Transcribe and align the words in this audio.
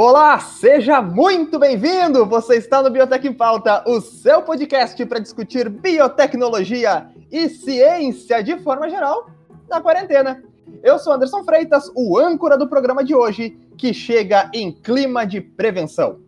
Olá, 0.00 0.38
seja 0.38 1.02
muito 1.02 1.58
bem-vindo! 1.58 2.24
Você 2.24 2.54
está 2.54 2.80
no 2.80 2.88
Biotech 2.88 3.26
em 3.26 3.32
Pauta, 3.32 3.82
o 3.84 4.00
seu 4.00 4.40
podcast 4.42 5.04
para 5.06 5.18
discutir 5.18 5.68
biotecnologia 5.68 7.08
e 7.32 7.48
ciência 7.48 8.40
de 8.40 8.56
forma 8.60 8.88
geral 8.88 9.28
na 9.68 9.80
quarentena. 9.80 10.40
Eu 10.84 11.00
sou 11.00 11.14
Anderson 11.14 11.42
Freitas, 11.42 11.90
o 11.96 12.16
âncora 12.16 12.56
do 12.56 12.68
programa 12.68 13.02
de 13.02 13.12
hoje, 13.12 13.58
que 13.76 13.92
chega 13.92 14.48
em 14.54 14.70
clima 14.70 15.26
de 15.26 15.40
prevenção. 15.40 16.20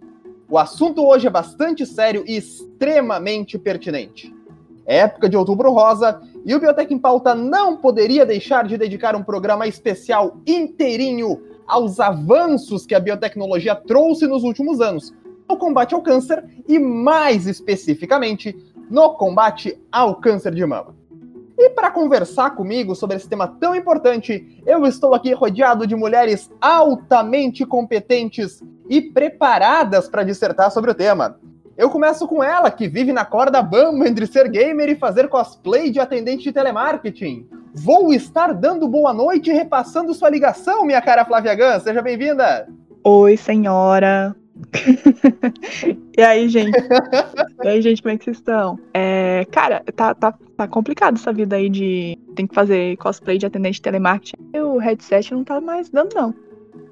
O 0.48 0.58
assunto 0.58 1.06
hoje 1.06 1.28
é 1.28 1.30
bastante 1.30 1.86
sério 1.86 2.24
e 2.26 2.38
extremamente 2.38 3.56
pertinente. 3.56 4.34
É 4.84 4.96
época 4.96 5.28
de 5.28 5.36
Outubro 5.36 5.70
Rosa 5.70 6.20
e 6.44 6.52
o 6.56 6.58
Biotech 6.58 6.92
em 6.92 6.98
Pauta 6.98 7.36
não 7.36 7.76
poderia 7.76 8.26
deixar 8.26 8.66
de 8.66 8.76
dedicar 8.76 9.14
um 9.14 9.22
programa 9.22 9.68
especial 9.68 10.38
inteirinho 10.44 11.49
aos 11.70 12.00
avanços 12.00 12.84
que 12.84 12.94
a 12.94 13.00
biotecnologia 13.00 13.74
trouxe 13.74 14.26
nos 14.26 14.42
últimos 14.42 14.80
anos 14.80 15.14
no 15.48 15.56
combate 15.56 15.94
ao 15.94 16.02
câncer 16.02 16.44
e, 16.68 16.78
mais 16.78 17.46
especificamente, 17.46 18.56
no 18.88 19.14
combate 19.14 19.80
ao 19.90 20.16
câncer 20.16 20.54
de 20.54 20.64
mama. 20.64 20.94
E 21.58 21.70
para 21.70 21.90
conversar 21.90 22.50
comigo 22.50 22.94
sobre 22.94 23.16
esse 23.16 23.28
tema 23.28 23.46
tão 23.46 23.74
importante, 23.74 24.62
eu 24.64 24.86
estou 24.86 25.14
aqui 25.14 25.32
rodeado 25.32 25.86
de 25.86 25.94
mulheres 25.94 26.50
altamente 26.60 27.66
competentes 27.66 28.62
e 28.88 29.02
preparadas 29.02 30.08
para 30.08 30.22
dissertar 30.22 30.70
sobre 30.70 30.90
o 30.90 30.94
tema. 30.94 31.38
Eu 31.76 31.90
começo 31.90 32.26
com 32.26 32.42
ela, 32.42 32.70
que 32.70 32.88
vive 32.88 33.12
na 33.12 33.24
corda 33.24 33.62
bamba 33.62 34.08
entre 34.08 34.26
ser 34.26 34.48
gamer 34.48 34.90
e 34.90 34.96
fazer 34.96 35.28
cosplay 35.28 35.90
de 35.90 36.00
atendente 36.00 36.44
de 36.44 36.52
telemarketing. 36.52 37.48
Vou 37.74 38.12
estar 38.12 38.52
dando 38.52 38.88
boa 38.88 39.12
noite 39.12 39.50
e 39.50 39.52
repassando 39.52 40.12
sua 40.12 40.28
ligação, 40.28 40.84
minha 40.84 41.00
cara 41.00 41.24
Flávia 41.24 41.54
Gans. 41.54 41.82
Seja 41.82 42.02
bem-vinda. 42.02 42.68
Oi, 43.04 43.36
senhora. 43.36 44.34
e 46.18 46.22
aí, 46.22 46.48
gente? 46.48 46.76
e 47.62 47.68
aí, 47.68 47.80
gente, 47.80 48.02
como 48.02 48.12
é 48.14 48.18
que 48.18 48.24
vocês 48.24 48.38
estão? 48.38 48.78
É, 48.92 49.46
cara, 49.50 49.82
tá, 49.94 50.14
tá, 50.14 50.34
tá 50.56 50.68
complicado 50.68 51.16
essa 51.16 51.32
vida 51.32 51.56
aí 51.56 51.68
de 51.68 52.18
tem 52.34 52.46
que 52.46 52.54
fazer 52.54 52.96
cosplay 52.96 53.38
de 53.38 53.46
atendente 53.46 53.76
de 53.76 53.82
telemarketing. 53.82 54.36
O 54.56 54.78
headset 54.78 55.32
não 55.32 55.44
tá 55.44 55.60
mais 55.60 55.88
dando, 55.88 56.12
não. 56.14 56.34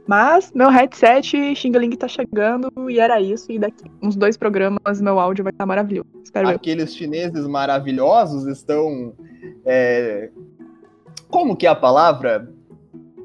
Mas 0.07 0.51
meu 0.55 0.71
headset 0.71 1.55
Xing 1.55 1.73
tá 1.99 2.09
chegando 2.09 2.73
e 2.89 2.99
era 2.99 3.21
isso. 3.21 3.53
E 3.53 3.59
daqui 3.59 3.85
uns 4.01 4.17
dois 4.17 4.39
programas 4.39 5.01
meu 5.03 5.19
áudio 5.19 5.45
vai 5.45 5.53
estar 5.53 5.67
maravilhoso. 5.67 6.09
Espero 6.25 6.49
Aqueles 6.49 6.91
eu. 6.93 6.97
chineses 6.97 7.47
maravilhosos 7.47 8.47
estão 8.47 9.13
é, 9.67 10.31
como 11.29 11.57
que 11.57 11.67
é 11.67 11.71
a 11.71 11.75
palavra? 11.75 12.49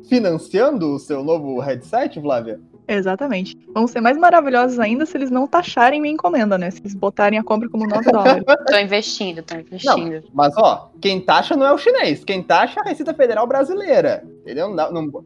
Financiando 0.08 0.96
o 0.96 1.00
seu 1.00 1.23
novo 1.23 1.59
headset, 1.59 2.20
Flávia? 2.20 2.59
Exatamente. 2.88 3.58
Vão 3.73 3.88
ser 3.88 4.02
mais 4.02 4.18
maravilhosos 4.18 4.80
ainda 4.80 5.06
se 5.06 5.16
eles 5.18 5.32
não 5.32 5.48
taxarem 5.48 6.02
minha 6.02 6.14
encomenda, 6.14 6.58
né? 6.58 6.70
Se 6.70 6.81
eles 6.81 6.94
botarem 6.94 7.40
a 7.40 7.44
compra 7.44 7.70
como 7.70 7.88
9 7.88 8.12
dólares. 8.12 8.44
tô 8.68 8.78
investindo, 8.78 9.42
tô 9.42 9.56
investindo. 9.56 10.16
Não, 10.16 10.24
mas, 10.34 10.54
ó, 10.58 10.92
quem 11.02 11.22
taxa 11.22 11.56
não 11.56 11.66
é 11.66 11.72
o 11.72 11.78
chinês. 11.78 12.24
Quem 12.24 12.44
taxa 12.44 12.80
é 12.80 12.84
a 12.84 12.90
Receita 12.90 13.14
Federal 13.14 13.48
Brasileira. 13.48 14.24
Entendeu? 14.42 14.70
Não, 14.70 14.92
não, 14.92 15.26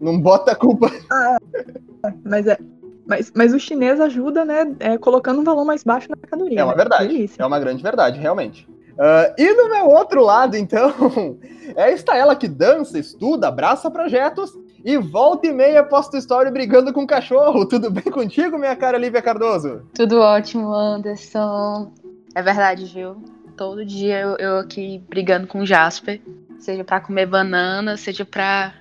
não 0.00 0.20
bota 0.20 0.52
a 0.52 0.56
culpa. 0.56 0.90
Ah, 1.10 2.12
mas 2.24 2.46
é. 2.46 2.56
Mas, 3.04 3.32
mas 3.34 3.52
o 3.52 3.58
chinês 3.58 4.00
ajuda, 4.00 4.44
né? 4.44 4.72
É, 4.78 4.98
colocando 4.98 5.40
um 5.40 5.44
valor 5.44 5.64
mais 5.64 5.82
baixo 5.82 6.08
na 6.10 6.14
mercadoria. 6.14 6.60
É 6.60 6.64
uma 6.64 6.72
né? 6.72 6.76
verdade. 6.76 7.30
É 7.38 7.46
uma 7.46 7.58
grande 7.58 7.82
verdade, 7.82 8.20
realmente. 8.20 8.68
Uh, 8.98 9.32
e 9.38 9.54
do 9.54 9.70
meu 9.70 9.86
outro 9.86 10.24
lado, 10.24 10.56
então, 10.56 11.38
é 11.76 11.92
esta 11.94 12.16
ela 12.16 12.34
que 12.34 12.48
dança, 12.48 12.98
estuda, 12.98 13.46
abraça 13.46 13.88
projetos 13.88 14.52
e 14.84 14.96
volta 14.98 15.46
e 15.46 15.52
meia 15.52 15.84
posta 15.84 16.18
história 16.18 16.50
brigando 16.50 16.92
com 16.92 17.04
o 17.04 17.06
cachorro. 17.06 17.64
Tudo 17.64 17.92
bem 17.92 18.02
contigo, 18.02 18.58
minha 18.58 18.74
cara 18.74 18.98
Lívia 18.98 19.22
Cardoso? 19.22 19.82
Tudo 19.94 20.18
ótimo, 20.18 20.74
Anderson. 20.74 21.92
É 22.34 22.42
verdade, 22.42 22.86
viu? 22.86 23.22
Todo 23.56 23.84
dia 23.84 24.18
eu, 24.18 24.36
eu 24.36 24.58
aqui 24.58 25.00
brigando 25.08 25.46
com 25.46 25.60
o 25.60 25.66
Jasper, 25.66 26.20
seja 26.58 26.82
para 26.82 27.00
comer 27.00 27.26
banana, 27.26 27.96
seja 27.96 28.24
para 28.24 28.74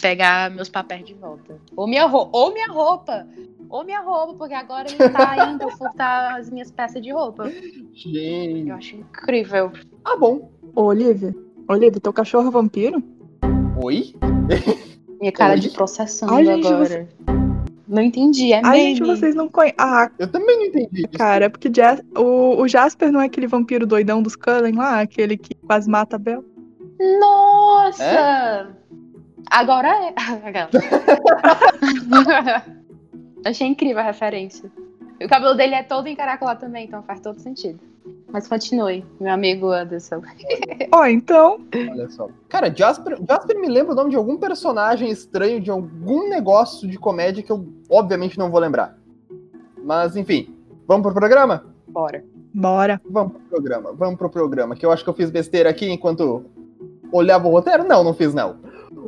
pegar 0.00 0.50
meus 0.50 0.70
papéis 0.70 1.04
de 1.04 1.12
volta. 1.12 1.58
Ou 1.76 1.86
minha, 1.86 2.06
ou 2.06 2.54
minha 2.54 2.68
roupa 2.68 3.26
ou 3.72 3.84
minha 3.84 4.00
roupa, 4.00 4.34
porque 4.34 4.52
agora 4.52 4.86
ele 4.86 5.08
tá 5.08 5.50
indo 5.50 5.66
furtar 5.70 6.36
as 6.36 6.50
minhas 6.50 6.70
peças 6.70 7.02
de 7.02 7.10
roupa. 7.10 7.50
Gente. 7.94 8.68
Eu 8.68 8.74
acho 8.74 8.96
incrível. 8.96 9.72
Ah, 10.04 10.14
bom. 10.14 10.50
Ô, 10.76 10.82
Olivia. 10.82 11.34
Olivia, 11.66 11.98
teu 11.98 12.12
cachorro 12.12 12.48
é 12.48 12.50
vampiro? 12.50 13.02
Oi? 13.82 14.14
Minha 15.18 15.32
cara 15.32 15.54
Oi? 15.54 15.60
de 15.60 15.70
processando 15.70 16.34
Ai, 16.34 16.44
gente, 16.44 16.66
agora. 16.66 16.86
Você... 16.86 17.08
Não 17.88 18.02
entendi, 18.02 18.52
é 18.52 18.60
Ai, 18.62 18.78
meme. 18.78 18.96
gente, 18.96 19.06
vocês 19.06 19.34
não 19.34 19.48
conhecem. 19.48 19.76
Ah, 19.78 20.10
eu 20.18 20.30
também 20.30 20.58
não 20.58 20.66
entendi. 20.66 21.08
Cara, 21.08 21.46
é 21.46 21.48
porque 21.48 21.70
o, 22.14 22.60
o 22.60 22.68
Jasper 22.68 23.10
não 23.10 23.22
é 23.22 23.26
aquele 23.26 23.46
vampiro 23.46 23.86
doidão 23.86 24.22
dos 24.22 24.36
Cullen 24.36 24.74
lá, 24.74 25.00
aquele 25.00 25.38
que 25.38 25.54
quase 25.54 25.88
mata 25.88 26.16
a 26.16 26.18
Bel? 26.18 26.44
Nossa! 27.18 28.04
É? 28.04 28.66
Agora 29.50 29.88
é. 29.88 30.14
Achei 33.44 33.66
incrível 33.66 33.98
a 33.98 34.04
referência. 34.04 34.70
E 35.18 35.24
o 35.24 35.28
cabelo 35.28 35.54
dele 35.54 35.74
é 35.74 35.82
todo 35.82 36.08
encaracolado 36.08 36.60
também, 36.60 36.86
então 36.86 37.02
faz 37.02 37.20
todo 37.20 37.38
sentido. 37.38 37.78
Mas 38.32 38.48
continue, 38.48 39.04
meu 39.20 39.32
amigo 39.32 39.70
Anderson. 39.70 40.22
Ó, 40.92 41.00
oh, 41.00 41.06
então. 41.06 41.60
Olha 41.90 42.08
só. 42.08 42.28
Cara, 42.48 42.74
Jasper, 42.74 43.18
Jasper 43.28 43.60
me 43.60 43.68
lembra 43.68 43.92
o 43.92 43.96
nome 43.96 44.10
de 44.10 44.16
algum 44.16 44.36
personagem 44.38 45.10
estranho 45.10 45.60
de 45.60 45.70
algum 45.70 46.28
negócio 46.28 46.88
de 46.88 46.98
comédia 46.98 47.42
que 47.42 47.52
eu, 47.52 47.66
obviamente, 47.90 48.38
não 48.38 48.50
vou 48.50 48.60
lembrar. 48.60 48.98
Mas, 49.84 50.16
enfim. 50.16 50.54
Vamos 50.86 51.04
pro 51.04 51.14
programa? 51.14 51.64
Bora. 51.86 52.24
Bora. 52.54 53.00
Vamos 53.08 53.32
pro 53.32 53.42
programa. 53.42 53.92
Vamos 53.92 54.18
pro 54.18 54.30
programa. 54.30 54.76
Que 54.76 54.84
eu 54.84 54.92
acho 54.92 55.04
que 55.04 55.10
eu 55.10 55.14
fiz 55.14 55.30
besteira 55.30 55.70
aqui 55.70 55.90
enquanto 55.90 56.44
olhava 57.12 57.46
o 57.46 57.50
roteiro. 57.50 57.84
Não, 57.84 58.02
não 58.02 58.14
fiz, 58.14 58.34
não. 58.34 58.56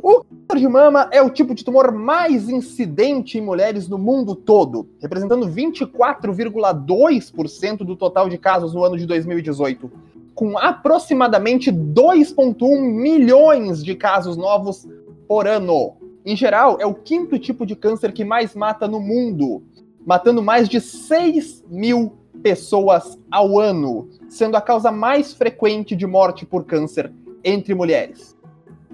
O 0.01 0.23
câncer 0.47 0.59
de 0.59 0.67
mama 0.67 1.09
é 1.11 1.19
o 1.21 1.29
tipo 1.29 1.53
de 1.55 1.65
tumor 1.65 1.91
mais 1.91 2.47
incidente 2.49 3.37
em 3.37 3.41
mulheres 3.41 3.87
no 3.87 3.97
mundo 3.97 4.35
todo, 4.35 4.87
representando 5.01 5.47
24,2% 5.47 7.77
do 7.77 7.95
total 7.95 8.27
de 8.29 8.37
casos 8.37 8.73
no 8.73 8.83
ano 8.83 8.97
de 8.97 9.07
2018, 9.07 9.89
com 10.35 10.57
aproximadamente 10.57 11.71
2,1 11.71 12.79
milhões 12.79 13.83
de 13.83 13.95
casos 13.95 14.37
novos 14.37 14.87
por 15.27 15.47
ano. 15.47 15.95
Em 16.23 16.35
geral, 16.35 16.77
é 16.79 16.85
o 16.85 16.93
quinto 16.93 17.39
tipo 17.39 17.65
de 17.65 17.75
câncer 17.75 18.11
que 18.11 18.23
mais 18.23 18.53
mata 18.55 18.87
no 18.87 18.99
mundo, 18.99 19.63
matando 20.05 20.43
mais 20.43 20.69
de 20.69 20.79
6 20.79 21.65
mil 21.69 22.13
pessoas 22.43 23.17
ao 23.31 23.59
ano, 23.59 24.09
sendo 24.29 24.55
a 24.55 24.61
causa 24.61 24.91
mais 24.91 25.33
frequente 25.33 25.95
de 25.95 26.05
morte 26.05 26.45
por 26.45 26.65
câncer 26.65 27.11
entre 27.43 27.73
mulheres. 27.73 28.37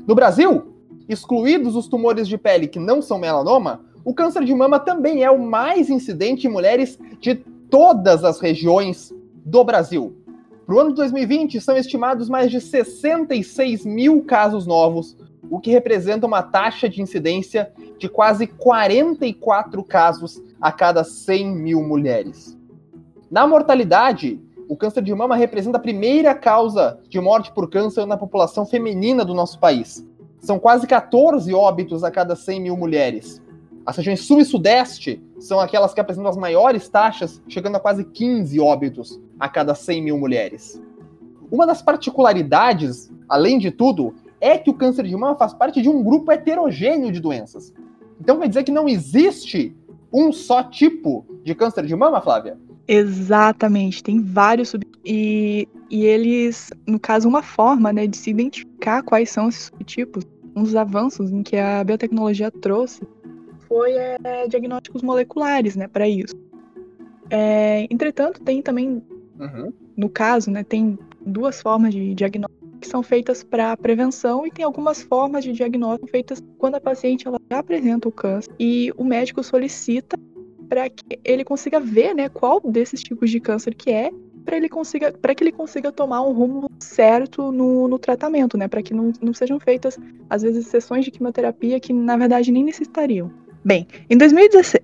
No 0.08 0.16
Brasil, 0.16 0.71
excluídos 1.12 1.76
os 1.76 1.88
tumores 1.88 2.28
de 2.28 2.38
pele 2.38 2.68
que 2.68 2.80
não 2.80 3.02
são 3.02 3.20
melanoma, 3.20 3.82
o 4.04 4.14
câncer 4.14 4.44
de 4.44 4.54
mama 4.54 4.80
também 4.80 5.24
é 5.24 5.30
o 5.30 5.40
mais 5.40 5.90
incidente 5.90 6.48
em 6.48 6.50
mulheres 6.50 6.98
de 7.20 7.36
todas 7.36 8.24
as 8.24 8.40
regiões 8.40 9.14
do 9.46 9.64
Brasil. 9.64 10.16
Para 10.66 10.76
o 10.76 10.80
ano 10.80 10.90
de 10.92 10.96
2020, 10.98 11.60
são 11.60 11.76
estimados 11.76 12.30
mais 12.30 12.50
de 12.50 12.60
66 12.62 13.86
mil 13.86 14.24
casos 14.24 14.66
novos, 14.66 15.18
o 15.50 15.60
que 15.60 15.70
representa 15.70 16.26
uma 16.26 16.42
taxa 16.42 16.88
de 16.88 17.02
incidência 17.02 17.72
de 17.98 18.08
quase 18.08 18.48
44 18.48 19.84
casos 19.84 20.42
a 20.60 20.72
cada 20.72 21.04
100 21.04 21.56
mil 21.56 21.84
mulheres. 21.84 22.58
Na 23.30 23.46
mortalidade, 23.46 24.40
o 24.68 24.78
câncer 24.78 25.04
de 25.04 25.14
mama 25.14 25.36
representa 25.36 25.78
a 25.78 25.82
primeira 25.82 26.34
causa 26.34 26.98
de 27.10 27.20
morte 27.20 27.52
por 27.52 27.70
câncer 27.70 28.06
na 28.06 28.16
população 28.16 28.66
feminina 28.66 29.26
do 29.26 29.34
nosso 29.34 29.60
país, 29.60 30.08
são 30.42 30.60
quase 30.60 30.88
14 30.88 31.54
óbitos 31.54 32.04
a 32.04 32.12
cada 32.12 32.36
100 32.36 32.60
mil 32.60 32.76
mulheres. 32.76 33.42
As 33.86 33.96
regiões 33.96 34.22
sul 34.22 34.40
e 34.40 34.46
sudeste 34.46 35.24
são 35.40 35.60
aquelas 35.60 35.94
que 35.94 36.02
apresentam 36.02 36.30
as 36.30 36.38
maiores 36.38 36.90
taxas, 36.90 37.42
chegando 37.48 37.78
a 37.78 37.80
quase 37.80 38.04
15 38.04 38.60
óbitos 38.60 39.22
a 39.40 39.48
cada 39.48 39.74
100 39.74 40.04
mil 40.04 40.18
mulheres. 40.18 40.82
Uma 41.52 41.66
das 41.66 41.82
particularidades, 41.82 43.12
além 43.30 43.58
de 43.60 43.72
tudo, 43.72 44.16
é 44.40 44.58
que 44.58 44.70
o 44.70 44.74
câncer 44.74 45.06
de 45.06 45.16
mama 45.16 45.36
faz 45.36 45.54
parte 45.54 45.82
de 45.82 45.90
um 45.90 46.04
grupo 46.04 46.32
heterogêneo 46.32 47.12
de 47.12 47.20
doenças. 47.20 47.74
Então 48.20 48.40
quer 48.40 48.48
dizer 48.48 48.64
que 48.64 48.72
não 48.72 48.88
existe 48.88 49.76
um 50.12 50.32
só 50.32 50.64
tipo 50.64 51.26
de 51.44 51.54
câncer 51.56 51.86
de 51.86 51.96
mama, 51.96 52.22
Flávia? 52.22 52.58
Exatamente, 52.88 54.04
tem 54.04 54.22
vários 54.22 54.70
sub 54.70 54.86
e, 55.06 55.68
e 55.90 56.06
eles, 56.06 56.72
no 56.88 57.00
caso, 57.00 57.28
uma 57.28 57.42
forma 57.42 57.92
né, 57.92 58.08
de 58.08 58.18
se 58.18 58.30
identificar 58.30 59.02
quais 59.04 59.30
são 59.30 59.50
esses 59.50 59.66
subtipos, 59.66 60.26
um 60.56 60.64
dos 60.64 60.76
avanços 60.76 61.32
em 61.32 61.42
que 61.42 61.58
a 61.58 61.84
biotecnologia 61.84 62.52
trouxe 62.52 63.02
foi 63.68 63.94
é, 63.94 64.48
diagnósticos 64.48 65.02
moleculares 65.02 65.76
né, 65.76 65.88
para 65.88 66.08
isso. 66.08 66.36
É, 67.30 67.88
entretanto, 67.90 68.42
tem 68.42 68.62
também, 68.62 69.02
uhum. 69.40 69.72
no 69.96 70.10
caso, 70.10 70.52
né, 70.52 70.64
tem 70.64 71.00
duas 71.26 71.62
formas 71.62 71.94
de 71.94 72.14
diagnóstico 72.14 72.62
que 72.82 72.88
são 72.88 73.02
feitas 73.04 73.44
para 73.44 73.78
prevenção 73.78 74.46
e 74.46 74.52
tem 74.52 74.66
algumas 74.66 75.02
formas 75.02 75.44
de 75.44 75.54
diagnóstico 75.54 76.08
feitas 76.08 76.44
quando 76.58 76.76
a 76.76 76.82
paciente 76.82 77.28
ela 77.28 77.40
já 77.50 77.60
apresenta 77.60 78.10
o 78.10 78.12
câncer 78.12 78.52
e 78.60 78.92
o 78.98 79.04
médico 79.04 79.44
solicita 79.44 80.18
para 80.72 80.90
que 80.90 81.20
ele 81.26 81.44
consiga 81.44 81.82
ver, 81.82 82.16
né, 82.16 82.30
qual 82.30 82.62
desses 82.62 83.04
tipos 83.04 83.30
de 83.30 83.42
câncer 83.42 83.76
que 83.76 83.92
é, 83.92 84.10
para 84.46 84.56
ele 84.56 84.70
consiga, 84.70 85.12
para 85.12 85.36
que 85.36 85.44
ele 85.44 85.52
consiga 85.52 85.92
tomar 85.92 86.22
um 86.22 86.32
rumo 86.32 86.72
certo 86.80 87.52
no, 87.52 87.90
no 87.90 88.00
tratamento, 88.00 88.58
né, 88.58 88.70
para 88.70 88.82
que 88.82 88.94
não, 88.94 89.12
não 89.22 89.34
sejam 89.34 89.60
feitas 89.60 90.00
às 90.30 90.44
vezes 90.44 90.68
sessões 90.68 91.04
de 91.04 91.12
quimioterapia 91.12 91.78
que 91.78 91.92
na 91.92 92.16
verdade 92.16 92.54
nem 92.54 92.64
necessitariam. 92.64 93.30
Bem, 93.66 93.86
em 94.10 94.18
2016, 94.18 94.82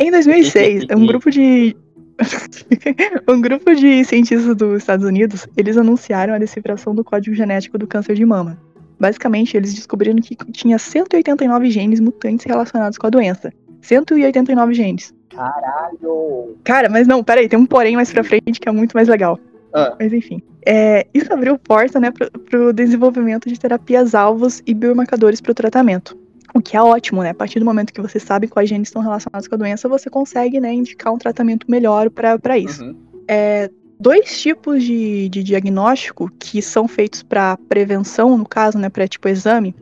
em 0.00 0.10
2006, 0.10 0.86
um 0.90 1.06
grupo 1.06 1.30
de 1.30 1.76
um 3.28 3.40
grupo 3.40 3.76
de 3.76 4.04
cientistas 4.04 4.56
dos 4.56 4.78
Estados 4.78 5.06
Unidos, 5.06 5.46
eles 5.56 5.76
anunciaram 5.76 6.34
a 6.34 6.38
decifração 6.38 6.96
do 6.96 7.04
código 7.04 7.36
genético 7.36 7.78
do 7.78 7.86
câncer 7.86 8.16
de 8.16 8.26
mama. 8.26 8.58
Basicamente, 8.98 9.56
eles 9.56 9.72
descobriram 9.72 10.16
que 10.16 10.36
tinha 10.50 10.78
189 10.78 11.70
genes 11.70 12.00
mutantes 12.00 12.44
relacionados 12.44 12.98
com 12.98 13.06
a 13.06 13.10
doença. 13.10 13.52
189 13.86 14.74
genes. 14.74 15.14
Caralho! 15.30 16.56
Cara, 16.64 16.88
mas 16.88 17.06
não, 17.06 17.22
peraí, 17.22 17.48
tem 17.48 17.58
um 17.58 17.66
porém 17.66 17.96
mais 17.96 18.12
pra 18.12 18.24
frente 18.24 18.60
que 18.60 18.68
é 18.68 18.72
muito 18.72 18.92
mais 18.92 19.08
legal. 19.08 19.38
Ah. 19.72 19.96
Mas 19.98 20.12
enfim. 20.12 20.42
É, 20.64 21.06
isso 21.12 21.32
abriu 21.32 21.58
porta 21.58 22.00
né, 22.00 22.10
para 22.10 22.58
o 22.58 22.72
desenvolvimento 22.72 23.48
de 23.48 23.58
terapias 23.58 24.14
alvos 24.14 24.62
e 24.66 24.72
biomarcadores 24.72 25.40
para 25.40 25.50
o 25.50 25.54
tratamento. 25.54 26.16
O 26.54 26.60
que 26.60 26.76
é 26.76 26.82
ótimo, 26.82 27.22
né? 27.22 27.30
A 27.30 27.34
partir 27.34 27.58
do 27.58 27.64
momento 27.64 27.92
que 27.92 28.00
você 28.00 28.20
sabe 28.20 28.46
quais 28.46 28.68
genes 28.68 28.88
estão 28.88 29.02
relacionados 29.02 29.48
com 29.48 29.56
a 29.56 29.58
doença, 29.58 29.88
você 29.88 30.08
consegue 30.08 30.60
né, 30.60 30.72
indicar 30.72 31.12
um 31.12 31.18
tratamento 31.18 31.68
melhor 31.68 32.08
para 32.08 32.56
isso. 32.56 32.84
Uhum. 32.84 32.96
É, 33.26 33.68
dois 33.98 34.40
tipos 34.40 34.84
de, 34.84 35.28
de 35.28 35.42
diagnóstico 35.42 36.30
que 36.38 36.62
são 36.62 36.86
feitos 36.86 37.24
para 37.24 37.58
prevenção, 37.68 38.38
no 38.38 38.46
caso, 38.46 38.78
né, 38.78 38.88
para 38.88 39.08
tipo 39.08 39.28
exame, 39.28 39.74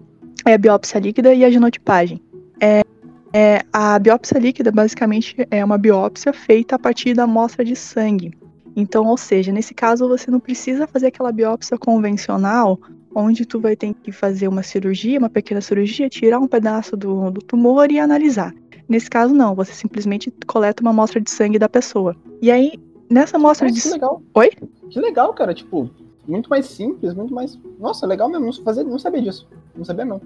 é 0.46 0.54
a 0.54 0.58
biópsia 0.58 0.98
líquida 0.98 1.34
e 1.34 1.44
a 1.44 1.50
genotipagem. 1.50 2.22
É, 2.58 2.82
é, 3.32 3.62
a 3.72 3.98
biópsia 3.98 4.38
líquida, 4.38 4.70
basicamente, 4.70 5.36
é 5.50 5.64
uma 5.64 5.78
biópsia 5.78 6.32
feita 6.32 6.76
a 6.76 6.78
partir 6.78 7.14
da 7.14 7.24
amostra 7.24 7.64
de 7.64 7.74
sangue. 7.74 8.32
Então, 8.74 9.06
ou 9.06 9.16
seja, 9.16 9.52
nesse 9.52 9.74
caso 9.74 10.08
você 10.08 10.30
não 10.30 10.40
precisa 10.40 10.86
fazer 10.86 11.08
aquela 11.08 11.32
biópsia 11.32 11.76
convencional 11.78 12.78
onde 13.14 13.44
tu 13.44 13.60
vai 13.60 13.76
ter 13.76 13.94
que 13.94 14.10
fazer 14.10 14.48
uma 14.48 14.62
cirurgia, 14.62 15.18
uma 15.18 15.28
pequena 15.28 15.60
cirurgia, 15.60 16.08
tirar 16.08 16.38
um 16.38 16.48
pedaço 16.48 16.96
do, 16.96 17.30
do 17.30 17.42
tumor 17.42 17.90
e 17.90 17.98
analisar. 17.98 18.54
Nesse 18.88 19.08
caso, 19.08 19.34
não, 19.34 19.54
você 19.54 19.72
simplesmente 19.72 20.32
coleta 20.46 20.82
uma 20.82 20.90
amostra 20.90 21.20
de 21.20 21.30
sangue 21.30 21.58
da 21.58 21.68
pessoa. 21.68 22.16
E 22.40 22.50
aí, 22.50 22.72
nessa 23.08 23.36
amostra 23.36 23.68
Nossa, 23.68 23.80
de 23.80 23.82
que 23.82 23.92
legal. 23.92 24.22
Oi? 24.34 24.50
Que 24.90 25.00
legal, 25.00 25.32
cara. 25.34 25.54
Tipo, 25.54 25.90
muito 26.26 26.48
mais 26.48 26.66
simples, 26.66 27.14
muito 27.14 27.32
mais. 27.32 27.58
Nossa, 27.78 28.06
legal 28.06 28.28
mesmo. 28.28 28.46
Não, 28.46 28.52
fazer, 28.64 28.84
não 28.84 28.98
sabia 28.98 29.22
disso. 29.22 29.48
Não 29.76 29.84
sabia, 29.84 30.04
não. 30.04 30.20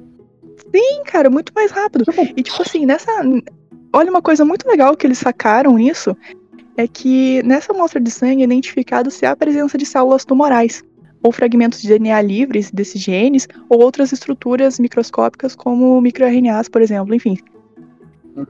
Sim, 0.75 1.03
cara, 1.05 1.29
muito 1.31 1.53
mais 1.55 1.71
rápido. 1.71 2.05
Tipo, 2.05 2.23
E 2.37 2.43
tipo 2.43 2.63
assim, 2.63 2.87
nessa. 2.87 3.11
Olha, 3.93 4.11
uma 4.11 4.23
coisa 4.23 4.45
muito 4.45 4.67
legal 4.69 4.97
que 4.97 5.07
eles 5.07 5.19
sacaram 5.19 5.75
nisso 5.77 6.17
é 6.77 6.87
que 6.87 7.43
nessa 7.43 7.73
amostra 7.73 8.01
de 8.01 8.11
sangue 8.11 8.43
é 8.43 8.45
identificado 8.45 9.11
se 9.11 9.25
há 9.25 9.31
a 9.33 9.37
presença 9.37 9.79
de 9.79 9.87
células 9.87 10.25
tumorais, 10.25 10.83
ou 11.23 11.33
fragmentos 11.33 11.81
de 11.81 11.89
DNA 11.89 12.21
livres 12.21 12.71
desses 12.71 13.01
genes, 13.01 13.49
ou 13.69 13.81
outras 13.81 14.13
estruturas 14.13 14.79
microscópicas, 14.79 15.55
como 15.57 16.01
microRNAs, 16.01 16.69
por 16.69 16.83
exemplo, 16.83 17.15
enfim. 17.15 17.39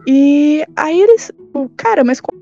E 0.07 0.65
aí 0.75 1.01
eles. 1.01 1.31
o- 1.55 1.69
Cara, 1.77 2.03
mas 2.03 2.21
como 2.21 2.37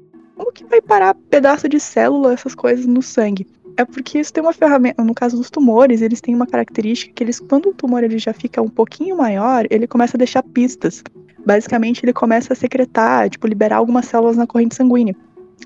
que 0.52 0.64
vai 0.64 0.80
parar 0.80 1.14
pedaço 1.14 1.68
de 1.68 1.78
célula, 1.78 2.32
essas 2.32 2.54
coisas 2.54 2.86
no 2.86 3.02
sangue? 3.02 3.46
É 3.76 3.84
porque 3.84 4.18
isso 4.18 4.32
tem 4.32 4.42
uma 4.42 4.52
ferramenta. 4.52 5.02
No 5.02 5.14
caso 5.14 5.36
dos 5.36 5.50
tumores, 5.50 6.00
eles 6.02 6.20
têm 6.20 6.34
uma 6.34 6.46
característica 6.46 7.12
que 7.14 7.24
eles, 7.24 7.40
quando 7.40 7.70
o 7.70 7.74
tumor 7.74 8.04
ele 8.04 8.18
já 8.18 8.32
fica 8.32 8.62
um 8.62 8.68
pouquinho 8.68 9.16
maior, 9.16 9.66
ele 9.70 9.86
começa 9.86 10.16
a 10.16 10.18
deixar 10.18 10.42
pistas. 10.42 11.02
Basicamente, 11.44 12.04
ele 12.04 12.12
começa 12.12 12.52
a 12.52 12.56
secretar, 12.56 13.28
tipo, 13.28 13.46
liberar 13.46 13.76
algumas 13.76 14.06
células 14.06 14.36
na 14.36 14.46
corrente 14.46 14.74
sanguínea. 14.74 15.14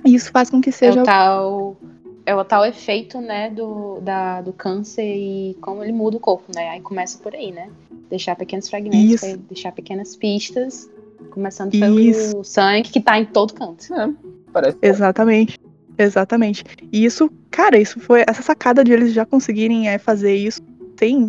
E 0.05 0.15
isso 0.15 0.31
faz 0.31 0.51
com 0.51 0.61
que 0.61 0.71
É 0.71 0.73
seja. 0.73 1.03
o 1.03 1.05
tal. 1.05 1.77
É 2.25 2.35
o 2.35 2.45
tal 2.45 2.65
efeito, 2.67 3.23
né, 3.23 3.49
do, 3.49 4.01
da, 4.01 4.43
do 4.43 4.53
câncer 4.53 5.03
e 5.03 5.57
como 5.63 5.83
ele 5.83 5.93
muda 5.93 6.19
o 6.19 6.21
corpo, 6.21 6.45
né? 6.55 6.69
Aí 6.69 6.81
começa 6.81 7.19
por 7.19 7.35
aí, 7.35 7.51
né? 7.51 7.71
Deixar 8.11 8.37
pequenos 8.37 8.69
fragmentos, 8.69 9.23
Isso. 9.23 9.39
deixar 9.49 9.73
pequenas 9.73 10.15
pistas, 10.15 10.91
começando 11.31 11.73
Isso. 11.75 12.33
pelo 12.33 12.45
sangue 12.45 12.91
que 12.91 13.01
tá 13.01 13.19
em 13.19 13.25
todo 13.25 13.55
canto. 13.55 13.95
é, 13.95 14.11
parece. 14.53 14.77
Exatamente. 14.83 15.59
Exatamente. 15.99 16.65
E 16.93 17.05
isso, 17.05 17.29
cara, 17.51 17.77
isso 17.79 17.99
foi. 17.99 18.25
Essa 18.27 18.43
sacada 18.43 18.85
de 18.85 18.93
eles 18.93 19.13
já 19.13 19.27
conseguirem 19.27 19.89
é, 19.89 19.99
fazer 19.99 20.35
isso 20.35 20.63
sem 20.97 21.29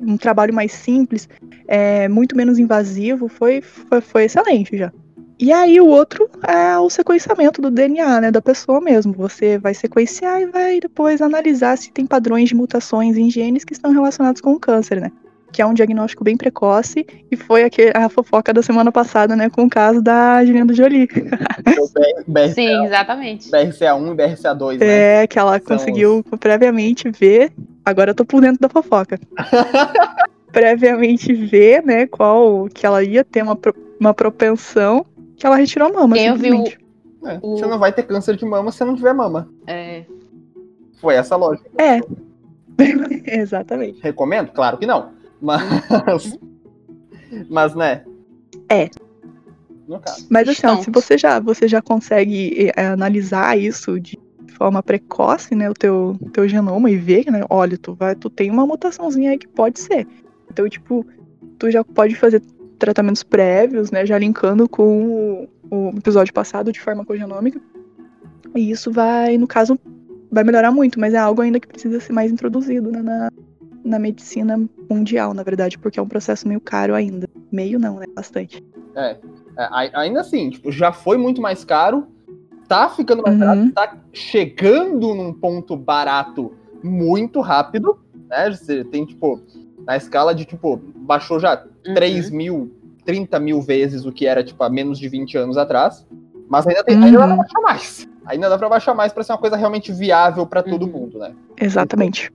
um 0.00 0.16
trabalho 0.16 0.52
mais 0.52 0.72
simples, 0.72 1.28
é, 1.68 2.08
muito 2.08 2.36
menos 2.36 2.58
invasivo, 2.58 3.28
foi, 3.28 3.60
foi, 3.60 4.00
foi 4.00 4.24
excelente 4.24 4.76
já. 4.76 4.92
E 5.38 5.52
aí 5.52 5.80
o 5.80 5.86
outro 5.86 6.28
é 6.46 6.78
o 6.78 6.88
sequenciamento 6.88 7.60
do 7.60 7.70
DNA, 7.70 8.20
né, 8.20 8.30
da 8.30 8.40
pessoa 8.40 8.80
mesmo. 8.80 9.12
Você 9.14 9.58
vai 9.58 9.74
sequenciar 9.74 10.40
e 10.40 10.46
vai 10.46 10.78
depois 10.78 11.20
analisar 11.20 11.76
se 11.78 11.90
tem 11.92 12.06
padrões 12.06 12.48
de 12.48 12.54
mutações 12.54 13.16
em 13.16 13.30
genes 13.30 13.64
que 13.64 13.72
estão 13.72 13.92
relacionados 13.92 14.40
com 14.40 14.52
o 14.52 14.60
câncer, 14.60 15.00
né? 15.00 15.10
Que 15.52 15.60
é 15.60 15.66
um 15.66 15.74
diagnóstico 15.74 16.24
bem 16.24 16.36
precoce 16.36 17.06
e 17.30 17.36
foi 17.36 17.62
aquele, 17.62 17.92
a 17.94 18.08
fofoca 18.08 18.52
da 18.54 18.62
semana 18.62 18.90
passada, 18.90 19.36
né, 19.36 19.50
com 19.50 19.64
o 19.64 19.68
caso 19.70 20.00
da 20.00 20.38
Angelina 20.38 20.72
Jolie. 20.72 21.04
O 21.04 21.88
BR, 21.92 22.24
BRCA, 22.26 22.54
Sim, 22.54 22.84
exatamente. 22.86 23.50
BRCA1 23.50 24.12
e 24.12 24.16
BRCA2, 24.16 24.78
né? 24.78 25.22
É, 25.22 25.26
que 25.26 25.38
ela 25.38 25.58
São 25.58 25.66
conseguiu 25.76 26.24
previamente 26.40 27.10
ver. 27.10 27.52
Agora 27.84 28.10
eu 28.10 28.14
tô 28.14 28.24
por 28.24 28.40
dentro 28.40 28.60
da 28.60 28.68
fofoca. 28.68 29.20
previamente 30.50 31.32
ver, 31.32 31.82
né, 31.84 32.06
qual 32.06 32.68
que 32.72 32.84
ela 32.86 33.02
ia 33.02 33.24
ter 33.24 33.42
uma, 33.42 33.58
uma 33.98 34.14
propensão, 34.14 35.04
que 35.36 35.46
ela 35.46 35.56
retirou 35.56 35.88
a 35.88 35.92
mama. 35.92 36.14
Quem 36.14 36.32
simplesmente. 36.32 36.78
É, 37.24 37.38
O- 37.42 37.56
Você 37.56 37.66
não 37.66 37.78
vai 37.78 37.92
ter 37.92 38.02
câncer 38.04 38.36
de 38.36 38.44
mama 38.44 38.70
se 38.72 38.84
não 38.84 38.94
tiver 38.94 39.12
mama. 39.14 39.48
É, 39.66 40.04
Foi 41.00 41.14
essa 41.14 41.34
a 41.34 41.38
lógica. 41.38 41.68
É. 41.78 42.00
Exatamente. 43.40 44.00
Recomendo? 44.02 44.50
Claro 44.52 44.76
que 44.78 44.86
não. 44.86 45.10
Mas. 45.42 46.38
Mas, 47.50 47.74
né? 47.74 48.04
É. 48.68 48.88
No 49.88 50.00
caso. 50.00 50.26
Mas 50.30 50.48
assim, 50.48 50.66
ó, 50.66 50.70
Estão. 50.70 50.82
se 50.82 50.90
você 50.90 51.18
já, 51.18 51.40
você 51.40 51.66
já 51.66 51.82
consegue 51.82 52.70
é, 52.76 52.86
analisar 52.86 53.58
isso 53.58 53.98
de 53.98 54.18
forma 54.56 54.82
precoce, 54.82 55.54
né, 55.54 55.68
o 55.68 55.74
teu, 55.74 56.16
teu 56.32 56.48
genoma 56.48 56.90
e 56.90 56.96
ver, 56.96 57.30
né, 57.30 57.42
olha, 57.50 57.76
tu 57.76 57.94
vai, 57.94 58.14
tu 58.14 58.30
tem 58.30 58.50
uma 58.50 58.66
mutaçãozinha 58.66 59.32
aí 59.32 59.38
que 59.38 59.48
pode 59.48 59.80
ser. 59.80 60.06
Então, 60.50 60.68
tipo, 60.68 61.04
tu 61.58 61.70
já 61.70 61.82
pode 61.82 62.14
fazer 62.14 62.40
tratamentos 62.78 63.22
prévios, 63.22 63.90
né, 63.90 64.06
já 64.06 64.18
linkando 64.18 64.68
com 64.68 65.48
o, 65.70 65.76
o 65.76 65.88
episódio 65.96 66.32
passado 66.32 66.70
de 66.70 66.80
farmacogenômica. 66.80 67.60
E 68.54 68.70
isso 68.70 68.92
vai, 68.92 69.36
no 69.38 69.46
caso, 69.46 69.78
vai 70.30 70.44
melhorar 70.44 70.70
muito, 70.70 71.00
mas 71.00 71.14
é 71.14 71.18
algo 71.18 71.42
ainda 71.42 71.58
que 71.58 71.66
precisa 71.66 71.98
ser 71.98 72.12
mais 72.12 72.30
introduzido 72.30 72.90
né, 72.90 73.02
na, 73.02 73.30
na 73.84 73.98
medicina 73.98 74.60
mundial, 74.90 75.34
na 75.34 75.42
verdade, 75.42 75.78
porque 75.78 75.98
é 75.98 76.02
um 76.02 76.08
processo 76.08 76.46
meio 76.46 76.60
caro 76.60 76.94
ainda. 76.94 77.28
Meio 77.50 77.78
não, 77.78 77.96
né, 77.98 78.06
bastante. 78.14 78.62
É, 78.94 79.16
ai- 79.56 79.90
ainda 79.94 80.20
assim, 80.20 80.50
tipo, 80.50 80.70
já 80.70 80.92
foi 80.92 81.16
muito 81.16 81.40
mais 81.40 81.64
caro, 81.64 82.06
tá 82.68 82.88
ficando 82.88 83.22
mais 83.22 83.34
Uhum. 83.34 83.40
barato, 83.40 83.72
tá 83.72 83.96
chegando 84.12 85.14
num 85.14 85.32
ponto 85.32 85.76
barato 85.76 86.52
muito 86.82 87.40
rápido, 87.40 87.98
né? 88.28 88.50
Você 88.50 88.84
tem, 88.84 89.04
tipo, 89.04 89.40
na 89.86 89.96
escala 89.96 90.34
de, 90.34 90.44
tipo, 90.44 90.76
baixou 90.96 91.38
já 91.40 91.62
uhum. 91.86 91.94
3 91.94 92.30
mil, 92.30 92.72
30 93.04 93.38
mil 93.40 93.60
vezes 93.60 94.04
o 94.06 94.12
que 94.12 94.26
era, 94.26 94.42
tipo, 94.44 94.62
há 94.62 94.70
menos 94.70 94.98
de 94.98 95.08
20 95.08 95.36
anos 95.36 95.56
atrás. 95.56 96.06
Mas 96.48 96.66
ainda, 96.66 96.84
tem, 96.84 96.96
ainda 97.02 97.18
dá 97.18 97.24
pra 97.24 97.32
Uhum. 97.34 97.36
baixar 97.38 97.60
mais. 97.60 98.08
Ainda 98.26 98.48
dá 98.48 98.58
pra 98.58 98.68
baixar 98.68 98.94
mais 98.94 99.12
pra 99.12 99.24
ser 99.24 99.32
uma 99.32 99.38
coisa 99.38 99.56
realmente 99.56 99.90
viável 99.92 100.46
pra 100.46 100.62
todo 100.62 100.84
Uhum. 100.86 100.92
mundo, 100.92 101.18
né? 101.18 101.34
Exatamente. 101.60 102.30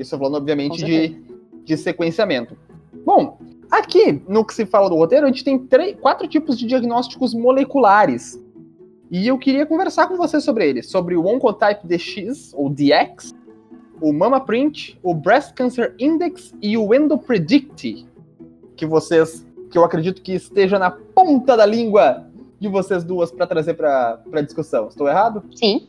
Isso 0.00 0.16
falando, 0.16 0.36
obviamente, 0.36 0.82
de, 0.82 1.14
de 1.62 1.76
sequenciamento. 1.76 2.56
Bom, 3.04 3.38
aqui 3.70 4.22
no 4.26 4.42
que 4.44 4.54
se 4.54 4.64
fala 4.64 4.88
do 4.88 4.96
roteiro, 4.96 5.26
a 5.26 5.28
gente 5.28 5.44
tem 5.44 5.58
três, 5.58 5.94
quatro 6.00 6.26
tipos 6.26 6.58
de 6.58 6.66
diagnósticos 6.66 7.34
moleculares. 7.34 8.42
E 9.10 9.28
eu 9.28 9.36
queria 9.36 9.66
conversar 9.66 10.08
com 10.08 10.16
você 10.16 10.40
sobre 10.40 10.66
eles. 10.66 10.88
Sobre 10.88 11.16
o 11.16 11.26
Oncotype 11.26 11.86
DX, 11.86 12.54
ou 12.54 12.70
DX, 12.70 13.34
o 14.00 14.10
MamaPrint, 14.10 14.96
o 15.02 15.14
Breast 15.14 15.52
Cancer 15.52 15.94
Index 15.98 16.54
e 16.62 16.78
o 16.78 16.94
EndoPredict. 16.94 18.06
Que 18.76 18.86
vocês, 18.86 19.46
que 19.70 19.76
eu 19.76 19.84
acredito 19.84 20.22
que 20.22 20.32
esteja 20.32 20.78
na 20.78 20.90
ponta 20.90 21.58
da 21.58 21.66
língua 21.66 22.26
de 22.58 22.68
vocês 22.68 23.04
duas 23.04 23.30
para 23.30 23.46
trazer 23.46 23.74
para 23.74 24.40
discussão. 24.42 24.88
Estou 24.88 25.06
errado? 25.06 25.42
Sim. 25.54 25.86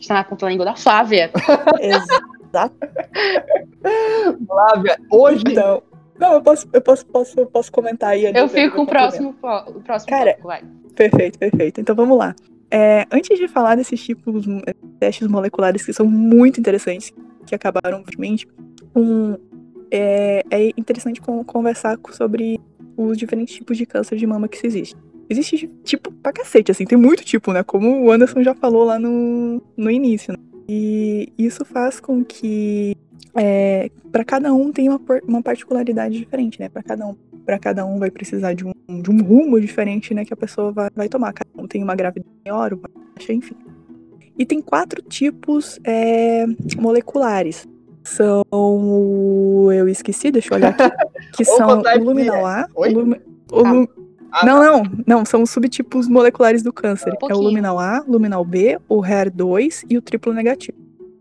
Está 0.00 0.14
na 0.14 0.24
ponta 0.24 0.46
da 0.46 0.50
língua 0.50 0.64
da 0.64 0.74
Flávia. 0.74 1.30
Exato. 2.56 2.74
Flávia, 4.46 4.98
hoje 5.10 5.44
Então, 5.48 5.82
não, 6.18 6.32
eu 6.34 6.42
posso, 6.42 6.66
eu 6.72 6.80
posso, 6.80 7.06
posso, 7.06 7.40
eu 7.40 7.46
posso 7.46 7.70
comentar 7.70 8.10
aí. 8.10 8.24
Eu 8.34 8.48
fico 8.48 8.76
com 8.76 8.82
o 8.82 8.86
próximo, 8.86 9.30
o 9.30 9.80
próximo 9.82 10.08
Cara, 10.10 10.30
tópico, 10.30 10.48
vai. 10.48 10.62
Perfeito, 10.94 11.38
perfeito. 11.38 11.80
Então 11.80 11.94
vamos 11.94 12.16
lá. 12.16 12.34
É, 12.70 13.04
antes 13.12 13.38
de 13.38 13.46
falar 13.46 13.76
desses 13.76 14.02
tipos, 14.02 14.46
eh, 14.66 14.74
testes 14.98 15.28
moleculares 15.28 15.84
que 15.84 15.92
são 15.92 16.06
muito 16.06 16.58
interessantes, 16.58 17.12
que 17.46 17.54
acabaram 17.54 17.98
recentemente, 17.98 18.48
um, 18.94 19.36
é, 19.90 20.42
é 20.50 20.68
interessante 20.76 21.20
con- 21.20 21.44
conversar 21.44 21.96
sobre 22.10 22.58
os 22.96 23.16
diferentes 23.18 23.54
tipos 23.54 23.76
de 23.76 23.84
câncer 23.86 24.16
de 24.16 24.26
mama 24.26 24.48
que 24.48 24.58
se 24.58 24.66
existe. 24.66 24.96
Existe 25.28 25.68
tipo 25.84 26.10
pra 26.10 26.32
cacete, 26.32 26.70
assim, 26.72 26.84
tem 26.86 26.96
muito 26.98 27.24
tipo, 27.24 27.52
né? 27.52 27.62
Como 27.62 28.04
o 28.04 28.10
Anderson 28.10 28.42
já 28.42 28.54
falou 28.54 28.84
lá 28.84 28.98
no, 28.98 29.62
no 29.76 29.90
início. 29.90 30.32
né? 30.32 30.38
E 30.68 31.32
isso 31.38 31.64
faz 31.64 32.00
com 32.00 32.24
que 32.24 32.96
é, 33.34 33.90
para 34.10 34.24
cada 34.24 34.52
um 34.52 34.72
tem 34.72 34.88
uma, 34.88 35.00
uma 35.26 35.42
particularidade 35.42 36.18
diferente, 36.18 36.58
né? 36.60 36.68
Para 36.68 36.82
cada 36.82 37.06
um, 37.06 37.14
para 37.44 37.58
cada 37.58 37.86
um 37.86 37.98
vai 37.98 38.10
precisar 38.10 38.54
de 38.54 38.64
um, 38.66 38.72
de 39.02 39.10
um 39.10 39.22
rumo 39.22 39.60
diferente, 39.60 40.12
né? 40.14 40.24
Que 40.24 40.32
a 40.34 40.36
pessoa 40.36 40.72
vai, 40.72 40.90
vai 40.94 41.08
tomar. 41.08 41.32
Cada 41.32 41.50
um 41.62 41.66
tem 41.66 41.82
uma 41.82 41.94
gravidez 41.94 42.26
maior, 42.44 42.72
uma 42.72 42.88
baixa, 43.14 43.32
enfim. 43.32 43.54
E 44.38 44.44
tem 44.44 44.60
quatro 44.60 45.00
tipos 45.02 45.78
é, 45.84 46.44
moleculares. 46.76 47.66
São 48.04 48.42
o. 48.52 49.70
Eu 49.72 49.88
esqueci, 49.88 50.30
deixa 50.30 50.52
eu 50.52 50.56
olhar 50.56 50.74
aqui. 50.78 50.96
Que 51.36 51.44
são 51.44 51.80
o 51.80 51.98
luminal 52.04 52.46
A. 52.46 52.68
O 52.74 52.86
lumi- 52.86 53.20
o 53.52 53.60
Ah. 53.66 53.86
Ah, 54.38 54.44
não, 54.44 54.62
não, 54.62 54.82
não, 55.06 55.24
são 55.24 55.42
os 55.42 55.50
subtipos 55.50 56.08
moleculares 56.08 56.62
do 56.62 56.70
câncer. 56.70 57.10
Um 57.22 57.30
é 57.30 57.34
o 57.34 57.40
luminal 57.40 57.78
A, 57.78 58.04
luminal 58.06 58.44
B, 58.44 58.78
o 58.86 59.00
HER2 59.00 59.84
e 59.88 59.96
o 59.96 60.02
triplo 60.02 60.34
negativo. 60.34 60.76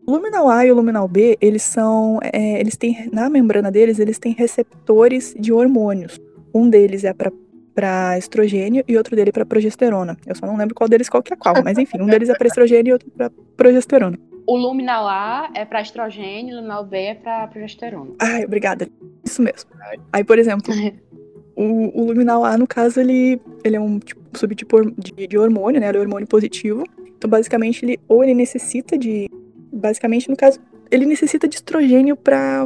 O 0.05 0.11
luminal 0.11 0.49
A 0.49 0.65
e 0.65 0.71
o 0.71 0.75
luminal 0.75 1.07
B, 1.07 1.37
eles 1.39 1.63
são, 1.63 2.19
é, 2.21 2.59
eles 2.59 2.75
têm, 2.75 3.09
na 3.13 3.29
membrana 3.29 3.71
deles, 3.71 3.99
eles 3.99 4.19
têm 4.19 4.33
receptores 4.33 5.33
de 5.39 5.53
hormônios. 5.53 6.19
Um 6.53 6.69
deles 6.69 7.05
é 7.05 7.13
para 7.13 8.17
estrogênio 8.17 8.83
e 8.85 8.97
outro 8.97 9.15
dele 9.15 9.31
para 9.31 9.45
progesterona. 9.45 10.17
Eu 10.27 10.35
só 10.35 10.45
não 10.45 10.57
lembro 10.57 10.75
qual 10.75 10.89
deles 10.89 11.07
qual 11.07 11.23
que 11.23 11.33
é 11.33 11.37
qual, 11.37 11.55
mas 11.63 11.77
enfim, 11.77 12.01
um 12.01 12.05
deles 12.05 12.29
é 12.29 12.35
para 12.35 12.47
estrogênio 12.47 12.91
e 12.91 12.93
outro 12.93 13.09
para 13.11 13.31
progesterona. 13.55 14.19
O 14.45 14.57
luminal 14.57 15.07
A 15.07 15.49
é 15.55 15.65
pra 15.65 15.81
estrogênio, 15.81 16.53
o 16.53 16.57
luminal 16.57 16.85
B 16.85 16.97
é 16.97 17.15
pra 17.15 17.47
progesterona. 17.47 18.11
Ai, 18.19 18.43
obrigada. 18.45 18.87
Isso 19.23 19.41
mesmo. 19.41 19.71
Aí, 20.13 20.23
por 20.23 20.37
exemplo, 20.37 20.71
o, 21.55 22.01
o 22.01 22.05
luminal 22.05 22.43
A, 22.43 22.57
no 22.57 22.67
caso, 22.67 22.99
ele, 22.99 23.39
ele 23.63 23.75
é 23.75 23.79
um 23.79 23.99
tipo, 23.99 24.21
subtipo 24.37 24.91
de, 24.91 25.27
de 25.27 25.37
hormônio, 25.37 25.79
né? 25.79 25.87
Ele 25.89 25.97
é 25.97 26.01
hormônio 26.01 26.27
positivo. 26.27 26.83
Então, 27.17 27.29
basicamente, 27.29 27.85
ele 27.85 27.99
ou 28.07 28.23
ele 28.23 28.33
necessita 28.33 28.97
de. 28.97 29.29
Basicamente, 29.71 30.29
no 30.29 30.35
caso, 30.35 30.59
ele 30.91 31.05
necessita 31.05 31.47
de 31.47 31.55
estrogênio 31.55 32.15
para 32.15 32.65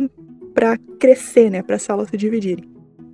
crescer, 1.00 1.50
né? 1.50 1.62
Para 1.62 1.76
as 1.76 1.84
células 1.84 2.10
se 2.10 2.18
dividirem. 2.18 2.66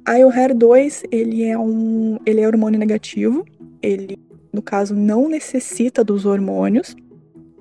Aí 0.06 0.24
o 0.24 0.30
HER2, 0.30 1.04
ele 1.12 1.44
é 1.44 1.58
um. 1.58 2.18
Ele 2.26 2.42
é 2.42 2.48
hormônio 2.48 2.80
negativo. 2.80 3.46
Ele, 3.82 4.18
no 4.52 4.62
caso, 4.62 4.96
não 4.96 5.28
necessita 5.28 6.04
dos 6.04 6.26
hormônios, 6.26 6.96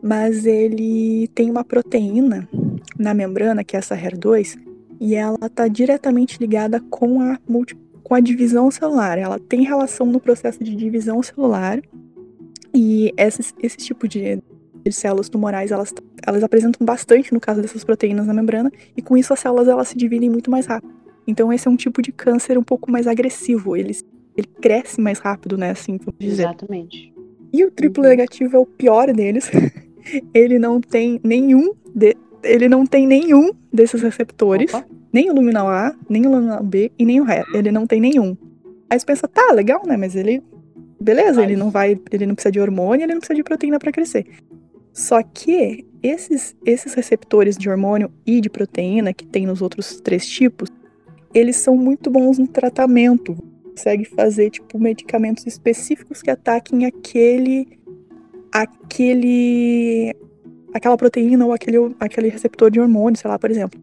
mas 0.02 0.47
ele 0.47 1.28
tem 1.35 1.50
uma 1.50 1.64
proteína 1.64 2.49
na 2.99 3.12
membrana, 3.12 3.64
que 3.64 3.76
é 3.76 3.78
essa 3.78 3.97
HER2, 3.97 4.56
e 5.00 5.14
ela 5.14 5.47
está 5.47 5.66
diretamente 5.66 6.38
ligada 6.38 6.80
com 6.88 7.21
a, 7.21 7.38
multi- 7.49 7.76
com 8.04 8.14
a 8.14 8.20
divisão 8.20 8.70
celular. 8.70 9.18
Ela 9.18 9.40
tem 9.40 9.62
relação 9.64 10.06
no 10.06 10.20
processo 10.20 10.62
de 10.62 10.76
divisão 10.76 11.20
celular 11.25 11.80
e 12.73 13.12
esses, 13.16 13.52
esse 13.62 13.76
tipo 13.78 14.06
de, 14.06 14.40
de 14.84 14.92
células 14.92 15.28
tumorais 15.28 15.70
elas, 15.73 15.92
elas 16.26 16.42
apresentam 16.44 16.84
bastante 16.87 17.32
no 17.32 17.40
caso 17.40 17.61
dessas 17.62 17.82
proteínas 17.84 18.26
na 18.26 18.34
membrana 18.34 18.70
e 18.96 19.02
com 19.02 19.16
isso 19.16 19.32
as 19.32 19.40
células 19.40 19.66
elas 19.68 19.88
se 19.88 19.96
dividem 19.96 20.30
muito 20.30 20.50
mais 20.50 20.66
rápido. 20.66 20.92
Então 21.26 21.52
esse 21.52 21.66
é 21.66 21.70
um 21.70 21.76
tipo 21.76 22.02
de 22.02 22.12
câncer 22.12 22.58
um 22.58 22.62
pouco 22.62 22.90
mais 22.90 23.06
agressivo. 23.06 23.76
Ele, 23.76 23.96
ele 24.37 24.46
cresce 24.61 25.00
mais 25.00 25.18
rápido, 25.18 25.56
né? 25.56 25.70
Assim, 25.70 25.96
vamos 25.99 26.14
dizer. 26.18 26.42
Exatamente. 26.42 27.12
E 27.52 27.64
o 27.64 27.70
triplo 27.70 28.02
Uhum. 28.04 28.11
negativo 28.11 28.56
é 28.56 28.58
o 28.58 28.66
pior 28.66 29.12
deles. 29.12 29.50
ele 30.34 30.58
não 30.58 30.80
tem 30.80 31.18
nenhum 31.25 31.73
de- 31.94 32.16
ele 32.42 32.68
não 32.68 32.84
tem 32.84 33.06
nenhum 33.06 33.52
desses 33.73 34.02
receptores, 34.02 34.75
Opa. 34.75 34.87
Nem 35.14 35.30
o 35.30 35.35
luminal 35.35 35.68
A, 35.68 35.94
nem 36.09 36.26
o 36.26 36.30
luminal 36.30 36.61
B 36.64 36.90
e 36.99 37.06
nem 37.06 37.21
o 37.21 37.25
RE. 37.25 37.44
Ele 37.54 37.71
não 37.71 37.87
tem 37.87 38.00
nenhum. 38.00 38.37
Aí 38.90 38.99
você 38.99 39.06
pensa, 39.06 39.28
tá, 39.28 39.52
legal, 39.52 39.80
né? 39.87 39.97
Mas 39.97 40.16
ele 40.16 40.42
beleza, 41.00 41.40
ele 41.40 41.52
Mas- 41.52 41.64
não 41.64 41.71
vai, 41.71 41.97
ele 42.11 42.26
não 42.26 42.35
precisa 42.35 42.50
de 42.50 42.59
hormônio, 42.59 43.04
ele 43.04 43.12
não 43.12 43.21
precisa 43.21 43.37
de 43.37 43.44
proteína 43.44 43.78
para 43.78 43.92
crescer. 43.92 44.26
Só 44.92 45.23
que 45.23 45.87
esses 46.02 46.56
esses 46.66 46.94
receptores 46.94 47.56
de 47.56 47.71
hormônio 47.71 48.11
e 48.26 48.40
de 48.40 48.50
proteína 48.50 49.12
que 49.12 49.25
tem 49.25 49.47
nos 49.47 49.62
outros 49.62 50.00
três 50.00 50.26
tipos, 50.26 50.68
eles 51.33 51.56
são 51.56 51.76
muito 51.76 52.11
bons 52.11 52.37
no 52.38 52.49
tratamento 52.49 53.37
consegue 53.71 54.04
fazer 54.04 54.50
tipo 54.50 54.78
medicamentos 54.78 55.47
específicos 55.47 56.23
que 56.23 56.30
ataquem 56.30 56.87
aquele 56.87 57.66
aquele 58.52 60.14
aquela 60.73 60.97
proteína 60.97 61.44
ou 61.44 61.52
aquele 61.52 61.76
aquele 62.00 62.28
receptor 62.28 62.71
de 62.71 62.80
hormônio, 62.80 63.18
sei 63.18 63.28
lá, 63.28 63.38
por 63.38 63.50
exemplo. 63.50 63.80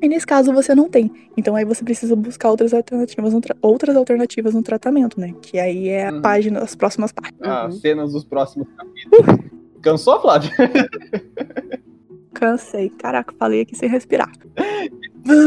E 0.00 0.08
nesse 0.08 0.26
caso 0.26 0.52
você 0.52 0.74
não 0.74 0.88
tem. 0.88 1.10
Então 1.36 1.54
aí 1.54 1.64
você 1.64 1.84
precisa 1.84 2.16
buscar 2.16 2.50
outras 2.50 2.72
alternativas, 2.74 3.32
outras 3.60 3.96
alternativas 3.96 4.54
no 4.54 4.62
tratamento, 4.62 5.20
né? 5.20 5.32
Que 5.40 5.58
aí 5.58 5.88
é 5.88 6.08
a 6.08 6.12
Uhum. 6.12 6.22
página, 6.22 6.60
as 6.60 6.74
próximas 6.74 7.12
páginas. 7.12 7.40
As 7.48 7.74
Uhum. 7.74 7.80
cenas 7.80 8.12
dos 8.12 8.24
próximos 8.24 8.66
capítulos. 8.76 9.40
Cansou, 9.80 10.20
Flávio? 10.20 10.50
Cansei. 12.34 12.90
Caraca, 12.90 13.34
falei 13.38 13.60
aqui 13.62 13.76
sem 13.76 13.88
respirar. 13.88 14.30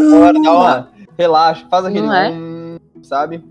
Bora, 0.10 0.34
dá 0.34 0.52
uma. 0.54 0.92
Relaxa, 1.18 1.66
faz 1.70 1.86
aquele. 1.86 2.06
Não 2.08 2.14
é? 2.14 2.32
hum, 2.32 2.78
sabe? 3.02 3.44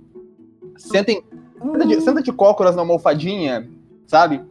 Sentem. 0.77 1.23
Senta 1.63 1.87
de, 1.87 2.01
senta 2.03 2.23
de 2.23 2.33
cócoras 2.33 2.77
na 2.77 2.83
almofadinha, 2.83 3.69
sabe? 4.07 4.43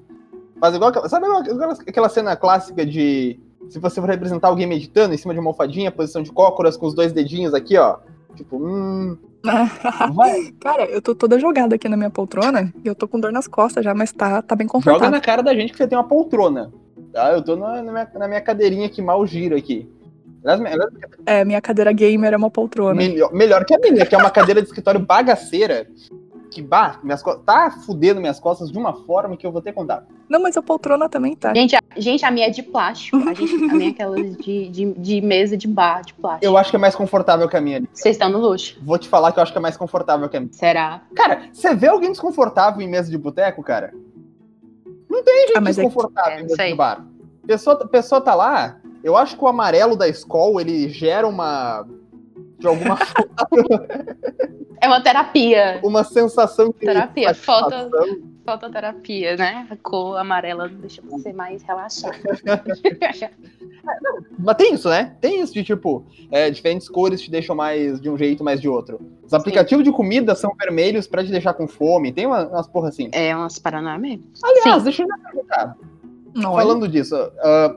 Faz 0.60 0.74
igual. 0.76 0.92
Sabe 1.08 1.26
igual 1.28 1.42
aquela, 1.42 1.74
aquela 1.74 2.10
cena 2.10 2.36
clássica 2.36 2.86
de. 2.86 3.40
Se 3.70 3.80
você 3.80 4.00
for 4.00 4.10
representar 4.10 4.48
alguém 4.48 4.68
meditando 4.68 5.14
em 5.14 5.18
cima 5.18 5.34
de 5.34 5.40
uma 5.40 5.50
almofadinha, 5.50 5.92
posição 5.92 6.22
de 6.22 6.32
cócoras 6.32 6.78
com 6.78 6.86
os 6.86 6.94
dois 6.94 7.12
dedinhos 7.12 7.54
aqui, 7.54 7.78
ó. 7.78 7.98
Tipo, 8.36 8.58
hum. 8.58 9.18
Vai, 10.14 10.54
Cara, 10.60 10.86
eu 10.86 11.02
tô 11.02 11.14
toda 11.14 11.40
jogada 11.40 11.76
aqui 11.76 11.90
na 11.90 11.98
minha 11.98 12.10
poltrona 12.10 12.74
e 12.84 12.88
eu 12.88 12.96
tô 12.96 13.08
com 13.08 13.20
dor 13.20 13.32
nas 13.32 13.48
costas 13.48 13.84
já, 13.84 13.94
mas 13.94 14.12
tá, 14.12 14.42
tá 14.42 14.56
bem 14.56 14.68
joga 14.68 14.80
confortável. 14.80 15.12
na 15.12 15.20
cara 15.20 15.44
da 15.44 15.54
gente 15.54 15.72
que 15.72 15.78
você 15.78 15.88
tem 15.88 15.98
uma 15.98 16.08
poltrona. 16.08 16.72
Tá? 17.12 17.32
Eu 17.34 17.44
tô 17.44 17.56
na, 17.56 17.84
na 17.84 17.92
minha, 17.92 18.12
na 18.16 18.28
minha 18.28 18.42
cadeirinha 18.42 18.90
que 18.90 19.02
mal 19.02 19.26
gira 19.28 19.58
aqui. 19.58 19.90
É, 21.26 21.46
minha 21.46 21.62
cadeira 21.62 21.92
gamer 21.94 22.34
é 22.34 22.38
uma 22.38 22.50
poltrona. 22.50 22.96
Melhor, 22.96 23.34
melhor 23.34 23.64
que 23.64 23.74
a 23.74 23.80
minha, 23.80 24.06
que 24.06 24.14
é 24.14 24.18
uma 24.18 24.30
cadeira 24.30 24.62
de 24.62 24.68
escritório 24.68 25.00
bagaceira. 25.00 25.88
Que, 26.54 26.62
bah, 26.62 27.00
minhas 27.04 27.24
tá 27.46 27.72
fudendo 27.86 28.22
minhas 28.22 28.40
costas 28.40 28.72
de 28.72 28.78
uma 28.78 28.94
forma 28.94 29.36
que 29.36 29.46
eu 29.46 29.52
vou 29.52 29.62
ter 29.62 29.72
que 29.72 29.76
contar. 29.76 30.06
Não, 30.30 30.42
mas 30.42 30.56
a 30.56 30.62
poltrona 30.62 31.10
também 31.10 31.36
tá. 31.36 31.54
Gente, 31.54 31.76
a, 31.76 31.80
gente, 31.98 32.24
a 32.24 32.30
minha 32.30 32.48
é 32.48 32.50
de 32.50 32.62
plástico. 32.62 33.18
A, 33.28 33.34
gente, 33.34 33.56
a 33.56 33.74
minha 33.74 33.90
é 33.90 33.92
aquelas 33.92 34.38
de, 34.38 34.70
de, 34.70 34.94
de 34.94 35.22
mesa 35.22 35.58
de 35.58 35.68
bar 35.68 36.04
de 36.04 36.14
plástico. 36.14 36.46
Eu 36.46 36.56
acho 36.58 36.70
que 36.70 36.76
é 36.76 36.80
mais 36.80 36.96
confortável 36.96 37.48
que 37.50 37.58
a 37.58 37.62
minha. 37.62 37.78
ali. 37.78 37.90
Vocês 37.92 38.16
estão 38.16 38.30
no 38.30 38.38
luxo. 38.38 38.78
Vou 38.84 38.98
te 39.00 39.08
falar 39.10 39.32
que 39.32 39.40
eu 39.40 39.44
acho 39.44 39.52
que 39.52 39.58
é 39.58 39.62
mais 39.62 39.76
confortável 39.76 40.30
que 40.30 40.38
a 40.38 40.40
minha. 40.40 40.54
Será? 40.54 41.02
Cara, 41.16 41.44
você 41.52 41.74
vê 41.74 41.88
alguém 41.88 42.12
desconfortável 42.12 42.82
em 42.82 42.88
mesa 42.90 43.10
de 43.10 43.18
boteco, 43.18 43.64
cara? 43.64 43.94
Não 45.10 45.24
tem 45.24 45.48
gente 45.48 45.58
Ah, 45.58 45.62
mas 45.62 45.78
é 45.78 45.82
que- 45.82 45.88
desconfortável 45.88 46.32
é, 46.32 46.40
em 46.42 46.44
mesa 46.44 46.68
de 46.68 46.76
bar. 46.76 47.06
Pessoa, 47.48 47.76
pessoa 47.88 48.22
tá 48.22 48.36
lá, 48.36 48.78
eu 49.04 49.18
acho 49.18 49.36
que 49.38 49.44
o 49.44 49.48
amarelo 49.48 49.96
da 49.96 50.08
escola, 50.08 50.62
ele 50.62 50.88
gera 50.90 51.28
uma... 51.28 51.86
De 52.60 52.68
alguma 52.68 52.98
É 54.84 54.88
uma 54.88 55.00
terapia. 55.02 55.80
uma 55.82 56.04
sensação 56.04 56.68
de 56.68 56.74
Terapia, 56.74 57.30
satisfação. 57.34 57.90
Fototerapia, 58.46 59.38
né? 59.38 59.66
A 59.70 59.78
cor 59.78 60.18
amarela 60.18 60.68
deixa 60.68 61.02
você 61.02 61.32
mais 61.32 61.64
relaxado. 61.64 62.18
Mas 64.38 64.56
tem 64.58 64.74
isso, 64.74 64.90
né? 64.90 65.16
Tem 65.22 65.42
isso 65.42 65.54
de 65.54 65.64
tipo, 65.64 66.06
é, 66.30 66.50
diferentes 66.50 66.90
cores 66.90 67.22
te 67.22 67.32
deixam 67.32 67.56
mais 67.56 68.02
de 68.02 68.10
um 68.10 68.18
jeito, 68.18 68.44
mais 68.44 68.60
de 68.60 68.68
outro. 68.68 69.00
Os 69.26 69.34
aplicativos 69.34 69.84
de 69.86 69.92
comida 69.94 70.36
são 70.36 70.52
vermelhos 70.60 71.08
pra 71.08 71.24
te 71.24 71.32
deixar 71.32 71.54
com 71.54 71.68
fome. 71.68 72.12
Tem 72.12 72.26
uma- 72.26 72.46
umas 72.48 72.68
porra 72.68 72.90
assim. 72.90 73.10
é 73.14 73.34
umas 73.36 73.58
paraná 73.60 73.98
mesmo. 73.98 74.26
Aliás, 74.44 74.80
Sim. 74.80 74.84
deixa 74.84 75.04
eu 75.04 75.08
me 75.08 75.18
perguntar. 75.22 75.78
Não, 76.36 76.54
Falando 76.56 76.88
disso, 76.88 77.16
ah, 77.40 77.76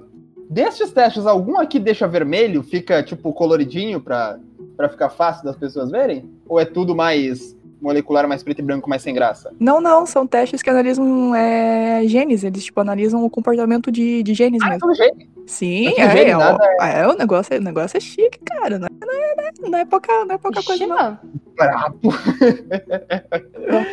destes 0.51 0.91
testes, 0.91 1.27
algum 1.27 1.59
aqui 1.61 1.79
deixa 1.79 2.09
vermelho, 2.09 2.63
fica 2.65 3.03
tipo 3.03 3.33
coloridinho 3.33 4.01
pra, 4.01 4.39
pra 4.77 4.89
ficar 4.89 5.09
fácil 5.11 5.45
das 5.45 5.57
pessoas 5.57 5.91
verem? 5.91 6.29
Ou 6.49 6.61
é 6.61 6.65
tudo 6.65 6.95
mais 6.95 7.57
molecular, 7.81 8.27
mais 8.27 8.43
preto 8.43 8.61
e 8.61 8.63
branco, 8.63 8.89
mais 8.89 9.03
sem 9.03 9.15
graça? 9.15 9.53
Não, 9.61 9.81
não, 9.81 10.07
são 10.07 10.27
testes 10.27 10.63
que 10.63 10.71
analisam 10.71 11.35
é, 11.35 12.03
genes, 12.07 12.43
eles 12.43 12.65
tipo 12.65 12.81
analisam 12.81 13.23
o 13.25 13.31
comportamento 13.31 13.91
de, 13.93 14.23
de 14.23 14.35
genes 14.35 14.61
Ah, 14.63 14.67
mesmo. 14.71 14.81
tudo 14.81 14.95
jeito. 14.95 15.27
Sim, 15.47 15.91
tudo 15.91 16.01
é, 16.01 16.11
gene, 16.17 16.31
é, 16.31 16.37
nada 16.37 16.59
ó, 16.81 16.85
é, 16.85 17.07
o 17.07 17.13
negócio, 17.17 17.57
o 17.57 17.61
negócio 17.61 17.97
é 17.97 18.01
chique, 18.01 18.39
cara. 18.45 18.79
Não 18.79 18.87
é, 18.87 19.07
não 19.07 19.45
é, 19.45 19.53
não 19.71 19.79
é 19.79 19.85
pouca, 19.85 20.25
não 20.25 20.35
é 20.35 20.39
pouca 20.39 20.63
coisa, 20.63 20.87
não. 20.87 21.19
Brabo. 21.55 21.99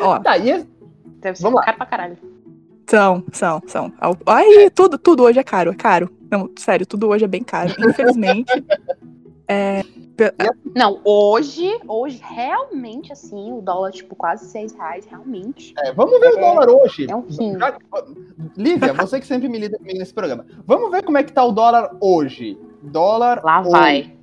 Ó, 0.02 0.20
Tá, 0.24 0.38
e 0.38 0.50
esse- 0.50 0.68
Deve 1.20 1.38
ser 1.38 1.44
Vamos 1.44 1.60
lá. 1.60 1.66
caro 1.66 1.78
pra 1.78 1.86
caralho. 1.86 2.18
são, 2.90 3.24
são, 3.32 3.62
são. 3.68 3.94
Tudo, 4.76 4.98
tudo 4.98 5.24
hoje 5.24 5.40
é 5.40 5.44
caro, 5.44 5.72
é 5.72 5.76
caro. 5.76 6.10
Não, 6.30 6.50
sério, 6.58 6.86
tudo 6.86 7.08
hoje 7.08 7.24
é 7.24 7.28
bem 7.28 7.42
caro. 7.44 7.74
Infelizmente. 7.80 8.52
é, 9.48 9.84
Não, 10.76 11.00
hoje, 11.04 11.80
hoje, 11.88 12.22
realmente, 12.24 13.12
assim, 13.12 13.52
o 13.52 13.62
dólar, 13.62 13.92
tipo, 13.92 14.16
quase 14.16 14.46
seis 14.46 14.74
reais, 14.74 15.06
realmente. 15.06 15.74
é, 15.80 15.92
vamos 15.92 16.20
ver 16.20 16.34
o 16.34 16.38
É, 16.38 16.40
dólar 16.42 16.70
hoje. 16.70 17.08
é 17.10 17.16
um 17.16 17.22
rim. 17.22 17.58
Já- 17.58 17.78
Lívia, 18.56 18.94
você 18.94 19.20
que 19.20 19.26
sempre 19.26 19.50
milita 19.50 19.78
comigo 19.78 19.98
nesse 19.98 20.14
programa. 20.14 20.46
Vamos 20.66 20.92
ver 20.92 21.04
como 21.04 21.18
é 21.18 21.24
que 21.24 21.32
tá 21.34 21.44
o 21.44 21.52
dólar 21.52 21.96
hoje. 22.00 22.58
dólar. 22.82 23.42
Lá 23.44 23.62
ou- 23.62 23.72
vai. 23.72 24.16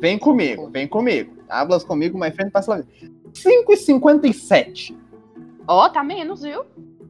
Vem 0.00 0.18
comigo, 0.18 0.70
vem 0.70 0.88
comigo. 0.88 1.34
Hablas 1.48 1.84
comigo, 1.84 2.18
my 2.18 2.30
friend, 2.30 2.50
passa 2.50 2.76
lá. 2.76 2.82
5,57. 3.34 4.96
Ó, 5.66 5.88
tá 5.88 6.02
menos, 6.02 6.42
viu? 6.42 6.62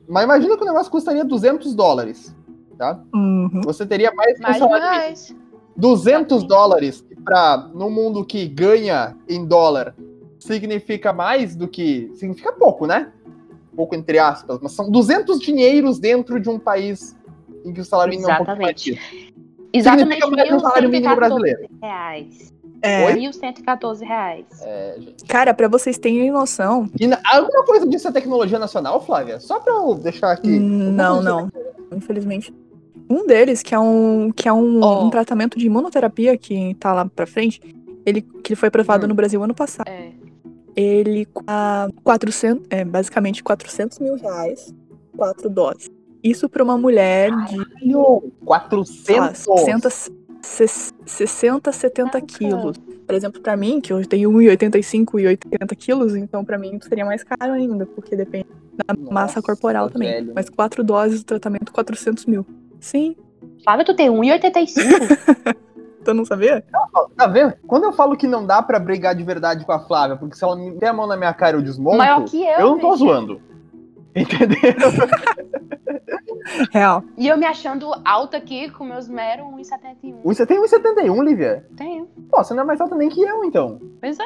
Mas 0.09 0.25
imagina 0.25 0.57
que 0.57 0.63
o 0.63 0.67
negócio 0.67 0.91
custaria 0.91 1.25
200 1.25 1.75
dólares. 1.75 2.35
Tá? 2.77 3.01
Uhum. 3.15 3.61
Você 3.65 3.85
teria 3.87 4.13
mais 4.13 4.39
Mais 4.41 4.61
reais. 4.61 5.37
200 5.77 6.43
dólares 6.45 7.05
para 7.29 7.69
no 7.75 7.91
mundo 7.91 8.25
que 8.25 8.47
ganha 8.47 9.17
em 9.29 9.45
dólar 9.45 9.95
significa 10.39 11.13
mais 11.13 11.55
do 11.55 11.69
que 11.69 12.11
significa 12.15 12.53
pouco, 12.53 12.87
né? 12.87 13.13
Pouco 13.77 13.95
entre 13.95 14.19
aspas, 14.19 14.59
mas 14.63 14.73
são 14.73 14.91
200 14.91 15.39
dinheiros 15.41 15.99
dentro 15.99 16.41
de 16.41 16.49
um 16.49 16.59
país 16.59 17.17
em 17.65 17.73
que 17.73 17.81
o 17.81 17.85
salário 17.85 18.11
mínimo 18.13 18.31
é 18.31 18.35
um 18.35 18.37
pouco 18.45 18.61
mais 18.61 18.87
Exatamente. 18.87 19.39
Exatamente 19.73 20.11
Significa 20.15 20.37
mais 20.37 20.53
um 20.53 20.61
salário 20.61 20.89
mínimo 20.89 21.15
1.114 21.15 21.17
brasileiro. 21.17 21.69
reais. 21.83 22.55
É, 22.81 23.07
Oi? 23.07 23.15
1.114 23.17 24.01
reais. 24.05 24.47
É, 24.63 24.95
gente. 24.99 25.25
cara, 25.25 25.53
pra 25.53 25.69
vocês 25.69 25.99
terem 25.99 26.31
noção. 26.31 26.89
E 26.99 27.07
na- 27.09 27.21
alguma 27.33 27.65
coisa 27.65 27.87
disso 27.87 28.09
é 28.09 28.13
tecnologia 28.13 28.59
nacional, 28.59 29.05
Flávia? 29.05 29.41
Só 29.41 29.59
pra 29.61 29.75
eu 29.75 29.95
deixar 29.97 30.31
aqui. 30.33 30.49
Hum, 30.49 30.93
Não, 30.93 31.21
não. 31.21 31.51
Infelizmente. 31.93 32.55
Um 33.11 33.27
deles, 33.27 33.63
que 33.63 33.75
é 33.75 33.79
um, 33.79 34.31
que 34.35 34.49
é 34.49 34.53
um, 34.53 34.81
Oh. 34.83 35.05
um 35.07 35.11
tratamento 35.11 35.59
de 35.59 35.67
imunoterapia 35.67 36.37
que 36.37 36.75
tá 36.75 36.93
lá 36.93 37.05
pra 37.07 37.27
frente, 37.27 37.61
ele, 38.05 38.21
que 38.23 38.53
ele 38.53 38.57
foi 38.57 38.69
aprovado 38.69 39.05
Hum. 39.05 39.09
no 39.09 39.15
Brasil 39.15 39.43
ano 39.43 39.55
passado. 39.55 39.89
É. 39.89 40.11
Ele 40.77 41.27
a 41.47 41.89
400, 42.05 42.65
é, 42.71 42.85
basicamente 42.85 43.43
400 43.43 43.99
mil 43.99 44.15
reais, 44.17 44.73
quatro 45.17 45.49
doses. 45.51 45.91
Isso 46.23 46.49
pra 46.49 46.63
uma 46.63 46.77
mulher 46.77 47.31
de 47.47 47.57
Caralho, 47.57 48.33
400. 48.45 49.05
sei 49.05 49.19
lá, 49.21 49.35
60, 49.35 49.91
ses- 50.43 50.95
60 51.07 51.73
70 51.73 52.11
Caraca. 52.13 52.27
quilos. 52.27 52.77
Por 53.07 53.15
exemplo, 53.15 53.41
pra 53.41 53.57
mim, 53.57 53.81
que 53.81 53.93
eu 53.93 54.05
tenho 54.07 54.31
1,85 54.31 55.19
e 55.19 55.27
80 55.27 55.75
quilos, 55.75 56.15
então 56.15 56.45
pra 56.45 56.59
mim 56.59 56.79
seria 56.87 57.05
mais 57.05 57.25
caro 57.25 57.53
ainda, 57.55 57.87
porque 57.87 58.15
depende 58.15 58.47
da 58.87 58.95
Nossa, 58.95 59.13
massa 59.13 59.43
corporal 59.43 59.89
também. 59.91 60.09
velho. 60.13 60.33
Mas 60.35 60.49
quatro 60.51 60.85
doses 60.85 61.21
do 61.23 61.27
tratamento, 61.27 61.73
400 61.73 62.27
mil. 62.27 62.45
Sim, 62.81 63.17
Flávia, 63.65 63.85
tu 63.85 63.95
tem 63.95 64.09
1,85? 64.11 65.57
tu 66.05 66.15
não 66.15 66.25
sabia? 66.25 66.65
Tá 67.17 67.27
vendo? 67.27 67.55
Quando 67.67 67.85
eu 67.85 67.93
falo 67.93 68.17
que 68.17 68.27
não 68.27 68.47
dá 68.47 68.63
pra 68.63 68.79
brigar 68.79 69.15
de 69.15 69.23
verdade 69.23 69.65
com 69.65 69.73
a 69.73 69.81
Flávia, 69.81 70.17
porque 70.17 70.37
se 70.37 70.45
ela 70.45 70.57
me 70.57 70.71
der 70.73 70.89
a 70.89 70.93
mão 70.93 71.07
na 71.07 71.17
minha 71.17 71.35
cara 71.35 71.57
eu 71.57 71.63
desmonto, 71.63 71.99
Maior 71.99 72.25
que 72.25 72.43
eu, 72.43 72.59
eu 72.59 72.67
não 72.71 72.79
tô 72.79 72.97
zoando. 72.97 73.41
Entendeu? 74.15 74.59
Real. 76.73 77.05
E 77.17 77.29
eu 77.29 77.37
me 77.37 77.45
achando 77.45 77.91
alta 78.05 78.37
aqui 78.39 78.71
com 78.71 78.85
meus 78.85 79.09
meros 79.09 79.47
1,71. 79.47 80.23
Você 80.25 80.47
tem 80.47 80.61
1,71, 80.63 81.25
Lívia? 81.25 81.67
Tenho. 81.77 82.07
Pô, 82.31 82.43
você 82.43 82.55
não 82.55 82.63
é 82.63 82.67
mais 82.67 82.81
alta 82.81 82.97
nem 82.97 83.09
que 83.09 83.21
eu, 83.21 83.45
então. 83.45 83.81
Pois 84.01 84.19
é. 84.19 84.25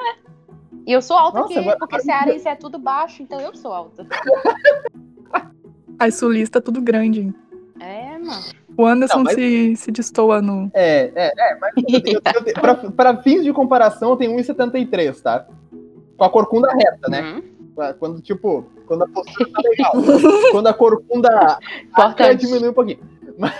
E 0.86 0.92
eu 0.92 1.02
sou 1.02 1.16
alta 1.16 1.40
Nossa, 1.40 1.52
aqui, 1.52 1.60
agora- 1.60 1.78
porque 1.78 2.00
cearense 2.00 2.48
é 2.48 2.54
tudo 2.54 2.78
baixo, 2.78 3.22
então 3.22 3.40
eu 3.40 3.54
sou 3.54 3.72
alta. 3.72 4.06
As 5.98 6.14
sulista 6.14 6.60
tudo 6.60 6.80
grande. 6.80 7.32
É, 7.78 8.11
O 8.76 8.86
Anderson 8.86 9.18
Não, 9.18 9.24
mas- 9.24 9.34
se, 9.34 9.76
se 9.76 9.90
destoa 9.92 10.40
no. 10.40 10.70
É, 10.72 11.12
é, 11.14 11.32
é, 11.36 11.58
mas 11.60 11.72
pra 12.96 13.16
fins 13.22 13.44
de 13.44 13.52
comparação, 13.52 14.10
eu 14.10 14.16
tenho 14.16 14.36
1,73, 14.36 15.20
tá? 15.20 15.46
Com 16.16 16.24
a 16.24 16.30
corcunda 16.30 16.72
reta, 16.72 17.08
né? 17.08 17.22
Uhum. 17.22 17.94
Quando, 17.98 18.20
tipo, 18.20 18.64
quando 18.86 19.04
a 19.04 19.08
postura 19.08 19.50
tá 19.50 19.60
legal. 19.62 19.92
quando 20.52 20.66
a 20.66 20.74
corcunda 20.74 21.58
até 21.94 22.34
diminui 22.34 22.68
um 22.68 22.74
pouquinho. 22.74 23.00
Mas, 23.38 23.52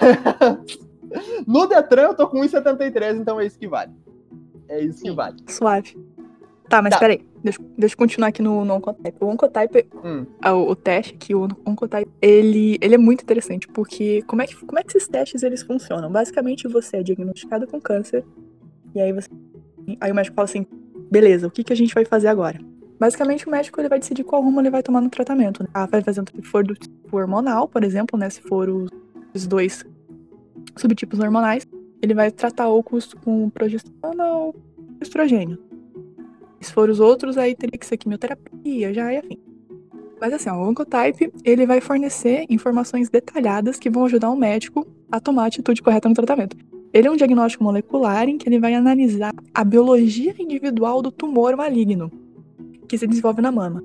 no 1.46 1.66
Detran 1.66 2.02
eu 2.02 2.14
tô 2.14 2.26
com 2.28 2.40
1,73, 2.40 3.16
então 3.16 3.40
é 3.40 3.46
isso 3.46 3.58
que 3.58 3.66
vale. 3.66 3.92
É 4.68 4.80
isso 4.80 5.02
que 5.02 5.10
Sim. 5.10 5.14
vale. 5.14 5.36
Suave. 5.48 5.96
Tá, 6.72 6.80
mas 6.80 6.94
Tá. 6.94 7.00
peraí. 7.00 7.20
Deixa, 7.44 7.58
deixa 7.76 7.92
eu 7.92 7.98
continuar 7.98 8.28
aqui 8.28 8.40
no, 8.40 8.64
no 8.64 8.74
Oncotype. 8.76 9.16
O 9.20 9.26
Oncotype, 9.26 9.86
Hum. 10.02 10.24
o, 10.42 10.70
o 10.70 10.74
teste 10.74 11.12
aqui, 11.14 11.34
o 11.34 11.46
Oncotype, 11.66 12.10
ele, 12.22 12.78
ele 12.80 12.94
é 12.94 12.98
muito 12.98 13.20
interessante, 13.22 13.68
porque 13.68 14.22
como 14.22 14.40
é, 14.40 14.46
que, 14.46 14.56
como 14.64 14.78
é 14.78 14.82
que 14.82 14.96
esses 14.96 15.06
testes 15.06 15.42
eles 15.42 15.62
funcionam? 15.62 16.10
Basicamente, 16.10 16.66
você 16.66 16.96
é 16.96 17.02
diagnosticado 17.02 17.66
com 17.66 17.78
câncer, 17.78 18.24
e 18.94 19.00
aí 19.02 19.12
você. 19.12 19.28
Aí 20.00 20.10
o 20.10 20.14
médico 20.14 20.34
fala 20.34 20.46
assim: 20.46 20.64
beleza, 21.10 21.46
o 21.46 21.50
que, 21.50 21.62
que 21.62 21.74
a 21.74 21.76
gente 21.76 21.92
vai 21.94 22.06
fazer 22.06 22.28
agora? 22.28 22.58
Basicamente, 22.98 23.46
o 23.46 23.50
médico 23.50 23.78
ele 23.78 23.88
vai 23.90 23.98
decidir 23.98 24.24
qual 24.24 24.40
rumo 24.40 24.58
ele 24.60 24.70
vai 24.70 24.82
tomar 24.82 25.02
no 25.02 25.10
tratamento. 25.10 25.62
Né? 25.62 25.68
Ah, 25.74 25.84
vai 25.84 26.00
fazer 26.00 26.22
um 26.22 26.24
se 26.24 26.40
for 26.48 26.64
do 26.64 26.72
tipo 26.74 27.14
hormonal, 27.18 27.68
por 27.68 27.84
exemplo, 27.84 28.18
né? 28.18 28.30
Se 28.30 28.40
for 28.40 28.70
os, 28.70 28.88
os 29.34 29.46
dois 29.46 29.84
subtipos 30.78 31.18
hormonais, 31.20 31.66
ele 32.00 32.14
vai 32.14 32.30
tratar 32.30 32.68
ou 32.68 32.82
com, 32.82 32.98
com 33.22 33.50
progesterona 33.50 34.24
ou 34.32 34.54
estrogênio. 35.02 35.58
Se 36.62 36.72
for 36.72 36.88
os 36.88 37.00
outros, 37.00 37.36
aí 37.36 37.54
teria 37.54 37.78
que 37.78 37.84
ser 37.84 37.96
quimioterapia, 37.96 38.94
já 38.94 39.12
e 39.12 39.16
afim. 39.16 39.38
Mas 40.20 40.32
assim, 40.32 40.48
ó, 40.48 40.54
o 40.54 40.70
Oncotype, 40.70 41.32
ele 41.44 41.66
vai 41.66 41.80
fornecer 41.80 42.46
informações 42.48 43.10
detalhadas 43.10 43.78
que 43.78 43.90
vão 43.90 44.04
ajudar 44.04 44.30
o 44.30 44.36
médico 44.36 44.86
a 45.10 45.18
tomar 45.18 45.42
a 45.42 45.46
atitude 45.46 45.82
correta 45.82 46.08
no 46.08 46.14
tratamento. 46.14 46.56
Ele 46.92 47.08
é 47.08 47.10
um 47.10 47.16
diagnóstico 47.16 47.64
molecular 47.64 48.28
em 48.28 48.38
que 48.38 48.48
ele 48.48 48.60
vai 48.60 48.74
analisar 48.74 49.32
a 49.52 49.64
biologia 49.64 50.34
individual 50.38 51.02
do 51.02 51.10
tumor 51.10 51.56
maligno 51.56 52.12
que 52.86 52.96
se 52.96 53.06
desenvolve 53.06 53.42
na 53.42 53.50
mama. 53.50 53.82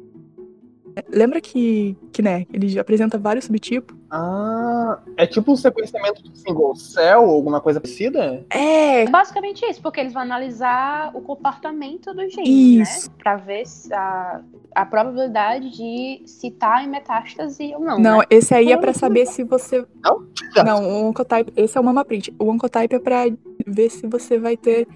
Lembra 1.10 1.40
que, 1.42 1.96
que 2.12 2.22
né, 2.22 2.46
ele 2.54 2.80
apresenta 2.80 3.18
vários 3.18 3.46
subtipos? 3.46 3.96
Ah, 4.10 5.00
é 5.18 5.28
tipo 5.28 5.52
um 5.52 5.56
sequenciamento 5.56 6.24
do 6.24 6.36
single 6.36 6.76
cell 6.76 7.24
ou 7.24 7.36
alguma 7.36 7.60
coisa 7.60 7.82
parecida? 7.82 8.46
É, 8.50 9.04
É 9.04 9.10
basicamente 9.10 9.66
isso, 9.66 9.82
porque 9.82 10.00
eles 10.00 10.14
vão 10.14 10.22
analisar 10.22 11.12
o 11.14 11.22
comportamento 11.22 12.14
dos 12.14 12.32
genes, 12.34 12.90
Isso. 12.90 13.10
né? 13.10 13.16
Pra 13.22 13.36
ver 13.36 13.64
a, 13.92 14.42
a 14.74 14.86
probabilidade 14.86 15.70
de 15.72 16.22
se 16.26 16.52
tá 16.52 16.82
em 16.84 16.88
metástase 16.88 17.74
ou 17.76 17.82
não. 17.82 18.00
Não, 18.00 18.18
né? 18.20 18.26
esse 18.30 18.54
aí 18.54 18.72
é 18.72 18.78
pra 18.78 18.94
saber 18.94 19.26
se 19.26 19.44
você. 19.44 19.86
Não? 20.04 20.26
Não, 20.66 20.84
o 20.90 21.08
Oncotype, 21.10 21.52
esse 21.56 21.78
é 21.78 21.82
o 21.82 21.84
Mama 21.84 22.06
Print. 22.06 22.34
O 22.40 22.50
Oncotype 22.50 22.96
é 22.96 23.00
pra 23.00 23.26
ver 23.66 23.90
se 23.90 24.08
você 24.08 24.40
vai 24.40 24.56
ter 24.56 24.88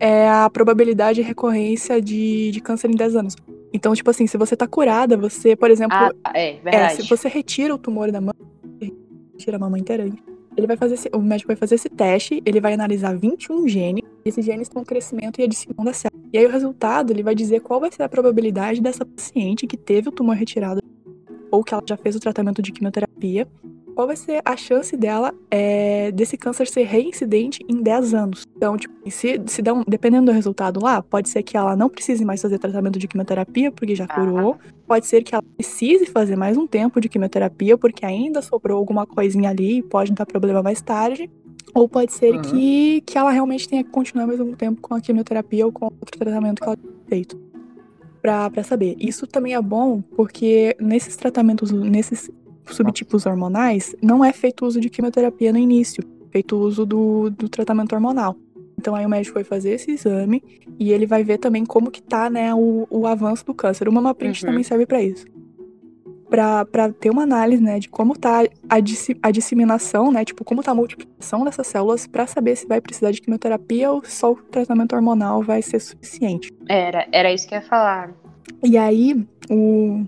é, 0.00 0.28
a 0.28 0.48
probabilidade 0.50 1.16
de 1.16 1.22
recorrência 1.22 2.00
de, 2.00 2.50
de 2.50 2.60
câncer 2.60 2.90
em 2.90 2.94
10 2.96 3.14
anos. 3.16 3.36
Então, 3.72 3.94
tipo 3.94 4.10
assim, 4.10 4.26
se 4.26 4.36
você 4.36 4.56
tá 4.56 4.66
curada, 4.66 5.16
você, 5.16 5.54
por 5.54 5.70
exemplo, 5.70 5.96
Ah, 5.96 6.32
é, 6.34 6.54
é, 6.56 6.60
verdade. 6.60 7.02
se 7.02 7.08
você 7.08 7.28
retira 7.28 7.72
o 7.74 7.78
tumor 7.78 8.10
da 8.10 8.20
mama, 8.20 8.34
retira 9.32 9.56
a 9.56 9.60
mama 9.60 9.78
inteira, 9.78 10.08
ele 10.56 10.66
vai 10.66 10.76
fazer 10.76 10.94
esse- 10.94 11.10
o 11.14 11.20
médico 11.20 11.48
vai 11.48 11.56
fazer 11.56 11.76
esse 11.76 11.88
teste, 11.88 12.42
ele 12.44 12.60
vai 12.60 12.72
analisar 12.74 13.16
21 13.16 13.68
genes, 13.68 14.02
esses 14.24 14.44
genes 14.44 14.62
estão 14.66 14.82
crescimento 14.84 15.40
e 15.40 15.44
adição 15.44 15.72
da 15.84 15.92
célula. 15.92 16.20
E 16.32 16.38
aí 16.38 16.46
o 16.46 16.50
resultado, 16.50 17.12
ele 17.12 17.22
vai 17.22 17.34
dizer 17.34 17.60
qual 17.60 17.78
vai 17.78 17.90
ser 17.92 18.02
a 18.02 18.08
probabilidade 18.08 18.80
dessa 18.80 19.04
paciente 19.04 19.66
que 19.66 19.76
teve 19.76 20.08
o 20.08 20.12
tumor 20.12 20.34
retirado 20.34 20.80
ou 21.50 21.62
que 21.62 21.72
ela 21.74 21.82
já 21.88 21.96
fez 21.96 22.14
o 22.16 22.20
tratamento 22.20 22.60
de 22.62 22.72
quimioterapia, 22.72 23.46
qual 23.94 24.06
vai 24.06 24.16
ser 24.16 24.40
a 24.44 24.56
chance 24.56 24.96
dela 24.96 25.34
é, 25.50 26.10
desse 26.12 26.36
câncer 26.36 26.66
ser 26.66 26.84
reincidente 26.84 27.64
em 27.68 27.82
10 27.82 28.14
anos. 28.14 28.44
Então, 28.56 28.76
tipo, 28.76 28.94
se, 29.10 29.40
se 29.46 29.62
um, 29.72 29.82
dependendo 29.86 30.26
do 30.26 30.32
resultado 30.32 30.82
lá, 30.82 31.02
pode 31.02 31.28
ser 31.28 31.42
que 31.42 31.56
ela 31.56 31.76
não 31.76 31.88
precise 31.88 32.24
mais 32.24 32.40
fazer 32.40 32.58
tratamento 32.58 32.98
de 32.98 33.08
quimioterapia, 33.08 33.70
porque 33.70 33.94
já 33.94 34.06
curou. 34.06 34.58
Pode 34.86 35.06
ser 35.06 35.22
que 35.22 35.34
ela 35.34 35.42
precise 35.56 36.06
fazer 36.06 36.36
mais 36.36 36.56
um 36.56 36.66
tempo 36.66 37.00
de 37.00 37.08
quimioterapia, 37.08 37.76
porque 37.78 38.04
ainda 38.04 38.42
sobrou 38.42 38.78
alguma 38.78 39.06
coisinha 39.06 39.50
ali 39.50 39.78
e 39.78 39.82
pode 39.82 40.12
dar 40.12 40.26
problema 40.26 40.62
mais 40.62 40.80
tarde. 40.80 41.30
Ou 41.74 41.88
pode 41.88 42.12
ser 42.12 42.34
Uhum. 42.34 42.42
que, 42.42 43.00
que 43.02 43.16
ela 43.16 43.30
realmente 43.30 43.68
tenha 43.68 43.84
que 43.84 43.90
continuar 43.90 44.26
mais 44.26 44.40
um 44.40 44.52
tempo 44.52 44.80
com 44.80 44.94
a 44.94 45.00
quimioterapia 45.00 45.64
ou 45.64 45.72
com 45.72 45.84
outro 45.84 46.18
tratamento 46.18 46.60
que 46.60 46.66
ela 46.66 46.76
tenha 46.76 46.94
feito. 47.08 47.40
Pra, 48.20 48.50
pra 48.50 48.62
saber. 48.62 48.96
Isso 48.98 49.26
também 49.26 49.54
é 49.54 49.62
bom 49.62 50.02
porque 50.14 50.76
nesses 50.78 51.16
tratamentos, 51.16 51.70
nesses 51.70 52.30
subtipos 52.66 53.26
hormonais, 53.26 53.94
não 54.02 54.24
é 54.24 54.32
feito 54.32 54.64
uso 54.66 54.80
de 54.80 54.88
quimioterapia 54.90 55.52
no 55.52 55.58
início, 55.58 56.02
é 56.28 56.32
feito 56.32 56.56
uso 56.56 56.84
do, 56.86 57.30
do 57.30 57.48
tratamento 57.48 57.92
hormonal. 57.94 58.36
Então 58.78 58.94
aí 58.94 59.04
o 59.04 59.08
médico 59.08 59.34
vai 59.34 59.44
fazer 59.44 59.70
esse 59.72 59.90
exame 59.90 60.42
e 60.78 60.90
ele 60.92 61.04
vai 61.06 61.22
ver 61.22 61.36
também 61.38 61.66
como 61.66 61.90
que 61.90 62.02
tá, 62.02 62.30
né, 62.30 62.54
o, 62.54 62.86
o 62.88 63.06
avanço 63.06 63.44
do 63.44 63.52
câncer. 63.52 63.88
O 63.88 63.92
Mama 63.92 64.14
Print 64.14 64.42
Uhum. 64.42 64.50
também 64.50 64.64
serve 64.64 64.86
pra 64.86 65.02
isso. 65.02 65.26
Pra 66.30 66.64
ter 67.00 67.10
uma 67.10 67.24
análise, 67.24 67.60
né, 67.60 67.80
de 67.80 67.88
como 67.88 68.16
tá 68.16 68.44
a, 68.68 68.78
dissi- 68.78 69.16
a 69.20 69.32
disseminação, 69.32 70.12
né, 70.12 70.24
tipo, 70.24 70.44
como 70.44 70.62
tá 70.62 70.70
a 70.70 70.74
multiplicação 70.76 71.44
dessas 71.44 71.66
células 71.66 72.06
pra 72.06 72.24
saber 72.24 72.54
se 72.56 72.68
vai 72.68 72.80
precisar 72.80 73.10
de 73.10 73.20
quimioterapia 73.20 73.90
ou 73.90 74.02
só 74.04 74.30
o 74.32 74.36
tratamento 74.36 74.94
hormonal 74.94 75.42
vai 75.42 75.60
ser 75.60 75.80
suficiente. 75.80 76.52
Era, 76.68 77.06
era 77.10 77.32
isso 77.32 77.48
que 77.48 77.54
eu 77.54 77.58
ia 77.58 77.66
falar. 77.66 78.14
E 78.62 78.78
aí, 78.78 79.26
o 79.50 80.04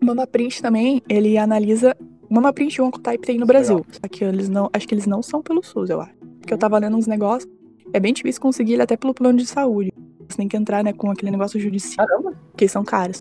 Mama 0.00 0.26
Print 0.26 0.62
também, 0.62 1.02
ele 1.08 1.36
analisa. 1.36 1.96
O 2.28 2.34
Mama 2.34 2.52
Print 2.52 2.74
e 2.76 2.80
o 2.80 2.86
Oncotype 2.86 3.26
tem 3.26 3.38
no 3.38 3.46
Brasil. 3.46 3.84
Só 3.90 4.08
que 4.08 4.24
eles 4.24 4.48
não. 4.48 4.70
Acho 4.72 4.86
que 4.86 4.94
eles 4.94 5.06
não 5.06 5.22
são 5.22 5.42
pelo 5.42 5.62
SUS, 5.62 5.90
eu 5.90 6.00
acho. 6.00 6.14
Porque 6.40 6.54
eu 6.54 6.58
tava 6.58 6.78
lendo 6.78 6.96
uns 6.96 7.06
negócios. 7.06 7.50
É 7.92 7.98
bem 8.00 8.12
difícil 8.12 8.40
conseguir 8.40 8.74
ele 8.74 8.82
até 8.82 8.96
pelo 8.96 9.12
plano 9.12 9.38
de 9.38 9.46
saúde. 9.46 9.92
Você 10.28 10.36
tem 10.36 10.46
que 10.48 10.56
entrar, 10.56 10.84
né, 10.84 10.92
com 10.92 11.10
aquele 11.10 11.32
negócio 11.32 11.58
judicial, 11.58 12.06
Caramba. 12.06 12.34
que 12.56 12.68
são 12.68 12.84
caros. 12.84 13.20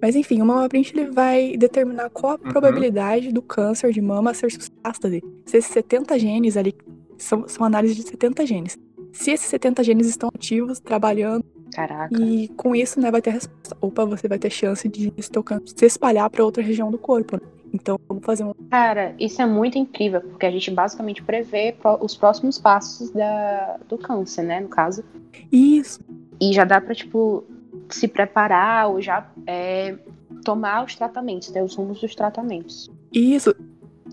Mas 0.00 0.16
enfim, 0.16 0.42
o 0.42 0.44
Mama 0.44 0.68
Print 0.68 0.92
ele 0.96 1.10
vai 1.12 1.56
determinar 1.56 2.10
qual 2.10 2.32
a 2.32 2.34
Uhum. 2.34 2.50
probabilidade 2.50 3.30
do 3.32 3.40
câncer 3.40 3.92
de 3.92 4.00
mama 4.00 4.34
ser 4.34 4.48
metástase. 4.52 5.22
Se 5.46 5.58
esses 5.58 5.70
70 5.72 6.18
genes 6.18 6.56
ali. 6.56 6.74
São, 7.16 7.46
são 7.46 7.64
análises 7.64 7.96
de 7.96 8.02
70 8.02 8.44
genes. 8.44 8.76
se 9.12 9.30
esses 9.30 9.46
70 9.46 9.84
genes 9.84 10.08
estão 10.08 10.28
ativos, 10.34 10.80
trabalhando, 10.80 11.44
Caraca. 11.72 12.20
e 12.20 12.48
com 12.48 12.74
isso, 12.76 13.00
né, 13.00 13.10
vai 13.10 13.22
ter 13.22 13.30
resposta. 13.30 13.76
Opa, 13.80 14.04
você 14.04 14.28
vai 14.28 14.38
ter 14.38 14.50
chance 14.50 14.88
de 14.88 15.12
esse 15.16 15.30
teu 15.30 15.42
câncer 15.42 15.74
se 15.76 15.86
espalhar 15.86 16.28
para 16.30 16.44
outra 16.44 16.62
região 16.62 16.90
do 16.90 16.98
corpo. 16.98 17.36
né? 17.36 17.42
Então, 17.72 17.98
vamos 18.06 18.24
fazer 18.24 18.44
um. 18.44 18.52
Cara, 18.70 19.14
isso 19.18 19.40
é 19.40 19.46
muito 19.46 19.78
incrível, 19.78 20.20
porque 20.20 20.44
a 20.44 20.50
gente 20.50 20.70
basicamente 20.70 21.22
prevê 21.22 21.74
os 22.00 22.14
próximos 22.14 22.58
passos 22.58 23.10
da, 23.10 23.78
do 23.88 23.96
câncer, 23.96 24.42
né? 24.42 24.60
No 24.60 24.68
caso. 24.68 25.02
Isso. 25.50 26.00
E 26.38 26.52
já 26.52 26.64
dá 26.64 26.80
pra, 26.80 26.94
tipo, 26.94 27.44
se 27.88 28.06
preparar 28.06 28.90
ou 28.90 29.00
já 29.00 29.26
é, 29.46 29.96
tomar 30.44 30.84
os 30.84 30.94
tratamentos, 30.94 31.50
ter 31.50 31.62
os 31.62 31.74
rumos 31.74 31.98
dos 32.00 32.14
tratamentos. 32.14 32.90
Isso. 33.10 33.54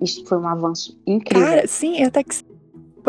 Isso 0.02 0.26
foi 0.26 0.38
um 0.38 0.48
avanço 0.48 0.98
incrível. 1.06 1.48
Cara, 1.48 1.68
sim, 1.68 2.02
até 2.04 2.24
que. 2.24 2.42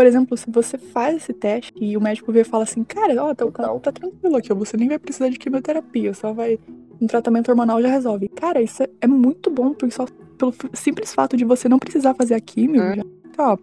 Por 0.00 0.06
exemplo, 0.06 0.34
se 0.34 0.50
você 0.50 0.78
faz 0.78 1.14
esse 1.14 1.30
teste 1.34 1.70
e 1.78 1.94
o 1.94 2.00
médico 2.00 2.32
vê 2.32 2.40
e 2.40 2.44
fala 2.44 2.62
assim, 2.64 2.82
cara, 2.82 3.22
ó, 3.22 3.34
Total. 3.34 3.52
câncer 3.52 3.80
tá 3.80 3.92
tranquilo 3.92 4.34
aqui, 4.34 4.50
você 4.54 4.74
nem 4.74 4.88
vai 4.88 4.98
precisar 4.98 5.28
de 5.28 5.38
quimioterapia, 5.38 6.14
só 6.14 6.32
vai. 6.32 6.58
Um 6.98 7.06
tratamento 7.06 7.50
hormonal 7.50 7.82
já 7.82 7.88
resolve. 7.88 8.26
Cara, 8.30 8.62
isso 8.62 8.82
é, 8.82 8.88
é 9.02 9.06
muito 9.06 9.50
bom, 9.50 9.74
porque 9.74 9.90
só 9.94 10.06
pelo 10.38 10.54
simples 10.72 11.12
fato 11.12 11.36
de 11.36 11.44
você 11.44 11.68
não 11.68 11.78
precisar 11.78 12.14
fazer 12.14 12.32
a 12.32 12.40
químio, 12.40 12.82
Hum. 12.82 12.94
já 12.94 13.02
tá, 13.36 13.52
ó, 13.52 13.58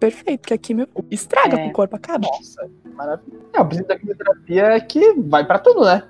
perfeito, 0.00 0.40
porque 0.40 0.54
a 0.54 0.58
químio 0.58 0.88
estraga 1.08 1.56
É. 1.56 1.62
com 1.62 1.68
o 1.68 1.72
corpo, 1.72 1.94
acaba. 1.94 2.26
Nossa, 2.26 2.68
maravilha. 2.92 3.38
É, 3.52 3.60
o 3.60 3.64
princípio 3.64 3.86
da 3.88 3.96
quimioterapia 4.00 4.62
é 4.64 4.80
que 4.80 5.12
vai 5.18 5.46
pra 5.46 5.60
tudo, 5.60 5.84
né? 5.84 6.02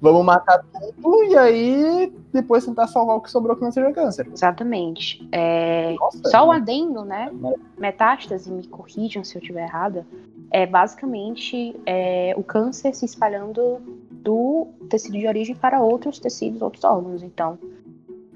Vamos 0.00 0.24
matar 0.24 0.64
tudo 1.02 1.24
e 1.24 1.36
aí 1.36 2.12
depois 2.32 2.64
tentar 2.64 2.86
salvar 2.86 3.16
o 3.16 3.20
que 3.20 3.30
sobrou 3.30 3.54
que 3.54 3.62
não 3.62 3.70
seja 3.70 3.92
câncer. 3.92 4.26
Exatamente. 4.32 5.26
É, 5.30 5.94
Nossa. 5.98 6.30
Só 6.30 6.46
o 6.46 6.50
adendo, 6.50 7.04
né? 7.04 7.30
Metástase, 7.78 8.50
me 8.50 8.66
corrijam 8.66 9.22
se 9.22 9.36
eu 9.36 9.40
estiver 9.40 9.64
errada, 9.64 10.06
é 10.50 10.66
basicamente 10.66 11.76
é, 11.84 12.34
o 12.36 12.42
câncer 12.42 12.94
se 12.94 13.04
espalhando 13.04 13.80
do 14.10 14.68
tecido 14.88 15.18
de 15.18 15.26
origem 15.26 15.54
para 15.54 15.80
outros 15.80 16.18
tecidos, 16.18 16.62
outros 16.62 16.84
órgãos. 16.84 17.22
Então, 17.22 17.58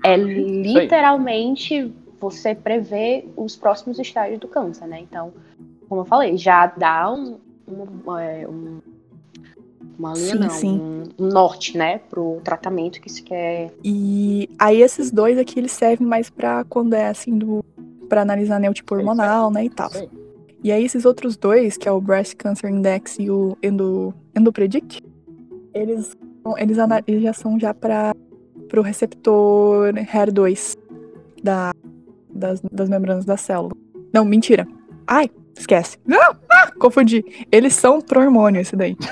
é 0.05 0.16
literalmente 0.16 1.92
você 2.20 2.55
prevê 2.55 3.27
os 3.37 3.57
próximos 3.57 3.98
estágios 3.98 4.38
do 4.38 4.48
câncer, 4.48 4.87
né? 4.87 5.00
Então, 5.00 5.33
como 5.88 6.03
eu 6.03 6.05
falei, 6.05 6.37
já 6.37 6.66
dá 6.66 7.11
um, 7.12 7.38
um, 7.68 8.18
é, 8.18 8.46
um- 8.48 8.81
uma 9.98 10.12
linha, 10.14 10.33
Sim, 10.33 10.38
não, 10.38 10.50
sim. 10.50 10.80
Um, 11.18 11.24
norte, 11.33 11.76
né, 11.76 11.98
pro 11.98 12.40
tratamento 12.42 13.00
que 13.00 13.11
se 13.11 13.22
quer. 13.22 13.72
E 13.83 14.48
aí 14.59 14.83
esses 14.83 15.11
dois 15.11 15.38
aqui, 15.38 15.59
eles 15.59 15.72
servem 15.72 16.07
mais 16.07 16.30
pra 16.30 16.64
quando 16.64 16.94
é 16.94 17.09
assim, 17.09 17.37
do. 17.37 17.64
Pra 18.09 18.22
analisar 18.22 18.61
né, 18.61 18.68
o 18.68 18.74
tipo 18.74 18.94
Sim, 18.94 19.00
hormonal, 19.00 19.50
né, 19.50 19.64
e 19.64 19.70
tal. 19.70 19.90
Sim. 19.90 20.09
E 20.62 20.72
aí 20.72 20.85
esses 20.85 21.04
outros 21.04 21.37
dois, 21.37 21.76
que 21.76 21.88
é 21.88 21.92
o 21.92 22.00
Breast 22.00 22.37
Cancer 22.37 22.70
Index 22.70 23.16
e 23.18 23.30
o 23.30 23.57
Endo, 23.62 24.14
EndoPredict, 24.35 25.02
eles, 25.74 26.16
eles, 26.57 26.78
eles 27.07 27.22
já 27.22 27.33
são 27.33 27.61
já 27.61 27.74
para 27.74 28.14
o 28.74 28.80
receptor 28.80 29.92
HER2 29.92 30.76
da, 31.42 31.74
das, 32.30 32.62
das 32.72 32.88
membranas 32.88 33.24
da 33.24 33.37
célula. 33.37 33.72
Não, 34.12 34.24
mentira. 34.24 34.66
Ai, 35.07 35.30
esquece. 35.56 35.98
Ah, 36.10 36.36
ah, 36.50 36.70
confundi. 36.78 37.24
Eles 37.50 37.74
são 37.74 38.00
pro 38.00 38.20
hormônio, 38.20 38.60
esse 38.60 38.74
daí. 38.76 38.96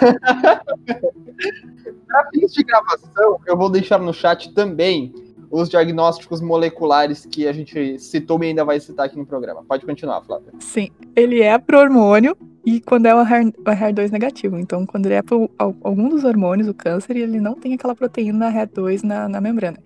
Para 2.07 2.29
fins 2.31 2.53
de 2.53 2.63
gravação, 2.63 3.39
eu 3.47 3.57
vou 3.57 3.71
deixar 3.71 3.99
no 3.99 4.13
chat 4.13 4.53
também 4.53 5.13
os 5.51 5.69
diagnósticos 5.69 6.41
moleculares 6.41 7.27
que 7.27 7.47
a 7.47 7.53
gente 7.53 7.99
citou 7.99 8.43
e 8.43 8.47
ainda 8.49 8.65
vai 8.65 8.81
citar 8.81 9.07
aqui 9.07 9.19
no 9.19 9.27
programa. 9.27 9.63
Pode 9.67 9.85
continuar, 9.85 10.23
Flávia. 10.23 10.53
Sim, 10.61 10.89
ele 11.15 11.43
é 11.43 11.59
pro 11.59 11.79
hormônio 11.79 12.37
e 12.65 12.81
quando 12.81 13.07
é 13.07 13.15
o 13.15 13.23
HER, 13.23 13.49
o 13.49 13.63
HER2 13.71 14.11
negativo. 14.11 14.59
Então, 14.59 14.87
quando 14.87 15.07
ele 15.07 15.15
é 15.17 15.23
pro 15.23 15.51
al- 15.59 15.77
algum 15.83 16.09
dos 16.09 16.25
hormônios, 16.25 16.69
o 16.69 16.75
câncer, 16.75 17.17
ele 17.17 17.39
não 17.41 17.55
tem 17.55 17.75
aquela 17.75 17.95
proteína 17.95 18.51
HER2 18.53 19.03
na, 19.03 19.29
na 19.29 19.41
membrana. 19.41 19.79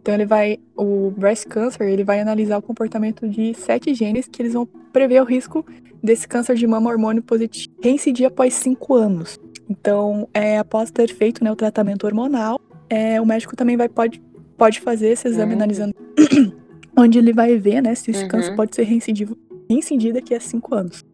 Então, 0.00 0.14
ele 0.14 0.24
vai. 0.24 0.58
O 0.76 1.10
breast 1.16 1.46
cancer, 1.46 1.86
ele 1.88 2.04
vai 2.04 2.20
analisar 2.20 2.58
o 2.58 2.62
comportamento 2.62 3.28
de 3.28 3.52
sete 3.54 3.92
genes 3.94 4.26
que 4.26 4.40
eles 4.40 4.54
vão 4.54 4.66
prever 4.92 5.20
o 5.20 5.24
risco 5.24 5.64
desse 6.02 6.26
câncer 6.26 6.54
de 6.56 6.66
mama 6.66 6.90
hormônio 6.90 7.22
positivo 7.22 7.74
reincidir 7.82 8.26
após 8.26 8.54
cinco 8.54 8.94
anos. 8.94 9.38
Então, 9.68 10.26
é, 10.32 10.58
após 10.58 10.90
ter 10.90 11.12
feito 11.14 11.44
né, 11.44 11.52
o 11.52 11.56
tratamento 11.56 12.04
hormonal, 12.06 12.58
é, 12.88 13.20
o 13.20 13.26
médico 13.26 13.54
também 13.54 13.76
vai, 13.76 13.88
pode, 13.88 14.20
pode 14.56 14.80
fazer 14.80 15.10
esse 15.10 15.28
exame 15.28 15.52
Hum. 15.52 15.56
analisando 15.56 15.94
onde 16.96 17.18
ele 17.18 17.32
vai 17.32 17.56
ver 17.56 17.80
né, 17.82 17.94
se 17.94 18.10
esse 18.10 18.22
Uhum. 18.22 18.28
câncer 18.28 18.56
pode 18.56 18.74
ser 18.74 18.82
reincidivo 18.84 19.36
reincidir 19.68 20.12
daqui 20.12 20.34
a 20.34 20.40
cinco 20.40 20.74
anos. 20.74 21.04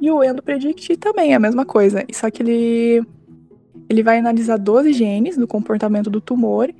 E 0.00 0.10
o 0.10 0.22
EndoPredict 0.22 0.96
também 0.96 1.32
é 1.32 1.34
a 1.34 1.40
mesma 1.40 1.66
coisa, 1.66 2.04
só 2.14 2.30
que 2.30 2.42
ele, 2.42 3.02
ele 3.90 4.02
vai 4.02 4.18
analisar 4.18 4.56
12 4.56 4.92
genes 4.92 5.36
do 5.36 5.46
comportamento 5.46 6.08
do 6.08 6.20
tumor 6.20 6.72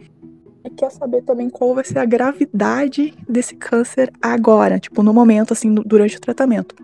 e 0.68 0.70
quer 0.70 0.90
saber 0.90 1.22
também 1.22 1.48
qual 1.48 1.74
vai 1.74 1.82
ser 1.82 1.98
a 1.98 2.04
gravidade 2.04 3.14
desse 3.26 3.56
câncer 3.56 4.12
agora, 4.20 4.78
tipo, 4.78 5.02
no 5.02 5.14
momento, 5.14 5.52
assim, 5.52 5.74
durante 5.74 6.16
o 6.16 6.20
tratamento. 6.20 6.74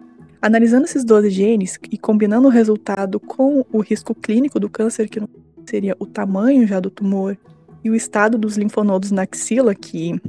Analisando 0.40 0.84
esses 0.84 1.04
12 1.04 1.30
genes 1.30 1.78
e 1.90 1.98
combinando 1.98 2.48
o 2.48 2.50
resultado 2.50 3.20
com 3.20 3.64
o 3.72 3.80
risco 3.80 4.14
clínico 4.14 4.58
do 4.58 4.68
câncer, 4.68 5.08
que 5.08 5.22
seria 5.66 5.94
o 5.98 6.06
tamanho 6.06 6.66
já 6.66 6.80
do 6.80 6.90
tumor 6.90 7.36
e 7.82 7.90
o 7.90 7.94
estado 7.94 8.38
dos 8.38 8.56
linfonodos 8.56 9.10
na 9.10 9.22
axila, 9.22 9.74
que 9.74 10.20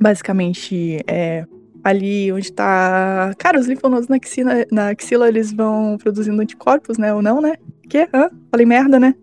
basicamente 0.00 1.02
é 1.06 1.46
ali 1.82 2.30
onde 2.32 2.52
tá. 2.52 3.34
Cara, 3.38 3.58
os 3.58 3.66
linfonodos 3.66 4.08
na 4.08 4.16
axila, 4.16 4.52
na 4.70 4.88
axila 4.90 5.28
eles 5.28 5.52
vão 5.52 5.96
produzindo 5.98 6.40
anticorpos, 6.40 6.98
né? 6.98 7.14
Ou 7.14 7.22
não, 7.22 7.40
né? 7.40 7.54
Quê? 7.88 8.08
Hã? 8.12 8.30
Falei 8.50 8.66
merda, 8.66 9.00
né? 9.00 9.14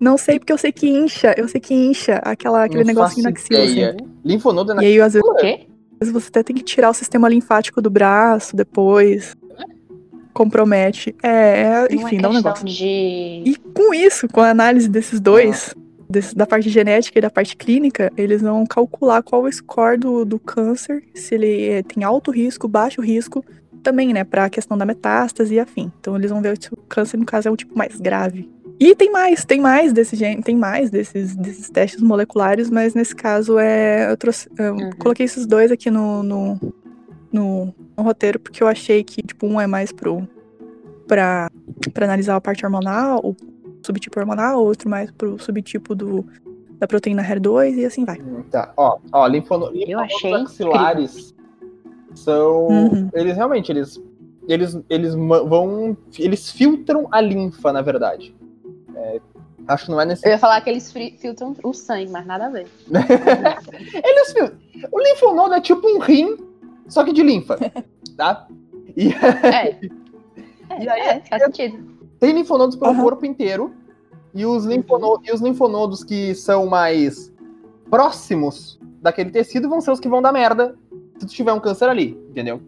Não 0.00 0.18
sei, 0.18 0.38
porque 0.38 0.52
eu 0.52 0.58
sei 0.58 0.72
que 0.72 0.88
incha. 0.88 1.34
Eu 1.36 1.48
sei 1.48 1.60
que 1.60 1.72
incha 1.74 2.14
aquela, 2.24 2.64
aquele 2.64 2.80
Não 2.84 2.86
negocinho 2.88 3.24
na 3.24 3.30
axila. 3.30 3.62
Assim. 3.90 3.96
Linfonodo 4.24 4.72
é 4.72 4.74
na 4.74 4.82
E 4.82 4.86
aí, 4.86 5.00
às 5.00 5.14
vezes, 5.14 5.28
O 5.28 5.34
quê? 5.36 5.66
às 6.00 6.08
vezes 6.08 6.12
você 6.24 6.28
até 6.28 6.42
tem 6.42 6.56
que 6.56 6.62
tirar 6.62 6.90
o 6.90 6.94
sistema 6.94 7.28
linfático 7.28 7.80
do 7.80 7.88
braço 7.90 8.54
depois. 8.56 9.34
Compromete. 10.32 11.14
É, 11.22 11.28
é, 11.28 11.94
enfim, 11.94 12.18
é 12.18 12.20
dá 12.22 12.28
um 12.28 12.32
negócio. 12.32 12.64
de. 12.66 12.84
E 12.84 13.56
com 13.72 13.94
isso, 13.94 14.26
com 14.28 14.40
a 14.40 14.50
análise 14.50 14.88
desses 14.88 15.20
dois, 15.20 15.72
desse- 16.10 16.34
da 16.34 16.44
parte 16.46 16.68
genética 16.68 17.18
e 17.18 17.22
da 17.22 17.30
parte 17.30 17.56
clínica, 17.56 18.12
eles 18.16 18.42
vão 18.42 18.66
calcular 18.66 19.22
qual 19.22 19.44
o 19.44 19.52
score 19.52 19.96
do, 19.96 20.24
do 20.24 20.38
câncer, 20.40 21.04
se 21.14 21.36
ele 21.36 21.68
eh, 21.68 21.82
tem 21.84 22.02
alto 22.02 22.32
risco, 22.32 22.66
baixo 22.66 23.00
risco, 23.00 23.44
também, 23.82 24.12
né, 24.12 24.24
pra 24.24 24.50
questão 24.50 24.76
da 24.76 24.84
metástase 24.84 25.54
e 25.54 25.60
afim. 25.60 25.92
Então 26.00 26.16
eles 26.16 26.30
vão 26.30 26.40
ver 26.42 26.56
se 26.60 26.72
o 26.72 26.76
câncer, 26.88 27.16
no 27.16 27.24
caso, 27.26 27.46
é 27.48 27.50
o 27.52 27.56
tipo 27.56 27.76
mais 27.78 28.00
grave. 28.00 28.50
E 28.78 28.94
tem 28.94 29.10
mais, 29.10 29.44
tem 29.44 29.60
mais 29.60 29.92
desse 29.92 30.16
gene, 30.16 30.42
tem 30.42 30.56
mais 30.56 30.90
desses, 30.90 31.36
desses 31.36 31.70
testes 31.70 32.00
moleculares, 32.02 32.68
mas 32.70 32.94
nesse 32.94 33.14
caso 33.14 33.58
é. 33.58 34.10
Eu 34.10 34.16
trouxe. 34.16 34.48
eu 34.58 34.74
Uhum. 34.74 34.90
coloquei 34.98 35.24
esses 35.26 35.46
dois 35.46 35.70
aqui 35.70 35.90
no, 35.90 36.22
no, 36.22 36.60
no, 37.32 37.74
no 37.96 38.02
roteiro, 38.02 38.38
porque 38.40 38.62
eu 38.62 38.66
achei 38.66 39.04
que, 39.04 39.22
tipo, 39.22 39.46
um 39.46 39.60
é 39.60 39.66
mais 39.66 39.92
pro. 39.92 40.26
Pra, 41.06 41.50
pra 41.92 42.06
analisar 42.06 42.34
a 42.36 42.40
parte 42.40 42.64
hormonal, 42.64 43.20
o 43.22 43.36
subtipo 43.84 44.18
hormonal, 44.18 44.64
outro 44.64 44.88
mais 44.88 45.10
pro 45.10 45.38
subtipo 45.38 45.94
do, 45.94 46.24
da 46.78 46.86
proteína 46.86 47.22
HER2 47.22 47.74
e 47.76 47.84
assim 47.84 48.06
vai. 48.06 48.18
Tá, 48.50 48.72
ó, 48.76 48.96
ó, 49.12 49.26
linfono, 49.26 49.70
são. 52.14 52.68
Uhum. 52.68 53.10
Eles 53.12 53.36
realmente, 53.36 53.70
eles. 53.70 54.00
Eles, 54.48 54.78
eles 54.90 55.14
vão. 55.14 55.96
Eles 56.18 56.50
filtram 56.50 57.08
a 57.10 57.20
linfa, 57.20 57.72
na 57.72 57.80
verdade. 57.82 58.34
É, 59.68 59.72
acho 59.72 59.84
que 59.86 59.90
não 59.90 60.00
é 60.00 60.04
nesse. 60.06 60.26
Eu 60.26 60.32
ia 60.32 60.38
falar 60.38 60.60
que 60.60 60.70
eles 60.70 60.92
filtram 60.92 61.54
o 61.62 61.72
sangue, 61.72 62.10
mas 62.10 62.26
nada 62.26 62.46
a 62.46 62.50
ver. 62.50 62.66
Eles 64.04 64.32
filtram. 64.32 64.58
O 64.92 65.00
linfonodo 65.00 65.54
é 65.54 65.60
tipo 65.60 65.86
um 65.88 65.98
rim, 65.98 66.36
só 66.88 67.04
que 67.04 67.12
de 67.12 67.22
linfa. 67.22 67.58
Tá? 68.16 68.46
E 68.96 69.08
É. 69.08 69.78
E 69.82 70.86
É, 70.86 70.90
aí, 70.90 71.00
é, 71.00 71.20
faz 71.28 71.42
sentido. 71.42 71.84
tem 72.20 72.32
linfonodos 72.32 72.76
pelo 72.76 72.92
Aham. 72.92 73.02
corpo 73.02 73.26
inteiro. 73.26 73.74
E 74.32 74.46
os, 74.46 74.64
linfono- 74.64 75.20
e 75.24 75.32
os 75.32 75.40
linfonodos 75.40 76.02
que 76.04 76.34
são 76.34 76.66
mais 76.66 77.32
próximos 77.90 78.78
daquele 79.00 79.30
tecido 79.30 79.68
vão 79.68 79.80
ser 79.80 79.90
os 79.92 80.00
que 80.00 80.08
vão 80.08 80.20
dar 80.22 80.32
merda 80.32 80.76
se 81.18 81.26
tu 81.26 81.32
tiver 81.32 81.52
um 81.52 81.60
câncer 81.60 81.88
ali, 81.88 82.18
entendeu? 82.30 82.60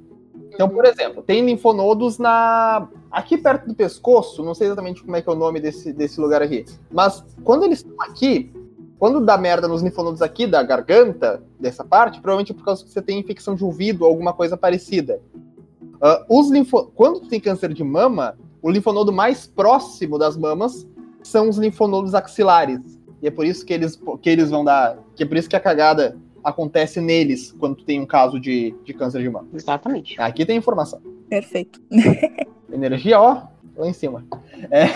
Então, 0.57 0.71
por 0.71 0.87
exemplo, 0.87 1.23
tem 1.23 1.45
linfonodos 1.45 2.19
na 2.19 2.89
aqui 3.11 3.37
perto 3.37 3.69
do 3.69 3.75
pescoço, 3.75 4.43
não 4.43 4.55
sei 4.55 4.67
exatamente 4.67 5.03
como 5.03 5.15
é 5.15 5.21
que 5.21 5.29
é 5.29 5.33
o 5.33 5.37
nome 5.37 5.61
desse, 5.61 5.93
desse 5.93 6.19
lugar 6.19 6.41
aqui, 6.41 6.65
mas 6.91 7.23
quando 7.45 7.65
eles 7.65 7.81
estão 7.81 7.95
aqui, 8.01 8.51
quando 8.99 9.21
dá 9.21 9.37
merda 9.37 9.69
nos 9.69 9.83
linfonodos 9.83 10.23
aqui 10.23 10.47
da 10.47 10.63
garganta, 10.63 11.43
dessa 11.61 11.85
parte, 11.85 12.21
provavelmente 12.21 12.53
é 12.53 12.55
por 12.55 12.65
causa 12.65 12.83
que 12.83 12.91
você 12.91 13.03
tem 13.03 13.19
infecção 13.19 13.55
de 13.55 13.63
ouvido 13.63 14.03
ou 14.03 14.09
alguma 14.09 14.33
coisa 14.33 14.57
parecida. 14.57 15.21
Ah, 16.01 16.25
os 16.29 16.51
linfo... 16.51 16.91
Quando 16.95 17.21
tem 17.21 17.39
câncer 17.39 17.75
de 17.75 17.85
mama, 17.85 18.39
o 18.63 18.71
linfonodo 18.71 19.13
mais 19.13 19.47
próximo 19.47 20.19
das 20.19 20.37
mamas 20.37 20.87
são 21.23 21.51
os 21.51 21.59
linfonodos 21.59 22.15
axilares. 22.15 22.99
E 23.21 23.27
é 23.27 23.31
por 23.31 23.45
isso 23.45 23.65
que 23.65 23.75
eles, 23.75 24.01
que 24.23 24.31
eles 24.31 24.51
vão 24.51 24.65
dar. 24.65 24.99
Que 25.15 25.25
é 25.25 25.27
por 25.27 25.37
isso 25.37 25.49
que 25.49 25.57
a 25.57 25.61
cagada 25.61 26.17
acontece 26.47 27.01
neles 27.01 27.53
quando 27.59 27.75
tu 27.75 27.85
tem 27.85 28.01
um 28.01 28.07
caso 28.07 28.39
de, 28.39 28.73
de 28.85 28.95
câncer 28.95 29.21
de 29.21 29.29
mama. 29.29 29.49
Exatamente. 29.53 30.15
Aqui 30.21 30.47
tem 30.47 30.57
informação. 30.57 31.01
Perfeito. 31.29 31.83
Energia, 32.73 33.21
ó, 33.21 33.43
lá 33.77 33.89
em 33.89 33.93
cima. 33.93 34.25
É. 34.71 34.87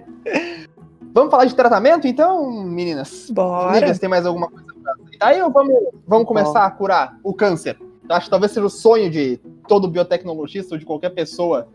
vamos 1.12 1.30
falar 1.30 1.44
de 1.44 1.54
tratamento, 1.54 2.06
então, 2.06 2.50
meninas? 2.62 3.30
Bora. 3.30 3.76
Amigas, 3.76 3.98
tem 3.98 4.08
mais 4.08 4.24
alguma 4.24 4.48
coisa 4.48 4.72
pra 4.82 4.92
aceitar 4.94 5.26
aí 5.28 5.42
ou 5.42 5.50
vamos, 5.50 5.74
vamos 6.06 6.26
começar 6.26 6.64
a 6.64 6.70
curar 6.70 7.18
o 7.22 7.34
câncer? 7.34 7.76
Eu 8.08 8.16
acho 8.16 8.26
que 8.26 8.30
talvez 8.30 8.50
seja 8.50 8.64
o 8.64 8.70
sonho 8.70 9.10
de 9.10 9.38
todo 9.68 9.86
biotecnologista 9.88 10.74
ou 10.74 10.78
de 10.78 10.86
qualquer 10.86 11.10
pessoa 11.10 11.68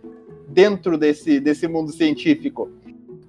dentro 0.48 0.98
desse, 0.98 1.39
desse 1.39 1.67
mundo 1.67 1.91
científico. 1.91 2.72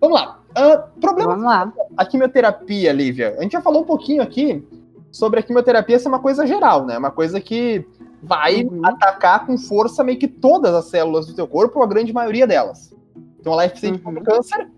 Vamos 0.01 0.19
lá. 0.19 0.41
Uh, 0.53 1.01
problema 1.01 1.31
Vamos 1.31 1.45
lá. 1.45 1.73
a 1.95 2.07
quimioterapia, 2.07 2.91
Lívia. 2.93 3.37
A 3.39 3.43
gente 3.43 3.53
já 3.53 3.61
falou 3.61 3.83
um 3.83 3.87
pouquinho 3.87 4.23
aqui 4.23 4.65
sobre 5.13 5.39
a 5.39 5.43
quimioterapia 5.43 5.99
ser 5.99 6.09
uma 6.09 6.19
coisa 6.19 6.47
geral, 6.47 6.85
né? 6.87 6.97
Uma 6.99 7.11
coisa 7.11 7.41
que 7.41 7.87
vai 8.23 8.65
Uhum. 8.65 8.81
atacar 8.85 9.45
com 9.47 9.59
força 9.59 10.03
meio 10.03 10.19
que 10.19 10.27
todas 10.29 10.75
as 10.75 10.87
células 10.87 11.27
do 11.27 11.35
teu 11.35 11.47
corpo, 11.47 11.79
ou 11.79 11.85
a 11.85 11.89
grande 11.89 12.13
maioria 12.13 12.47
delas. 12.47 12.95
Então 13.39 13.53
ela 13.53 13.65
é 13.65 13.67
eficiente 13.67 13.99
Uhum. 13.99 14.05
contra 14.15 14.23
o 14.23 14.25
câncer, 14.25 14.71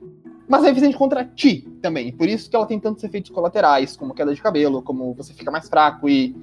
mas 0.48 0.64
é 0.64 0.70
eficiente 0.70 0.96
contra 0.96 1.24
ti 1.24 1.68
também. 1.80 2.10
Por 2.12 2.28
isso 2.28 2.50
que 2.50 2.56
ela 2.56 2.66
tem 2.66 2.80
tantos 2.80 3.04
efeitos 3.04 3.30
colaterais, 3.30 3.96
como 3.96 4.12
queda 4.14 4.34
de 4.34 4.42
cabelo, 4.42 4.82
como 4.82 5.14
você 5.14 5.32
fica 5.32 5.50
mais 5.50 5.68
fraco 5.68 6.08
e 6.08 6.34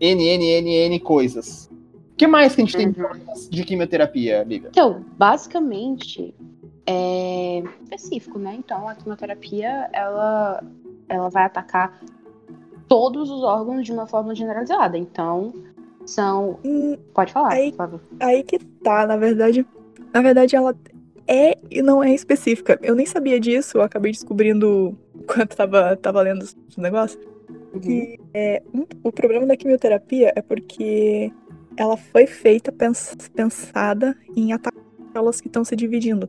N, 0.00 0.22
N, 0.28 0.44
N, 0.44 0.70
N 0.70 1.00
coisas. 1.00 1.68
O 2.12 2.16
que 2.16 2.26
mais 2.26 2.54
que 2.54 2.62
a 2.62 2.64
gente 2.64 2.76
tem 2.76 2.86
Uhum. 2.88 3.50
de 3.50 3.64
quimioterapia, 3.64 4.42
Lívia? 4.44 4.70
Então, 4.70 5.04
basicamente, 5.18 6.34
é 6.86 7.62
específico, 7.82 8.38
né? 8.38 8.54
Então, 8.56 8.88
a 8.88 8.94
quimioterapia, 8.94 9.90
ela, 9.92 10.62
ela 11.08 11.28
vai 11.28 11.44
atacar 11.44 12.00
todos 12.88 13.30
os 13.30 13.42
órgãos 13.42 13.84
de 13.84 13.92
uma 13.92 14.06
forma 14.06 14.34
generalizada. 14.34 14.96
Então, 14.96 15.52
são... 16.04 16.58
Hum, 16.64 16.96
Pode 17.14 17.32
falar, 17.32 17.52
Aí- 17.52 17.70
por 17.72 17.76
favor. 17.78 18.00
Aí 18.20 18.42
que 18.42 18.58
tá, 18.58 19.06
na 19.06 19.16
verdade. 19.16 19.66
Na 20.12 20.22
verdade, 20.22 20.54
ela 20.56 20.74
é 21.26 21.58
e 21.70 21.82
não 21.82 22.02
é 22.02 22.14
específica. 22.14 22.78
Eu 22.82 22.94
nem 22.94 23.04
sabia 23.06 23.38
disso, 23.40 23.78
eu 23.78 23.82
acabei 23.82 24.12
descobrindo 24.12 24.96
enquanto 25.14 25.56
tava, 25.56 25.96
tava 25.96 26.20
lendo 26.22 26.42
os 26.42 26.76
negócios. 26.76 27.20
Que 27.82 28.18
é, 28.32 28.62
o 29.04 29.12
problema 29.12 29.44
da 29.46 29.56
quimioterapia 29.56 30.32
é 30.34 30.40
porque 30.40 31.30
ela 31.76 31.96
foi 31.96 32.26
feita 32.26 32.72
pens- 32.72 33.14
pensada 33.34 34.16
em 34.34 34.52
atacar 34.52 34.82
células 35.12 35.40
que 35.40 35.48
estão 35.48 35.62
se 35.64 35.76
dividindo. 35.76 36.28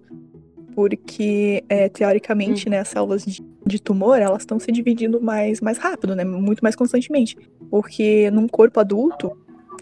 Porque, 0.77 1.63
é, 1.67 1.89
teoricamente, 1.89 2.69
né, 2.69 2.77
as 2.77 2.89
células 2.89 3.25
de, 3.25 3.43
de 3.65 3.81
tumor, 3.81 4.19
elas 4.19 4.43
estão 4.43 4.59
se 4.59 4.71
dividindo 4.71 5.19
mais, 5.19 5.59
mais 5.59 5.79
rápido, 5.79 6.15
né? 6.15 6.23
Muito 6.23 6.61
mais 6.61 6.75
constantemente. 6.75 7.35
Porque 7.67 8.29
num 8.29 8.47
corpo 8.47 8.79
adulto, 8.79 9.35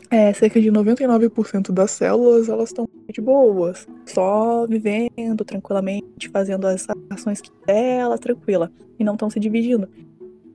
é, 0.09 0.31
cerca 0.31 0.61
de 0.61 0.71
99% 0.71 1.73
das 1.73 1.91
células, 1.91 2.47
elas 2.47 2.69
estão 2.69 2.87
de 3.11 3.19
boas. 3.19 3.85
Só 4.05 4.65
vivendo 4.65 5.43
tranquilamente, 5.45 6.29
fazendo 6.29 6.65
as 6.65 6.87
ações 7.09 7.41
que 7.41 7.51
dela, 7.67 8.17
tranquila. 8.17 8.71
E 8.97 9.03
não 9.03 9.15
estão 9.15 9.29
se 9.29 9.37
dividindo. 9.37 9.89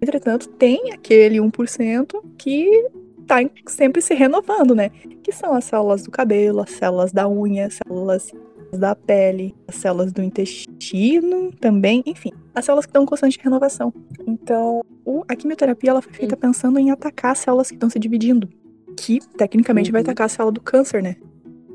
Entretanto, 0.00 0.48
tem 0.48 0.90
aquele 0.94 1.36
1% 1.36 2.18
que 2.38 2.88
tá 3.26 3.36
sempre 3.66 4.00
se 4.00 4.14
renovando, 4.14 4.74
né? 4.74 4.90
Que 5.22 5.32
são 5.32 5.52
as 5.52 5.64
células 5.64 6.02
do 6.02 6.10
cabelo, 6.10 6.62
as 6.62 6.70
células 6.70 7.12
da 7.12 7.28
unha, 7.28 7.66
as 7.66 7.74
células 7.74 8.32
da 8.78 8.94
pele, 8.94 9.54
as 9.66 9.76
células 9.76 10.12
do 10.12 10.22
intestino 10.22 11.50
também, 11.60 12.02
enfim, 12.06 12.30
as 12.54 12.64
células 12.64 12.86
que 12.86 12.90
estão 12.90 13.02
em 13.02 13.06
constante 13.06 13.38
renovação. 13.42 13.92
Então, 14.26 14.82
a 15.28 15.36
quimioterapia 15.36 15.90
ela 15.90 16.02
foi 16.02 16.12
feita 16.12 16.36
pensando 16.36 16.78
em 16.78 16.90
atacar 16.90 17.32
as 17.32 17.38
células 17.38 17.68
que 17.68 17.74
estão 17.74 17.90
se 17.90 17.98
dividindo, 17.98 18.48
que 18.96 19.20
tecnicamente 19.36 19.90
vai 19.90 20.00
Uhum. 20.00 20.06
atacar 20.06 20.26
a 20.26 20.28
célula 20.28 20.52
do 20.52 20.60
câncer, 20.60 21.02
né? 21.02 21.16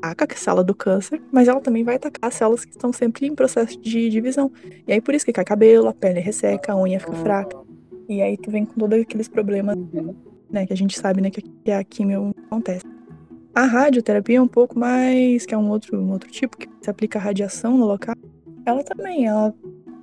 Ataca 0.02 0.34
a 0.34 0.38
célula 0.38 0.62
do 0.64 0.74
câncer, 0.74 1.20
mas 1.32 1.48
ela 1.48 1.60
também 1.60 1.82
vai 1.82 1.96
atacar 1.96 2.28
as 2.28 2.34
células 2.34 2.64
que 2.64 2.70
estão 2.72 2.92
sempre 2.92 3.26
em 3.26 3.34
processo 3.34 3.78
de 3.80 4.08
divisão. 4.08 4.50
E 4.86 4.92
aí 4.92 5.00
por 5.00 5.14
isso 5.14 5.24
que 5.24 5.32
cai 5.32 5.44
cabelo, 5.44 5.88
a 5.88 5.94
pele 5.94 6.20
resseca, 6.20 6.72
a 6.72 6.76
unha 6.80 7.00
fica 7.00 7.12
fraca. 7.14 7.56
E 8.08 8.22
aí 8.22 8.36
tu 8.36 8.50
vem 8.50 8.64
com 8.64 8.74
todos 8.78 9.00
aqueles 9.00 9.28
problemas 9.28 9.76
Uhum. 9.76 10.14
né, 10.50 10.64
que 10.66 10.72
a 10.72 10.76
gente 10.76 10.98
sabe, 10.98 11.20
né, 11.20 11.30
que 11.30 11.42
que 11.42 11.70
a 11.72 11.82
quimio 11.82 12.32
acontece. 12.46 12.84
A 13.56 13.64
radioterapia 13.64 14.36
é 14.36 14.42
um 14.42 14.46
pouco 14.46 14.78
mais, 14.78 15.46
que 15.46 15.54
é 15.54 15.56
um 15.56 15.70
outro, 15.70 15.98
um 15.98 16.12
outro 16.12 16.30
tipo, 16.30 16.58
que 16.58 16.68
se 16.82 16.90
aplica 16.90 17.18
radiação 17.18 17.78
no 17.78 17.86
local. 17.86 18.14
Ela 18.66 18.84
também, 18.84 19.24
ela 19.24 19.54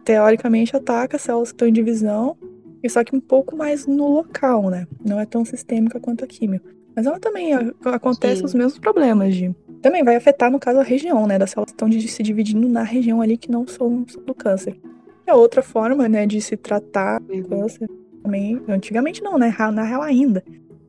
teoricamente 0.03 0.75
ataca 0.75 1.19
células 1.19 1.51
que 1.51 1.53
estão 1.53 1.67
em 1.67 1.71
divisão, 1.71 2.35
e 2.81 2.89
só 2.89 3.03
que 3.03 3.15
um 3.15 3.19
pouco 3.19 3.55
mais 3.55 3.85
no 3.85 4.07
local, 4.07 4.71
né? 4.71 4.87
Não 5.05 5.19
é 5.19 5.25
tão 5.27 5.45
sistêmica 5.45 5.99
quanto 5.99 6.23
a 6.23 6.27
químio. 6.27 6.59
Mas 6.95 7.05
ela 7.05 7.19
também 7.19 7.53
acontece 7.85 8.39
Sim. 8.39 8.45
os 8.45 8.55
mesmos 8.55 8.79
problemas 8.79 9.35
de. 9.35 9.55
Também 9.83 10.03
vai 10.03 10.15
afetar, 10.15 10.49
no 10.49 10.59
caso, 10.59 10.79
a 10.79 10.83
região, 10.83 11.27
né? 11.27 11.37
Das 11.37 11.51
células 11.51 11.69
que 11.69 11.75
estão 11.75 11.91
se 11.91 12.23
dividindo 12.23 12.67
na 12.67 12.81
região 12.81 13.21
ali 13.21 13.37
que 13.37 13.51
não 13.51 13.67
são, 13.67 14.03
do 14.25 14.33
câncer. 14.33 14.75
A 15.27 15.35
outra 15.35 15.61
forma, 15.61 16.09
né, 16.09 16.25
de 16.25 16.41
se 16.41 16.57
tratar 16.57 17.21
Uhum. 17.29 17.43
câncer 17.43 17.87
também, 18.23 18.59
antigamente 18.67 19.21
não, 19.21 19.37
né? 19.37 19.55
Na 19.71 19.83
real 19.83 20.01
ainda. 20.01 20.43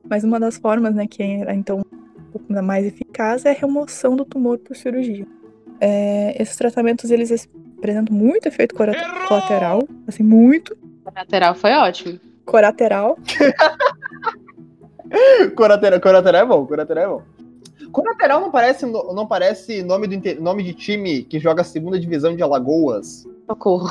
Mas 0.09 0.25
uma 0.25 0.41
das 0.41 0.57
formas, 0.57 0.95
né, 0.95 1.07
que 1.07 1.23
era 1.23 1.55
então 1.55 1.85
pouco 2.39 2.53
mais 2.63 2.87
eficaz 2.87 3.45
é 3.45 3.51
a 3.51 3.55
remoção 3.55 4.17
do 4.17 4.25
tumor 4.25 4.59
por 4.59 4.77
cirurgia. 4.77 5.27
É, 5.81 6.41
esses 6.41 6.57
tratamentos, 6.57 7.11
eles 7.11 7.31
es- 7.31 7.49
apresentam 7.79 8.15
muito 8.17 8.47
efeito 8.47 8.75
colateral, 8.75 9.83
assim, 10.07 10.23
muito 10.23 10.77
O 11.05 11.11
lateral 11.15 11.55
foi 11.55 11.73
ótimo. 11.73 12.19
colateral. 12.45 13.19
Corateral, 15.55 16.01
Corateral 16.01 16.43
é 16.43 16.47
bom, 16.47 16.67
Corateral 16.67 17.05
é 17.05 17.09
bom. 17.09 17.23
Corateral 17.93 18.41
não 18.41 18.51
parece, 18.51 18.87
não 18.87 19.27
parece 19.27 19.83
nome, 19.83 20.09
do, 20.09 20.43
nome 20.43 20.63
de 20.65 20.73
time 20.75 21.23
que 21.23 21.39
joga 21.39 21.61
a 21.61 21.65
segunda 21.65 22.01
divisão 22.01 22.35
de 22.35 22.43
Alagoas? 22.43 23.25
Socorro. 23.47 23.89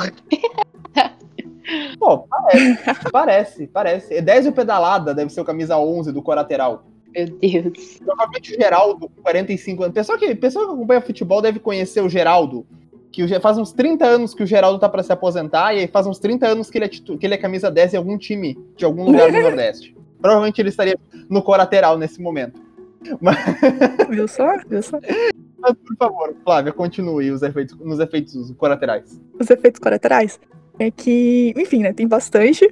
Pô, 1.97 2.27
parece, 2.27 3.11
parece, 3.11 3.67
parece. 3.67 4.13
É 4.15 4.21
10 4.21 4.47
e 4.47 4.49
o 4.49 4.53
pedalada 4.53 5.13
deve 5.13 5.31
ser 5.31 5.39
o 5.39 5.45
camisa 5.45 5.77
11 5.77 6.11
do 6.11 6.21
Corateral. 6.21 6.83
Meu 7.15 7.27
Deus. 7.27 7.99
Provavelmente 8.03 8.53
o 8.53 8.55
Geraldo, 8.59 9.09
com 9.09 9.21
45 9.21 9.83
anos. 9.83 9.93
Pessoal 9.93 10.17
que, 10.17 10.35
que 10.35 10.47
acompanha 10.47 11.01
futebol 11.01 11.41
deve 11.41 11.59
conhecer 11.59 12.01
o 12.01 12.09
Geraldo. 12.09 12.65
Que 13.11 13.23
o 13.23 13.41
faz 13.41 13.57
uns 13.59 13.71
30 13.71 14.05
anos 14.05 14.33
que 14.33 14.41
o 14.41 14.45
Geraldo 14.45 14.79
tá 14.79 14.89
pra 14.89 15.03
se 15.03 15.13
aposentar, 15.13 15.75
e 15.75 15.87
faz 15.87 16.07
uns 16.07 16.17
30 16.17 16.47
anos 16.47 16.69
que 16.71 16.77
ele 16.79 16.85
é, 16.85 16.87
titu- 16.87 17.15
que 17.17 17.25
ele 17.27 17.35
é 17.35 17.37
camisa 17.37 17.69
10 17.69 17.93
em 17.93 17.97
algum 17.97 18.17
time 18.17 18.57
de 18.75 18.83
algum 18.85 19.05
lugar 19.05 19.31
do 19.31 19.37
Nordeste. 19.41 19.95
Provavelmente 20.19 20.59
ele 20.59 20.69
estaria 20.69 20.97
no 21.29 21.43
colateral 21.43 21.97
nesse 21.97 22.19
momento. 22.21 22.59
Viu 24.09 24.27
só? 24.27 24.57
Viu 24.67 24.81
só? 24.81 24.99
Mas, 25.59 25.73
por 25.73 25.95
favor, 25.97 26.35
Flávia, 26.43 26.73
continue 26.73 27.29
os 27.31 27.41
efeitos, 27.43 27.77
nos 27.79 27.99
efeitos 27.99 28.51
colaterais. 28.57 29.21
Os 29.39 29.49
efeitos 29.49 29.79
colaterais 29.79 30.39
é 30.79 30.89
que, 30.89 31.53
enfim, 31.57 31.79
né, 31.83 31.93
tem 31.93 32.07
bastante. 32.07 32.69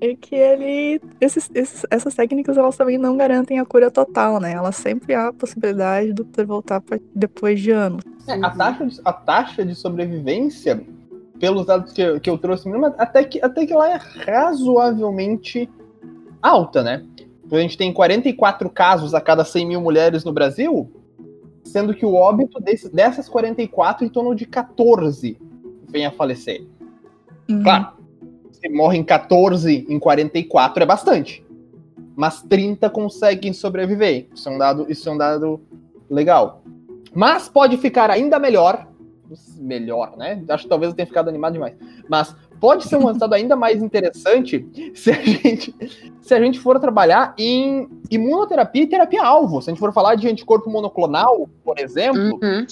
É 0.00 0.14
que 0.14 0.34
ele. 0.34 1.00
Esses, 1.20 1.50
esses- 1.54 1.84
essas 1.90 2.14
técnicas 2.14 2.56
elas 2.56 2.76
também 2.76 2.96
não 2.96 3.16
garantem 3.16 3.58
a 3.58 3.64
cura 3.66 3.90
total, 3.90 4.40
né? 4.40 4.52
Elas 4.52 4.76
sempre 4.76 5.14
há 5.14 5.28
a 5.28 5.32
possibilidade 5.32 6.08
do 6.12 6.24
doutor 6.24 6.46
voltar 6.46 6.80
pra- 6.80 6.98
depois 7.14 7.60
de 7.60 7.70
anos. 7.70 8.02
É, 8.26 8.32
a, 8.34 8.50
taxa 8.50 8.86
de, 8.86 9.00
a 9.04 9.12
taxa 9.12 9.64
de 9.64 9.74
sobrevivência, 9.74 10.82
pelos 11.38 11.66
dados 11.66 11.92
que, 11.92 12.00
eu- 12.00 12.18
que 12.20 12.30
eu 12.30 12.38
trouxe, 12.38 12.68
mesmo, 12.68 12.86
até 12.86 13.24
que, 13.24 13.40
até 13.42 13.66
que 13.66 13.72
ela 13.72 13.90
é 13.90 13.96
razoavelmente 14.26 15.68
alta, 16.42 16.82
né? 16.82 17.04
A 17.52 17.58
gente 17.58 17.76
tem 17.76 17.92
44 17.92 18.70
casos 18.70 19.12
a 19.12 19.20
cada 19.20 19.44
100 19.44 19.66
mil 19.66 19.80
mulheres 19.80 20.24
no 20.24 20.32
Brasil, 20.32 20.90
sendo 21.64 21.92
que 21.92 22.06
o 22.06 22.14
óbito 22.14 22.60
desse- 22.60 22.88
dessas 22.94 23.28
44, 23.28 24.04
em 24.04 24.08
torno 24.08 24.34
de 24.34 24.46
14 24.46 25.36
vem 25.88 26.06
a 26.06 26.10
falecer. 26.12 26.64
Uhum. 27.50 27.62
Claro, 27.62 27.88
se 28.60 28.68
morrem 28.68 29.02
14 29.02 29.86
em 29.88 29.98
44 29.98 30.82
é 30.82 30.86
bastante. 30.86 31.44
Mas 32.14 32.42
30 32.42 32.90
conseguem 32.90 33.52
sobreviver. 33.52 34.28
Isso 34.34 34.48
é 34.48 34.52
um 34.52 34.58
dado, 34.58 34.86
isso 34.88 35.08
é 35.08 35.12
um 35.12 35.16
dado 35.16 35.60
legal. 36.08 36.62
Mas 37.14 37.48
pode 37.48 37.76
ficar 37.78 38.10
ainda 38.10 38.38
melhor. 38.38 38.86
Melhor, 39.58 40.16
né? 40.16 40.42
Acho 40.48 40.64
que 40.64 40.68
talvez 40.68 40.90
eu 40.90 40.96
tenha 40.96 41.06
ficado 41.06 41.28
animado 41.28 41.54
demais. 41.54 41.74
Mas 42.08 42.34
pode 42.60 42.84
ser 42.84 42.96
um 42.96 43.06
resultado 43.06 43.32
ainda 43.32 43.56
mais 43.56 43.82
interessante 43.82 44.66
se 44.94 45.10
a 45.10 45.22
gente, 45.22 45.74
se 46.20 46.34
a 46.34 46.40
gente 46.40 46.58
for 46.58 46.78
trabalhar 46.78 47.34
em 47.38 47.88
imunoterapia 48.10 48.82
e 48.82 48.86
terapia-alvo. 48.86 49.62
Se 49.62 49.70
a 49.70 49.72
gente 49.72 49.80
for 49.80 49.92
falar 49.92 50.16
de 50.16 50.28
anticorpo 50.28 50.68
monoclonal, 50.68 51.48
por 51.64 51.78
exemplo, 51.78 52.38
Uhum. 52.42 52.66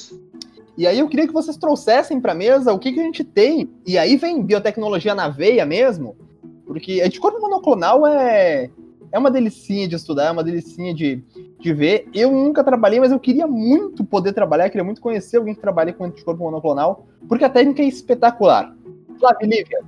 E 0.78 0.86
aí 0.86 1.00
eu 1.00 1.08
queria 1.08 1.26
que 1.26 1.32
vocês 1.32 1.56
trouxessem 1.56 2.20
para 2.20 2.36
mesa 2.36 2.72
o 2.72 2.78
que, 2.78 2.92
que 2.92 3.00
a 3.00 3.02
gente 3.02 3.24
tem. 3.24 3.68
E 3.84 3.98
aí 3.98 4.16
vem 4.16 4.40
biotecnologia 4.40 5.12
na 5.12 5.28
veia 5.28 5.66
mesmo, 5.66 6.16
porque 6.64 7.02
anticorpo 7.02 7.40
monoclonal 7.40 8.06
é, 8.06 8.70
é 9.10 9.18
uma 9.18 9.28
delicinha 9.28 9.88
de 9.88 9.96
estudar, 9.96 10.26
é 10.26 10.30
uma 10.30 10.44
delicinha 10.44 10.94
de, 10.94 11.20
de 11.58 11.74
ver. 11.74 12.08
Eu 12.14 12.30
nunca 12.30 12.62
trabalhei, 12.62 13.00
mas 13.00 13.10
eu 13.10 13.18
queria 13.18 13.48
muito 13.48 14.04
poder 14.04 14.32
trabalhar, 14.32 14.70
queria 14.70 14.84
muito 14.84 15.00
conhecer 15.00 15.38
alguém 15.38 15.52
que 15.52 15.60
trabalha 15.60 15.92
com 15.92 16.04
anticorpo 16.04 16.44
monoclonal, 16.44 17.08
porque 17.28 17.44
a 17.44 17.50
técnica 17.50 17.82
é 17.82 17.86
espetacular. 17.86 18.72
Flávia 19.18 19.48
Lívia, 19.48 19.80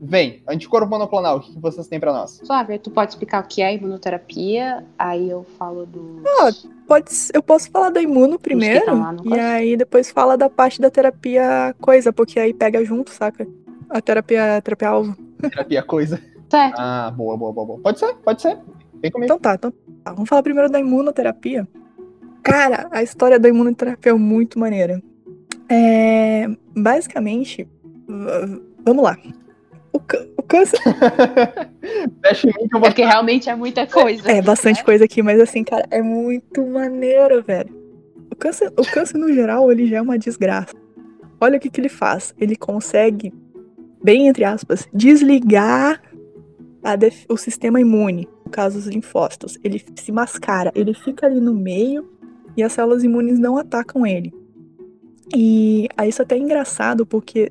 vem, 0.00 0.42
anticorpo 0.48 0.88
monoclonal, 0.88 1.38
o 1.38 1.40
que, 1.40 1.52
que 1.52 1.60
vocês 1.60 1.86
têm 1.88 1.98
para 1.98 2.12
nós? 2.12 2.40
Flávia, 2.46 2.78
tu 2.78 2.90
pode 2.90 3.12
explicar 3.12 3.42
o 3.42 3.46
que 3.46 3.62
é 3.62 3.74
imunoterapia? 3.74 4.84
Aí 4.98 5.28
eu 5.28 5.44
falo 5.58 5.86
do. 5.86 6.22
pode, 6.86 7.10
eu 7.32 7.42
posso 7.42 7.70
falar 7.70 7.90
da 7.90 8.00
imuno 8.00 8.38
primeiro, 8.38 8.84
e 9.24 9.38
aí 9.38 9.76
depois 9.76 10.10
fala 10.10 10.36
da 10.36 10.48
parte 10.48 10.80
da 10.80 10.90
terapia 10.90 11.74
coisa, 11.80 12.12
porque 12.12 12.38
aí 12.38 12.52
pega 12.52 12.84
junto, 12.84 13.10
saca? 13.10 13.46
A 13.88 14.00
terapia, 14.00 14.60
terapia 14.62 14.88
alvo. 14.88 15.16
Terapia 15.40 15.82
coisa. 15.82 16.20
Certo. 16.48 16.78
Ah, 16.78 17.12
boa, 17.16 17.36
boa, 17.36 17.52
boa, 17.52 17.66
boa. 17.66 17.80
Pode 17.80 17.98
ser, 17.98 18.14
pode 18.16 18.42
ser. 18.42 18.58
Vem 19.00 19.10
comigo. 19.10 19.24
Então 19.24 19.38
tá, 19.38 19.54
então 19.54 19.72
tá. 20.04 20.12
Vamos 20.12 20.28
falar 20.28 20.42
primeiro 20.42 20.70
da 20.70 20.78
imunoterapia. 20.78 21.66
Cara, 22.42 22.88
a 22.92 23.02
história 23.02 23.38
da 23.38 23.48
imunoterapia 23.48 24.12
é 24.12 24.14
muito 24.14 24.58
maneira. 24.58 25.02
É, 25.68 26.46
basicamente, 26.76 27.68
vamos 28.84 29.02
lá. 29.02 29.16
O, 30.36 30.42
câncer. 30.42 30.78
Fecha 32.24 32.48
em 32.48 32.52
mim 32.52 32.68
que 32.68 32.76
eu 32.76 32.80
vou. 32.80 32.88
É 32.88 32.92
que 32.92 33.04
realmente 33.04 33.50
é 33.50 33.56
muita 33.56 33.86
coisa. 33.86 34.30
É 34.30 34.40
bastante 34.40 34.78
né? 34.78 34.84
coisa 34.84 35.04
aqui, 35.04 35.22
mas 35.22 35.40
assim, 35.40 35.64
cara, 35.64 35.86
é 35.90 36.00
muito 36.00 36.64
maneiro, 36.64 37.42
velho. 37.42 37.74
O 38.30 38.36
câncer, 38.36 38.72
o 38.76 38.84
câncer, 38.84 39.18
no 39.18 39.32
geral, 39.32 39.70
ele 39.70 39.86
já 39.86 39.96
é 39.98 40.00
uma 40.02 40.18
desgraça. 40.18 40.74
Olha 41.40 41.56
o 41.56 41.60
que, 41.60 41.70
que 41.70 41.80
ele 41.80 41.88
faz. 41.88 42.34
Ele 42.38 42.54
consegue, 42.54 43.32
bem 44.02 44.28
entre 44.28 44.44
aspas, 44.44 44.88
desligar 44.92 46.00
o 47.28 47.36
sistema 47.36 47.80
imune, 47.80 48.28
no 48.44 48.50
caso 48.50 48.78
os 48.78 48.86
linfócitos. 48.86 49.58
Ele 49.64 49.82
se 49.96 50.12
mascara, 50.12 50.70
ele 50.74 50.94
fica 50.94 51.26
ali 51.26 51.40
no 51.40 51.52
meio 51.52 52.08
e 52.56 52.62
as 52.62 52.72
células 52.72 53.02
imunes 53.02 53.38
não 53.38 53.58
atacam 53.58 54.06
ele. 54.06 54.32
E 55.34 55.88
aí 55.96 56.08
isso 56.08 56.22
é 56.22 56.24
até 56.24 56.38
engraçado, 56.38 57.04
porque 57.04 57.50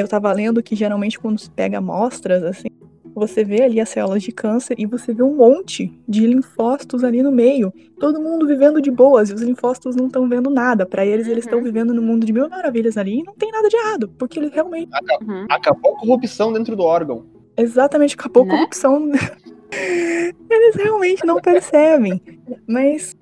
eu 0.00 0.08
tava 0.08 0.32
lendo 0.32 0.62
que 0.62 0.74
geralmente 0.74 1.18
quando 1.18 1.38
se 1.38 1.50
pega 1.50 1.78
amostras, 1.78 2.42
assim, 2.42 2.68
você 3.14 3.44
vê 3.44 3.62
ali 3.62 3.80
as 3.80 3.90
células 3.90 4.22
de 4.22 4.32
câncer 4.32 4.74
e 4.78 4.86
você 4.86 5.12
vê 5.12 5.22
um 5.22 5.36
monte 5.36 5.92
de 6.08 6.26
linfócitos 6.26 7.04
ali 7.04 7.22
no 7.22 7.30
meio. 7.30 7.72
Todo 7.98 8.20
mundo 8.20 8.46
vivendo 8.46 8.80
de 8.80 8.90
boas 8.90 9.30
e 9.30 9.34
os 9.34 9.42
linfócitos 9.42 9.94
não 9.94 10.06
estão 10.06 10.28
vendo 10.28 10.48
nada. 10.48 10.86
Para 10.86 11.04
eles, 11.04 11.26
uhum. 11.26 11.32
eles 11.32 11.44
estão 11.44 11.62
vivendo 11.62 11.92
no 11.92 12.00
mundo 12.00 12.24
de 12.24 12.32
mil 12.32 12.48
maravilhas 12.48 12.96
ali 12.96 13.20
e 13.20 13.22
não 13.22 13.34
tem 13.34 13.50
nada 13.50 13.68
de 13.68 13.76
errado, 13.76 14.08
porque 14.18 14.38
eles 14.38 14.52
realmente. 14.52 14.88
Acabou, 14.92 15.28
uhum. 15.28 15.46
acabou 15.48 15.94
a 15.94 16.00
corrupção 16.00 16.52
dentro 16.52 16.74
do 16.74 16.82
órgão. 16.82 17.26
Exatamente, 17.56 18.14
acabou 18.14 18.44
a 18.44 18.46
né? 18.46 18.54
corrupção. 18.54 19.10
eles 20.50 20.74
realmente 20.76 21.24
não 21.26 21.40
percebem. 21.40 22.20
Mas 22.66 23.14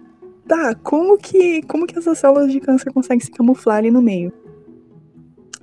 tá, 0.46 0.74
como 0.74 1.18
que, 1.18 1.62
como 1.62 1.86
que 1.86 1.98
essas 1.98 2.18
células 2.18 2.52
de 2.52 2.60
câncer 2.60 2.92
conseguem 2.92 3.20
se 3.20 3.30
camuflar 3.30 3.78
ali 3.78 3.90
no 3.90 4.00
meio? 4.00 4.32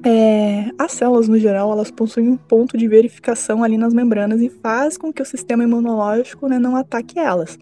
É, 0.03 0.71
as 0.77 0.91
células, 0.91 1.27
no 1.27 1.39
geral, 1.39 1.71
elas 1.71 1.89
possuem 1.89 2.29
um 2.29 2.37
ponto 2.37 2.77
de 2.77 2.87
verificação 2.87 3.63
ali 3.63 3.77
nas 3.77 3.93
membranas 3.93 4.41
e 4.41 4.49
faz 4.49 4.97
com 4.97 5.11
que 5.11 5.21
o 5.21 5.25
sistema 5.25 5.63
imunológico 5.63 6.47
né, 6.47 6.59
não 6.59 6.75
ataque 6.75 7.19
elas. 7.19 7.57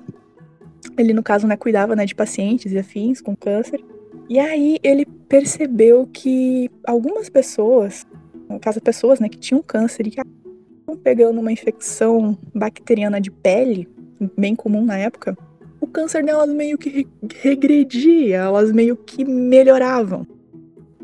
Ele, 0.97 1.13
no 1.13 1.23
caso, 1.23 1.47
né, 1.47 1.55
cuidava 1.57 1.95
né, 1.97 2.07
de 2.07 2.15
pacientes 2.15 2.73
e 2.73 2.79
afins 2.79 3.21
com 3.21 3.35
câncer. 3.35 3.85
E 4.29 4.39
aí 4.39 4.79
ele 4.83 5.05
percebeu 5.05 6.09
que 6.13 6.71
algumas 6.87 7.29
pessoas, 7.29 8.07
no 8.49 8.59
caso 8.59 8.81
pessoas 8.81 9.21
né, 9.21 9.29
que 9.29 9.39
tinham 9.39 9.63
câncer 9.63 10.07
e 10.07 10.11
que 10.11 10.21
estavam 10.21 11.03
pegando 11.03 11.41
uma 11.41 11.53
infecção 11.53 12.39
bacteriana 12.55 13.21
de 13.21 13.31
pele, 13.31 13.89
bem 14.37 14.55
comum 14.55 14.85
na 14.85 14.99
época, 14.99 15.37
o 15.81 15.87
câncer 15.87 16.25
delas 16.25 16.49
meio 16.49 16.79
que 16.79 17.07
regredia, 17.41 18.37
elas 18.37 18.71
meio 18.71 18.97
que 18.97 19.25
melhoravam. 19.25 20.27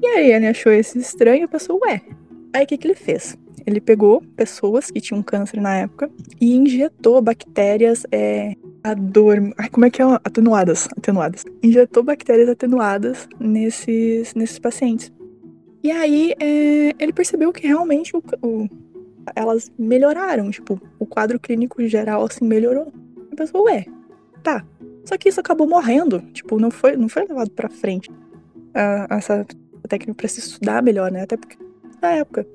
E 0.00 0.06
aí 0.06 0.32
ele 0.32 0.46
achou 0.46 0.72
isso 0.72 0.96
estranho 0.98 1.44
e 1.44 1.48
pensou, 1.48 1.80
ué, 1.82 2.00
aí 2.52 2.64
o 2.64 2.66
que, 2.66 2.78
que 2.78 2.86
ele 2.86 2.94
fez? 2.94 3.36
Ele 3.66 3.80
pegou 3.80 4.22
pessoas 4.36 4.90
que 4.90 5.00
tinham 5.00 5.22
câncer 5.22 5.60
na 5.60 5.76
época 5.76 6.10
e 6.40 6.54
injetou 6.54 7.20
bactérias 7.20 8.06
é, 8.12 8.54
ador... 8.82 9.52
Ai, 9.56 9.68
como 9.68 9.86
é 9.86 9.90
que 9.90 10.02
é? 10.02 10.04
Atenuadas. 10.04 10.88
Atenuadas. 10.96 11.44
Injetou 11.62 12.02
bactérias 12.02 12.48
atenuadas 12.48 13.28
nesses, 13.38 14.34
nesses 14.34 14.58
pacientes. 14.58 15.12
E 15.82 15.90
aí 15.90 16.34
é, 16.40 16.94
ele 16.98 17.12
percebeu 17.12 17.52
que 17.52 17.66
realmente 17.66 18.16
o, 18.16 18.22
o, 18.42 18.68
elas 19.34 19.70
melhoraram. 19.78 20.50
Tipo, 20.50 20.80
o 20.98 21.06
quadro 21.06 21.38
clínico 21.38 21.86
geral 21.86 22.24
assim 22.24 22.44
melhorou. 22.44 22.92
A 23.32 23.36
pessoa, 23.36 23.64
ué, 23.64 23.86
tá. 24.42 24.64
Só 25.04 25.16
que 25.16 25.28
isso 25.28 25.40
acabou 25.40 25.66
morrendo. 25.66 26.20
Tipo, 26.32 26.58
não 26.58 26.70
foi, 26.70 26.96
não 26.96 27.08
foi 27.08 27.26
levado 27.26 27.50
pra 27.50 27.68
frente. 27.68 28.10
Uh, 28.10 29.06
essa 29.10 29.46
técnica 29.88 30.14
para 30.14 30.28
se 30.28 30.40
estudar 30.40 30.82
melhor, 30.82 31.10
né? 31.10 31.22
Até 31.22 31.36
porque 31.36 31.56
na 32.00 32.12
época. 32.12 32.46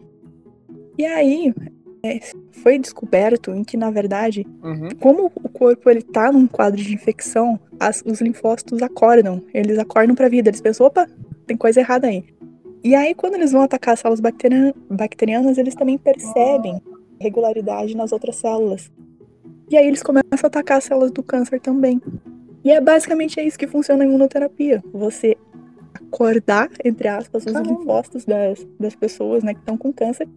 E 0.97 1.05
aí, 1.05 1.53
foi 2.51 2.77
descoberto 2.77 3.51
em 3.51 3.63
que, 3.63 3.77
na 3.77 3.89
verdade, 3.89 4.45
uhum. 4.61 4.89
como 4.99 5.31
o 5.35 5.49
corpo 5.49 5.89
ele 5.89 6.01
tá 6.01 6.31
num 6.31 6.47
quadro 6.47 6.81
de 6.81 6.93
infecção, 6.93 7.57
as, 7.79 8.03
os 8.05 8.19
linfócitos 8.19 8.81
acordam. 8.81 9.41
Eles 9.53 9.79
acordam 9.79 10.13
pra 10.13 10.27
vida. 10.27 10.49
Eles 10.49 10.59
pensam, 10.59 10.85
opa, 10.85 11.07
tem 11.47 11.55
coisa 11.55 11.79
errada 11.79 12.07
aí. 12.07 12.25
E 12.83 12.93
aí, 12.93 13.15
quando 13.15 13.35
eles 13.35 13.53
vão 13.53 13.61
atacar 13.61 13.93
as 13.93 14.01
células 14.01 14.19
bacterianas, 14.19 14.73
bacterianas 14.89 15.57
eles 15.57 15.75
também 15.75 15.97
percebem 15.97 16.81
regularidade 17.19 17.95
nas 17.95 18.11
outras 18.11 18.35
células. 18.35 18.91
E 19.69 19.77
aí 19.77 19.87
eles 19.87 20.03
começam 20.03 20.27
a 20.43 20.47
atacar 20.47 20.79
as 20.79 20.83
células 20.83 21.11
do 21.11 21.23
câncer 21.23 21.61
também. 21.61 22.01
E 22.65 22.71
é 22.71 22.81
basicamente 22.81 23.39
é 23.39 23.45
isso 23.45 23.57
que 23.57 23.67
funciona 23.67 24.03
a 24.03 24.07
imunoterapia. 24.07 24.83
Você 24.91 25.37
acordar, 25.93 26.69
entre 26.83 27.07
aspas, 27.07 27.45
os 27.45 27.53
linfócitos 27.53 28.25
das, 28.25 28.67
das 28.77 28.95
pessoas 28.95 29.41
né, 29.41 29.53
que 29.53 29.61
estão 29.61 29.77
com 29.77 29.93
câncer 29.93 30.27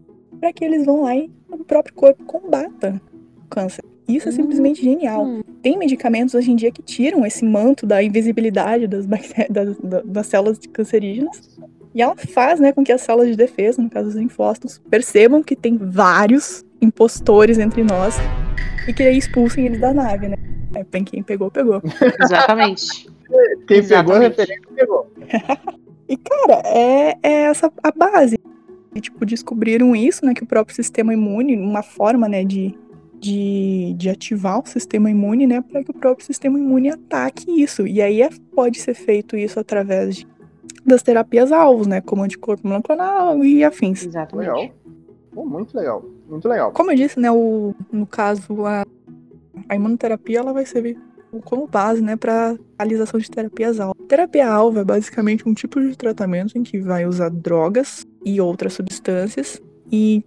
para 0.41 0.53
que 0.53 0.65
eles 0.65 0.85
vão 0.85 1.03
lá 1.03 1.17
e 1.17 1.31
o 1.51 1.65
próprio 1.65 1.95
corpo 1.95 2.25
combata 2.25 3.01
o 3.45 3.49
câncer. 3.49 3.85
Isso 4.09 4.29
é 4.29 4.33
simplesmente 4.33 4.83
genial. 4.83 5.25
Hum. 5.25 5.43
Tem 5.63 5.77
medicamentos 5.77 6.35
hoje 6.35 6.53
em 6.53 6.57
dia 6.57 6.71
que 6.71 6.83
tiram 6.83 7.27
esse 7.27 7.45
manto 7.45 7.85
da 7.85 8.03
invisibilidade 8.03 8.87
das, 8.87 9.05
das, 9.05 9.77
das 10.05 10.27
células 10.27 10.61
cancerígenas 10.73 11.59
e 11.97 12.03
ela 12.03 12.15
faz 12.15 12.61
né, 12.61 12.73
com 12.73 12.85
que 12.85 12.93
as 12.93 13.01
células 13.01 13.29
de 13.31 13.37
defesa, 13.37 13.81
no 13.81 13.89
caso 13.89 14.11
os 14.11 14.15
linfócitos, 14.15 14.81
percebam 14.91 15.43
que 15.43 15.57
tem 15.57 15.79
vários 15.79 16.63
impostores 16.81 17.59
entre 17.59 17.83
nós 17.83 18.17
e 18.87 18.93
que 18.93 19.03
aí 19.03 19.17
expulsem 19.17 19.65
eles 19.65 19.81
da 19.81 19.95
nave, 19.95 20.29
né? 20.29 20.37
É, 20.75 20.85
quem 21.01 21.23
pegou, 21.23 21.51
pegou. 21.51 21.81
Exatamente. 22.23 23.09
Quem 23.67 23.79
Exatamente. 23.79 23.89
pegou 23.89 24.15
a 24.15 24.19
referência, 24.19 24.69
pegou. 24.75 25.11
e, 26.07 26.17
cara, 26.19 26.63
é, 26.67 27.17
é 27.23 27.33
essa 27.45 27.73
a 27.83 27.91
base. 27.91 28.39
E, 28.97 29.01
tipo, 29.01 29.27
descobriram 29.27 29.95
isso, 29.95 30.25
né? 30.25 30.33
Que 30.33 30.43
o 30.43 30.47
próprio 30.47 30.75
sistema 30.75 31.13
imune, 31.13 31.55
uma 31.55 31.83
forma, 31.83 32.27
né, 32.27 32.43
de, 32.43 32.75
de, 33.21 33.95
de 33.95 34.09
ativar 34.09 34.59
o 34.59 34.67
sistema 34.67 35.11
imune, 35.11 35.47
né? 35.47 35.61
Para 35.61 35.85
que 35.85 35.91
o 35.91 35.95
próprio 35.95 36.25
sistema 36.25 36.59
imune 36.59 36.89
ataque 36.89 37.63
isso. 37.63 37.87
E 37.87 38.01
aí 38.01 38.23
é, 38.23 38.31
pode 38.55 38.81
ser 38.81 38.95
feito 38.95 39.37
isso 39.37 39.61
através 39.61 40.17
de, 40.17 40.27
das 40.83 41.03
terapias 41.03 41.53
alvos, 41.53 41.87
né? 41.87 42.01
Como 42.01 42.23
anticorpo 42.23 42.67
monoclonal 42.67 43.45
e 43.45 43.63
afins. 43.63 44.07
Exatamente. 44.07 44.49
Legal. 44.49 44.71
Oh, 45.35 45.45
muito 45.45 45.77
legal. 45.77 46.03
Muito 46.27 46.49
legal. 46.49 46.73
Como 46.73 46.91
eu 46.91 46.97
disse, 46.97 47.21
né? 47.21 47.31
O, 47.31 47.75
no 47.93 48.07
caso, 48.07 48.65
a, 48.65 48.83
a 49.69 49.77
imunoterapia 49.77 50.39
ela 50.39 50.55
vai 50.55 50.65
servir 50.65 50.97
como 51.45 51.67
base, 51.67 52.01
né, 52.01 52.17
para 52.17 52.57
realização 52.79 53.21
de 53.21 53.31
terapias 53.31 53.79
alvo. 53.79 53.95
Terapia 54.09 54.49
alvo 54.49 54.79
é 54.79 54.85
basicamente 54.85 55.47
um 55.47 55.53
tipo 55.53 55.79
de 55.83 55.95
tratamento 55.95 56.57
em 56.57 56.63
que 56.63 56.79
vai 56.79 57.05
usar 57.05 57.29
drogas 57.29 58.07
e 58.27 58.41
outras 58.41 58.73
substâncias 58.73 59.63
e 59.91 60.25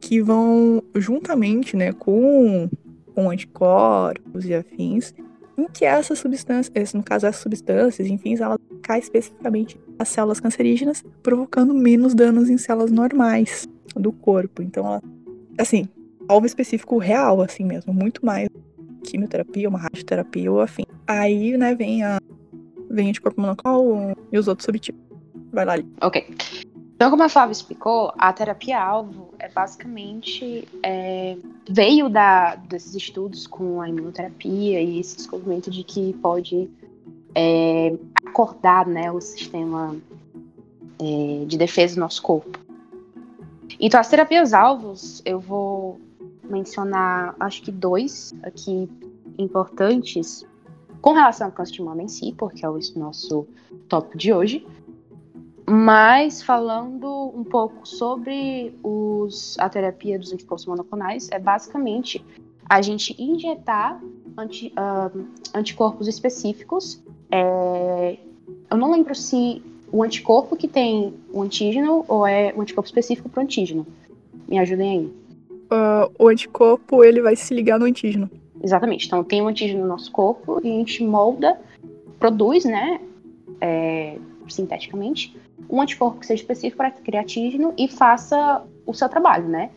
que 0.00 0.22
vão 0.22 0.80
juntamente, 0.94 1.76
né, 1.76 1.92
com, 1.92 2.70
com 3.12 3.28
anticorpos 3.28 4.46
e 4.46 4.54
afins, 4.54 5.12
em 5.58 5.66
que 5.66 5.84
essas 5.84 6.20
substâncias, 6.20 6.94
no 6.94 7.02
caso 7.02 7.26
essas 7.26 7.42
substâncias, 7.42 8.06
enfim, 8.06 8.36
elas 8.40 8.56
caem 8.82 9.00
especificamente 9.02 9.78
nas 9.98 10.08
células 10.08 10.38
cancerígenas, 10.38 11.02
provocando 11.24 11.74
menos 11.74 12.14
danos 12.14 12.48
em 12.48 12.56
células 12.56 12.92
normais 12.92 13.68
do 13.96 14.12
corpo. 14.12 14.62
Então, 14.62 14.86
ela, 14.86 15.02
assim, 15.58 15.88
alvo 16.28 16.46
específico 16.46 16.98
real, 16.98 17.42
assim 17.42 17.64
mesmo, 17.64 17.92
muito 17.92 18.24
mais 18.24 18.48
quimioterapia, 19.02 19.68
uma 19.68 19.78
radioterapia 19.78 20.52
ou 20.52 20.60
afim. 20.60 20.84
Aí, 21.04 21.56
né, 21.58 21.74
vem 21.74 22.04
a 22.04 22.18
vem 22.88 23.08
anticorpo 23.08 23.40
monoclonal 23.40 24.16
e 24.32 24.38
os 24.38 24.46
outros 24.46 24.64
subtipos. 24.64 25.00
Vai 25.52 25.64
lá, 25.64 25.72
ali. 25.72 25.86
Ok. 26.00 26.24
Então, 27.00 27.10
como 27.10 27.22
a 27.22 27.30
Flávia 27.30 27.52
explicou, 27.52 28.12
a 28.18 28.30
terapia-alvo 28.30 29.32
é 29.38 29.48
basicamente 29.48 30.68
é, 30.82 31.34
veio 31.66 32.10
da, 32.10 32.56
desses 32.56 32.94
estudos 32.94 33.46
com 33.46 33.80
a 33.80 33.88
imunoterapia 33.88 34.82
e 34.82 35.00
esse 35.00 35.16
descobrimento 35.16 35.70
de 35.70 35.82
que 35.82 36.12
pode 36.20 36.68
é, 37.34 37.96
acordar 38.26 38.86
né, 38.86 39.10
o 39.10 39.18
sistema 39.18 39.96
é, 41.00 41.46
de 41.46 41.56
defesa 41.56 41.94
do 41.94 42.00
nosso 42.00 42.20
corpo. 42.20 42.58
Então, 43.80 43.98
as 43.98 44.10
terapias-alvos, 44.10 45.22
eu 45.24 45.40
vou 45.40 45.98
mencionar, 46.44 47.34
acho 47.40 47.62
que 47.62 47.72
dois 47.72 48.34
aqui 48.42 48.90
importantes 49.38 50.44
com 51.00 51.14
relação 51.14 51.46
ao 51.46 51.52
câncer 51.54 51.72
de 51.72 51.82
mama 51.82 52.02
em 52.02 52.08
si, 52.08 52.34
porque 52.36 52.62
é 52.62 52.68
o 52.68 52.78
nosso 52.96 53.46
tópico 53.88 54.18
de 54.18 54.34
hoje. 54.34 54.66
Mas 55.70 56.42
falando 56.42 57.30
um 57.32 57.44
pouco 57.44 57.86
sobre 57.86 58.74
os, 58.82 59.56
a 59.56 59.68
terapia 59.68 60.18
dos 60.18 60.32
anticorpos 60.32 60.66
monoclonais, 60.66 61.28
é 61.30 61.38
basicamente 61.38 62.24
a 62.68 62.82
gente 62.82 63.14
injetar 63.22 64.02
anti, 64.36 64.72
uh, 64.76 65.24
anticorpos 65.54 66.08
específicos. 66.08 67.00
É, 67.30 68.18
eu 68.68 68.76
não 68.76 68.90
lembro 68.90 69.14
se 69.14 69.62
o 69.92 70.02
anticorpo 70.02 70.56
que 70.56 70.66
tem 70.66 71.14
o 71.32 71.40
antígeno 71.40 72.04
ou 72.08 72.26
é 72.26 72.52
o 72.56 72.62
anticorpo 72.62 72.88
específico 72.88 73.28
para 73.28 73.40
o 73.40 73.44
antígeno. 73.44 73.86
Me 74.48 74.58
ajudem 74.58 74.90
aí. 74.90 75.06
Uh, 75.70 76.12
o 76.18 76.26
anticorpo 76.26 77.04
ele 77.04 77.22
vai 77.22 77.36
se 77.36 77.54
ligar 77.54 77.78
no 77.78 77.86
antígeno. 77.86 78.28
Exatamente. 78.60 79.06
Então 79.06 79.22
tem 79.22 79.40
um 79.40 79.46
antígeno 79.46 79.82
no 79.82 79.86
nosso 79.86 80.10
corpo 80.10 80.60
e 80.64 80.68
a 80.68 80.74
gente 80.74 81.04
molda, 81.04 81.60
produz, 82.18 82.64
né, 82.64 83.00
é, 83.60 84.18
sinteticamente, 84.48 85.38
um 85.68 85.80
anticorpo 85.80 86.20
que 86.20 86.26
seja 86.26 86.42
específico 86.42 86.76
para 86.76 86.90
criar 86.90 87.22
antígeno 87.22 87.74
e 87.76 87.88
faça 87.88 88.64
o 88.86 88.94
seu 88.94 89.08
trabalho, 89.08 89.48
né? 89.48 89.70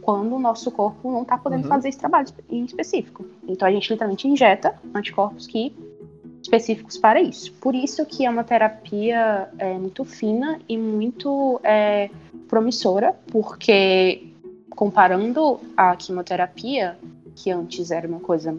Quando 0.00 0.36
o 0.36 0.38
nosso 0.38 0.70
corpo 0.70 1.10
não 1.10 1.22
está 1.22 1.38
podendo 1.38 1.64
uhum. 1.64 1.68
fazer 1.68 1.88
esse 1.88 1.98
trabalho 1.98 2.28
em 2.50 2.64
específico. 2.64 3.24
Então 3.48 3.66
a 3.66 3.70
gente 3.70 3.90
literalmente 3.90 4.28
injeta 4.28 4.78
anticorpos 4.94 5.46
que 5.46 5.74
específicos 6.42 6.98
para 6.98 7.20
isso. 7.20 7.52
Por 7.54 7.74
isso 7.74 8.04
que 8.04 8.26
é 8.26 8.30
uma 8.30 8.44
terapia 8.44 9.48
é, 9.58 9.72
muito 9.78 10.04
fina 10.04 10.60
e 10.68 10.76
muito 10.76 11.58
é, 11.64 12.10
promissora, 12.48 13.16
porque 13.32 14.28
comparando 14.70 15.60
a 15.76 15.96
quimioterapia, 15.96 16.98
que 17.34 17.50
antes 17.50 17.90
era 17.90 18.06
uma 18.06 18.20
coisa 18.20 18.54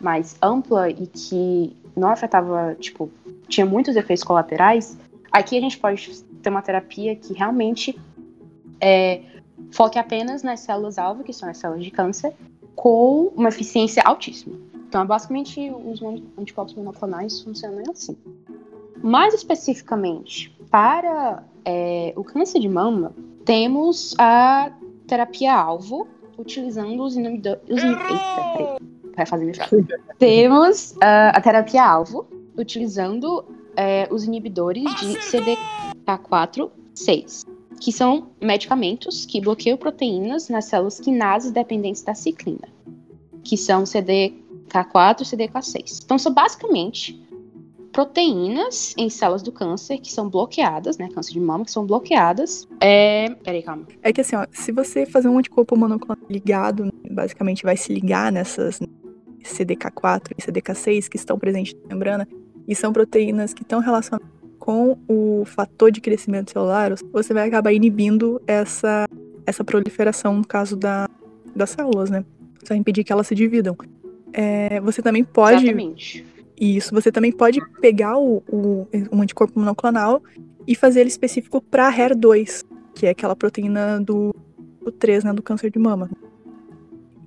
mais 0.00 0.36
ampla 0.40 0.88
e 0.88 1.06
que 1.06 1.76
não 1.94 2.08
afetava, 2.08 2.76
tipo, 2.78 3.10
tinha 3.48 3.66
muitos 3.66 3.96
efeitos 3.96 4.24
colaterais, 4.24 4.96
aqui 5.30 5.56
a 5.56 5.60
gente 5.60 5.78
pode 5.78 6.22
ter 6.42 6.50
uma 6.50 6.62
terapia 6.62 7.14
que 7.16 7.32
realmente 7.32 7.98
é, 8.80 9.22
foque 9.70 9.98
apenas 9.98 10.42
nas 10.42 10.60
células-alvo, 10.60 11.24
que 11.24 11.32
são 11.32 11.48
as 11.48 11.58
células 11.58 11.84
de 11.84 11.90
câncer, 11.90 12.34
com 12.74 13.32
uma 13.36 13.48
eficiência 13.48 14.02
altíssima. 14.04 14.56
Então, 14.88 15.04
basicamente, 15.06 15.70
os 15.70 16.00
anticorpos 16.38 16.74
monoclonais 16.74 17.40
funcionam 17.42 17.82
assim. 17.90 18.16
Mais 19.02 19.34
especificamente, 19.34 20.56
para 20.70 21.42
é, 21.64 22.12
o 22.16 22.24
câncer 22.24 22.58
de 22.60 22.68
mama, 22.68 23.12
temos 23.44 24.14
a 24.18 24.72
terapia-alvo, 25.06 26.08
utilizando 26.38 27.02
os 27.02 27.16
inibidores. 27.16 27.62
Eita, 27.68 28.78
vai 29.16 29.26
fazer 29.26 29.44
me 29.44 29.52
Temos 30.18 30.92
uh, 30.92 31.34
a 31.34 31.40
terapia-alvo, 31.40 32.26
utilizando 32.56 33.44
uh, 33.78 34.12
os 34.14 34.24
inibidores 34.24 34.84
de 34.96 35.14
CDK4-6, 36.06 37.46
que 37.80 37.92
são 37.92 38.30
medicamentos 38.42 39.24
que 39.24 39.40
bloqueiam 39.40 39.78
proteínas 39.78 40.48
nas 40.48 40.64
células 40.64 40.98
quinases 40.98 41.52
dependentes 41.52 42.02
da 42.02 42.14
ciclina, 42.14 42.68
que 43.44 43.56
são 43.56 43.84
CDK4 43.84 45.20
e 45.20 45.24
CDK6. 45.24 46.00
Então, 46.04 46.18
são 46.18 46.34
basicamente 46.34 47.24
proteínas 47.92 48.94
em 48.98 49.08
células 49.08 49.42
do 49.42 49.50
câncer 49.50 49.98
que 49.98 50.12
são 50.12 50.28
bloqueadas, 50.28 50.98
né? 50.98 51.08
Câncer 51.12 51.32
de 51.32 51.40
mama, 51.40 51.64
que 51.64 51.70
são 51.70 51.86
bloqueadas. 51.86 52.68
É. 52.80 53.30
Peraí, 53.42 53.62
calma. 53.62 53.86
É 54.02 54.12
que 54.12 54.20
assim, 54.20 54.36
ó, 54.36 54.46
se 54.52 54.70
você 54.72 55.06
fazer 55.06 55.28
um 55.28 55.38
anticorpo 55.38 55.76
monoclonal 55.76 56.22
ligado, 56.28 56.92
basicamente 57.10 57.62
vai 57.62 57.76
se 57.76 57.92
ligar 57.92 58.30
nessas 58.30 58.80
CDK4 59.42 60.32
e 60.36 60.42
CDK6 60.42 61.08
que 61.08 61.16
estão 61.16 61.38
presentes 61.38 61.74
na 61.74 61.94
membrana, 61.94 62.28
e 62.68 62.74
são 62.74 62.92
proteínas 62.92 63.52
que 63.52 63.62
estão 63.62 63.80
relacionadas 63.80 64.28
com 64.58 64.98
o 65.08 65.44
fator 65.46 65.90
de 65.90 66.00
crescimento 66.00 66.52
celular, 66.52 66.92
você 67.10 67.32
vai 67.32 67.48
acabar 67.48 67.72
inibindo 67.72 68.40
essa, 68.46 69.08
essa 69.46 69.64
proliferação, 69.64 70.36
no 70.36 70.46
caso 70.46 70.76
da, 70.76 71.08
das 71.56 71.70
células, 71.70 72.10
né? 72.10 72.24
Você 72.60 72.68
vai 72.68 72.78
impedir 72.78 73.02
que 73.02 73.12
elas 73.12 73.26
se 73.26 73.34
dividam. 73.34 73.74
É, 74.32 74.78
você 74.80 75.00
também 75.00 75.24
pode. 75.24 75.64
Exatamente 75.64 76.28
isso, 76.60 76.92
você 76.92 77.12
também 77.12 77.30
pode 77.30 77.60
pegar 77.80 78.18
o, 78.18 78.42
o, 78.48 78.88
um 79.12 79.22
anticorpo 79.22 79.58
monoclonal 79.58 80.22
e 80.66 80.74
fazer 80.74 81.00
ele 81.00 81.08
específico 81.08 81.60
para 81.60 81.92
HER2, 81.92 82.64
que 82.94 83.06
é 83.06 83.10
aquela 83.10 83.36
proteína 83.36 84.00
do, 84.00 84.34
do 84.84 84.90
3, 84.90 85.24
né, 85.24 85.32
do 85.32 85.42
câncer 85.42 85.70
de 85.70 85.78
mama. 85.78 86.10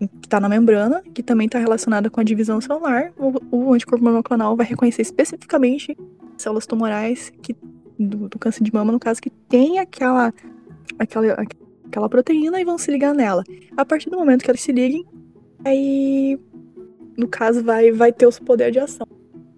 Que 0.08 0.26
está 0.28 0.40
na 0.40 0.50
membrana, 0.50 1.04
que 1.14 1.22
também 1.22 1.46
está 1.46 1.60
relacionada 1.60 2.10
com 2.10 2.20
a 2.20 2.24
divisão 2.24 2.60
celular. 2.60 3.12
O, 3.18 3.34
o, 3.56 3.74
anticorpo 3.74 4.04
monoclonal 4.04 4.56
vai 4.56 4.66
reconhecer 4.66 5.04
especificamente 5.04 5.96
células 6.38 6.66
tumorais 6.66 7.32
que, 7.42 7.56
do, 8.00 8.28
do 8.28 8.40
câncer 8.40 8.64
de 8.64 8.74
mama, 8.74 8.92
no 8.92 9.00
caso, 9.00 9.22
que 9.22 9.30
tem 9.30 9.78
aquela, 9.78 10.34
aquela, 10.98 11.46
aquela 11.86 12.10
proteína 12.10 12.60
e 12.60 12.66
vão 12.66 12.78
se 12.78 12.90
ligar 12.90 13.14
nela. 13.14 13.44
A 13.78 13.86
partir 13.86 14.10
do 14.10 14.18
momento 14.18 14.44
que 14.44 14.50
elas 14.50 14.62
se 14.62 14.72
liguem, 14.72 15.06
aí, 15.64 16.40
no 17.16 17.28
caso, 17.28 17.64
vai, 17.64 17.92
vai 17.92 18.12
ter 18.12 18.26
o 18.26 18.44
poder 18.44 18.72
de 18.72 18.80
ação. 18.80 19.08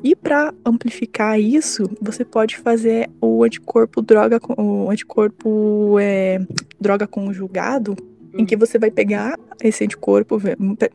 E 0.04 0.14
para 0.18 0.54
amplificar 0.66 1.40
isso, 1.40 1.90
você 2.02 2.26
pode 2.26 2.58
fazer 2.58 3.10
o 3.22 3.42
anticorpo 3.42 4.02
droga, 4.02 4.38
o 4.58 4.92
anticorpo 4.92 5.98
é, 5.98 6.46
droga 6.78 7.08
conjugado, 7.08 7.96
em 8.34 8.40
uhum. 8.40 8.46
que 8.46 8.56
você 8.56 8.80
vai 8.80 8.90
pegar 8.90 9.38
esse 9.64 9.84
anticorpo, 9.84 10.40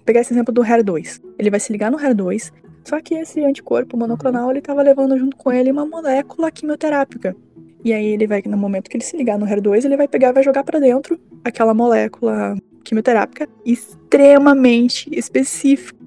pegar 0.05 0.21
esse 0.21 0.33
exemplo 0.33 0.53
do 0.53 0.63
HER2. 0.63 1.21
Ele 1.39 1.51
vai 1.51 1.61
se 1.61 1.73
ligar 1.73 1.91
no 1.91 1.99
HER2, 1.99 2.53
só 2.85 3.01
que 3.01 3.15
esse 3.15 3.45
anticorpo 3.45 3.97
monoclonal 3.97 4.51
ele 4.51 4.59
estava 4.59 4.83
levando 4.83 5.19
junto 5.19 5.37
com 5.37 5.53
ele 5.53 5.71
uma 5.71 5.87
molécula 5.87 6.51
quimioterápica. 6.51 7.37
E 7.85 7.93
aí 7.93 8.07
ele 8.07 8.27
vai, 8.27 8.43
no 8.47 8.57
momento 8.57 8.91
que 8.91 8.97
ele 8.97 9.05
se 9.05 9.17
ligar 9.17 9.39
no 9.39 9.47
HER2, 9.47 9.85
ele 9.85 9.97
vai 9.97 10.09
pegar 10.09 10.31
e 10.31 10.33
vai 10.33 10.43
jogar 10.43 10.65
para 10.65 10.81
dentro 10.81 11.19
aquela 11.45 11.73
molécula 11.73 12.57
quimioterápica 12.83 13.49
extremamente 13.65 15.09
específica 15.13 15.99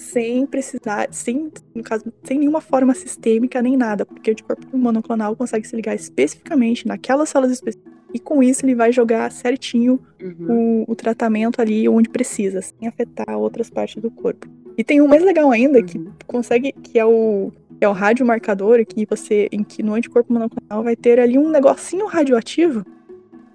sem 0.00 0.46
precisar, 0.46 1.08
sem, 1.10 1.52
no 1.74 1.82
caso, 1.82 2.10
sem 2.24 2.38
nenhuma 2.38 2.60
forma 2.60 2.94
sistêmica 2.94 3.60
nem 3.60 3.76
nada, 3.76 4.06
porque 4.06 4.30
o 4.30 4.32
anticorpo 4.32 4.76
monoclonal 4.76 5.36
consegue 5.36 5.68
se 5.68 5.76
ligar 5.76 5.94
especificamente 5.94 6.88
naquelas 6.88 7.28
células 7.28 7.52
específicas. 7.52 7.89
E 8.12 8.18
com 8.18 8.42
isso 8.42 8.64
ele 8.64 8.74
vai 8.74 8.92
jogar 8.92 9.30
certinho 9.30 10.00
uhum. 10.20 10.84
o, 10.88 10.92
o, 10.92 10.96
tratamento 10.96 11.60
ali 11.60 11.88
onde 11.88 12.08
precisa, 12.08 12.60
sem 12.60 12.88
afetar 12.88 13.38
outras 13.38 13.70
partes 13.70 14.02
do 14.02 14.10
corpo. 14.10 14.48
E 14.76 14.82
tem 14.82 15.00
um 15.00 15.08
mais 15.08 15.22
legal 15.22 15.50
ainda 15.50 15.78
uhum. 15.78 15.86
que 15.86 16.00
consegue, 16.26 16.72
que 16.72 16.98
é 16.98 17.04
o 17.04 17.52
é 17.80 17.88
o 17.88 17.92
radiomarcador, 17.92 18.84
que 18.84 19.06
você, 19.06 19.48
em 19.50 19.64
que 19.64 19.82
no 19.82 19.94
anticorpo 19.94 20.32
monoclonal 20.32 20.84
vai 20.84 20.94
ter 20.94 21.18
ali 21.18 21.38
um 21.38 21.48
negocinho 21.48 22.06
radioativo, 22.06 22.84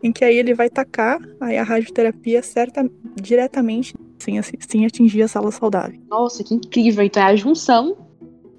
em 0.01 0.11
que 0.11 0.25
aí 0.25 0.37
ele 0.37 0.53
vai 0.53 0.67
tacar 0.67 1.19
aí 1.39 1.57
a 1.57 1.63
radioterapia 1.63 2.41
certa, 2.41 2.89
diretamente 3.21 3.93
sem, 4.17 4.41
sem 4.41 4.85
atingir 4.85 5.21
a 5.21 5.27
sala 5.27 5.51
saudável. 5.51 5.99
Nossa, 6.09 6.43
que 6.43 6.55
incrível! 6.55 7.03
Então 7.03 7.21
é 7.21 7.27
a 7.27 7.35
junção 7.35 7.95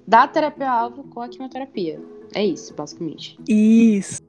da 0.07 0.25
terapia-alvo 0.25 1.03
com 1.03 1.19
a 1.19 1.27
quimioterapia. 1.27 1.99
É 2.33 2.45
isso, 2.45 2.73
basicamente. 2.73 3.37
Isso. 3.47 4.21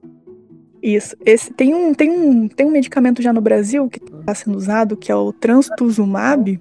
Isso. 0.83 1.17
Esse, 1.25 1.53
tem, 1.53 1.75
um, 1.75 1.95
tem, 1.95 2.11
um, 2.11 2.49
tem 2.49 2.67
um 2.67 2.71
medicamento 2.71 3.23
já 3.23 3.33
no 3.33 3.41
Brasil 3.41 3.89
que 3.89 4.03
está 4.03 4.35
sendo 4.35 4.57
usado, 4.57 4.97
que 4.97 5.11
é 5.11 5.15
o 5.15 5.33
Transtuzumab. 5.33 6.59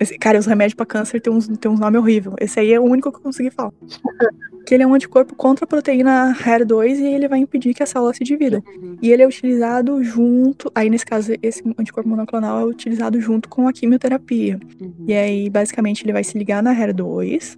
Esse, 0.00 0.18
cara, 0.18 0.38
os 0.38 0.46
remédios 0.46 0.74
pra 0.74 0.86
câncer 0.86 1.20
tem 1.20 1.32
uns, 1.32 1.46
tem 1.46 1.70
uns 1.70 1.78
nomes 1.78 2.00
horríveis. 2.00 2.34
Esse 2.40 2.60
aí 2.60 2.72
é 2.72 2.80
o 2.80 2.84
único 2.84 3.10
que 3.10 3.18
eu 3.18 3.22
consegui 3.22 3.50
falar. 3.50 3.72
que 4.66 4.74
ele 4.74 4.82
é 4.82 4.86
um 4.86 4.94
anticorpo 4.94 5.34
contra 5.34 5.64
a 5.64 5.68
proteína 5.68 6.36
HER2 6.40 6.98
e 6.98 7.14
ele 7.14 7.28
vai 7.28 7.38
impedir 7.38 7.74
que 7.74 7.82
a 7.82 7.86
célula 7.86 8.14
se 8.14 8.24
divida. 8.24 8.62
Uhum. 8.66 8.96
E 9.02 9.10
ele 9.10 9.22
é 9.22 9.26
utilizado 9.26 10.02
junto. 10.02 10.70
Aí, 10.74 10.88
nesse 10.88 11.04
caso, 11.04 11.32
esse 11.42 11.62
anticorpo 11.78 12.08
monoclonal 12.08 12.60
é 12.60 12.64
utilizado 12.64 13.20
junto 13.20 13.48
com 13.48 13.66
a 13.68 13.72
quimioterapia. 13.72 14.60
Uhum. 14.80 14.92
E 15.06 15.14
aí, 15.14 15.50
basicamente, 15.50 16.04
ele 16.04 16.12
vai 16.12 16.24
se 16.24 16.38
ligar 16.38 16.62
na 16.62 16.74
HER2, 16.74 17.56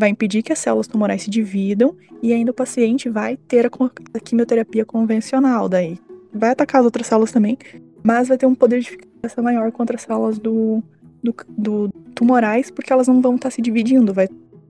vai 0.00 0.08
impedir 0.08 0.42
que 0.42 0.52
as 0.52 0.58
células 0.58 0.88
tumorais 0.88 1.22
se 1.22 1.30
dividam, 1.30 1.94
e 2.22 2.32
ainda 2.32 2.50
o 2.50 2.54
paciente 2.54 3.08
vai 3.08 3.36
ter 3.36 3.66
a, 3.66 4.20
quimioterapia 4.20 4.84
convencional. 4.84 5.68
Daí 5.68 5.98
vai 6.32 6.50
atacar 6.50 6.80
as 6.80 6.86
outras 6.86 7.06
células 7.06 7.30
também, 7.30 7.58
mas 8.02 8.28
vai 8.28 8.38
ter 8.38 8.46
um 8.46 8.54
poder 8.54 8.80
de 8.80 8.88
eficácia 8.88 9.42
maior 9.42 9.70
contra 9.70 9.96
as 9.96 10.02
células 10.02 10.38
do, 10.38 10.82
do, 11.22 11.34
do 11.48 11.90
tumorais, 12.14 12.70
porque 12.70 12.92
elas 12.92 13.08
não 13.08 13.20
vão 13.20 13.36
estar 13.36 13.50
se 13.50 13.60
dividindo, 13.60 14.14
vai 14.14 14.28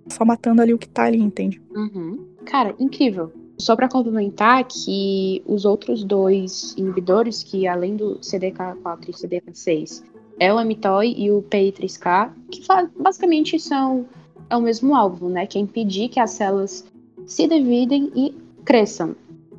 só 0.08 0.24
matando 0.24 0.60
ali 0.60 0.74
o 0.74 0.78
que 0.78 0.88
tá 0.88 1.04
ali, 1.04 1.18
entende? 1.18 1.62
Uhum. 1.74 2.26
Cara, 2.44 2.74
incrível. 2.80 3.32
Só 3.56 3.76
pra 3.76 3.88
complementar 3.88 4.64
que 4.64 5.42
os 5.46 5.64
outros 5.64 6.02
dois 6.02 6.74
inibidores, 6.76 7.42
que 7.44 7.68
além 7.68 7.94
do 7.94 8.18
CDK4 8.18 9.08
e 9.08 9.12
CDK6, 9.12 10.02
é 10.40 10.52
o 10.52 10.58
Amitoy 10.58 11.14
e 11.16 11.30
o 11.30 11.42
PI3K, 11.42 12.32
que 12.50 12.62
basicamente 12.98 13.60
são 13.60 14.06
é 14.50 14.56
o 14.56 14.60
mesmo 14.60 14.94
alvo, 14.94 15.28
né? 15.28 15.46
Que 15.46 15.56
é 15.56 15.60
impedir 15.60 16.08
que 16.08 16.18
as 16.18 16.32
células 16.32 16.84
se 17.24 17.46
dividem 17.46 18.10
e 18.14 18.34
cresçam. 18.64 19.14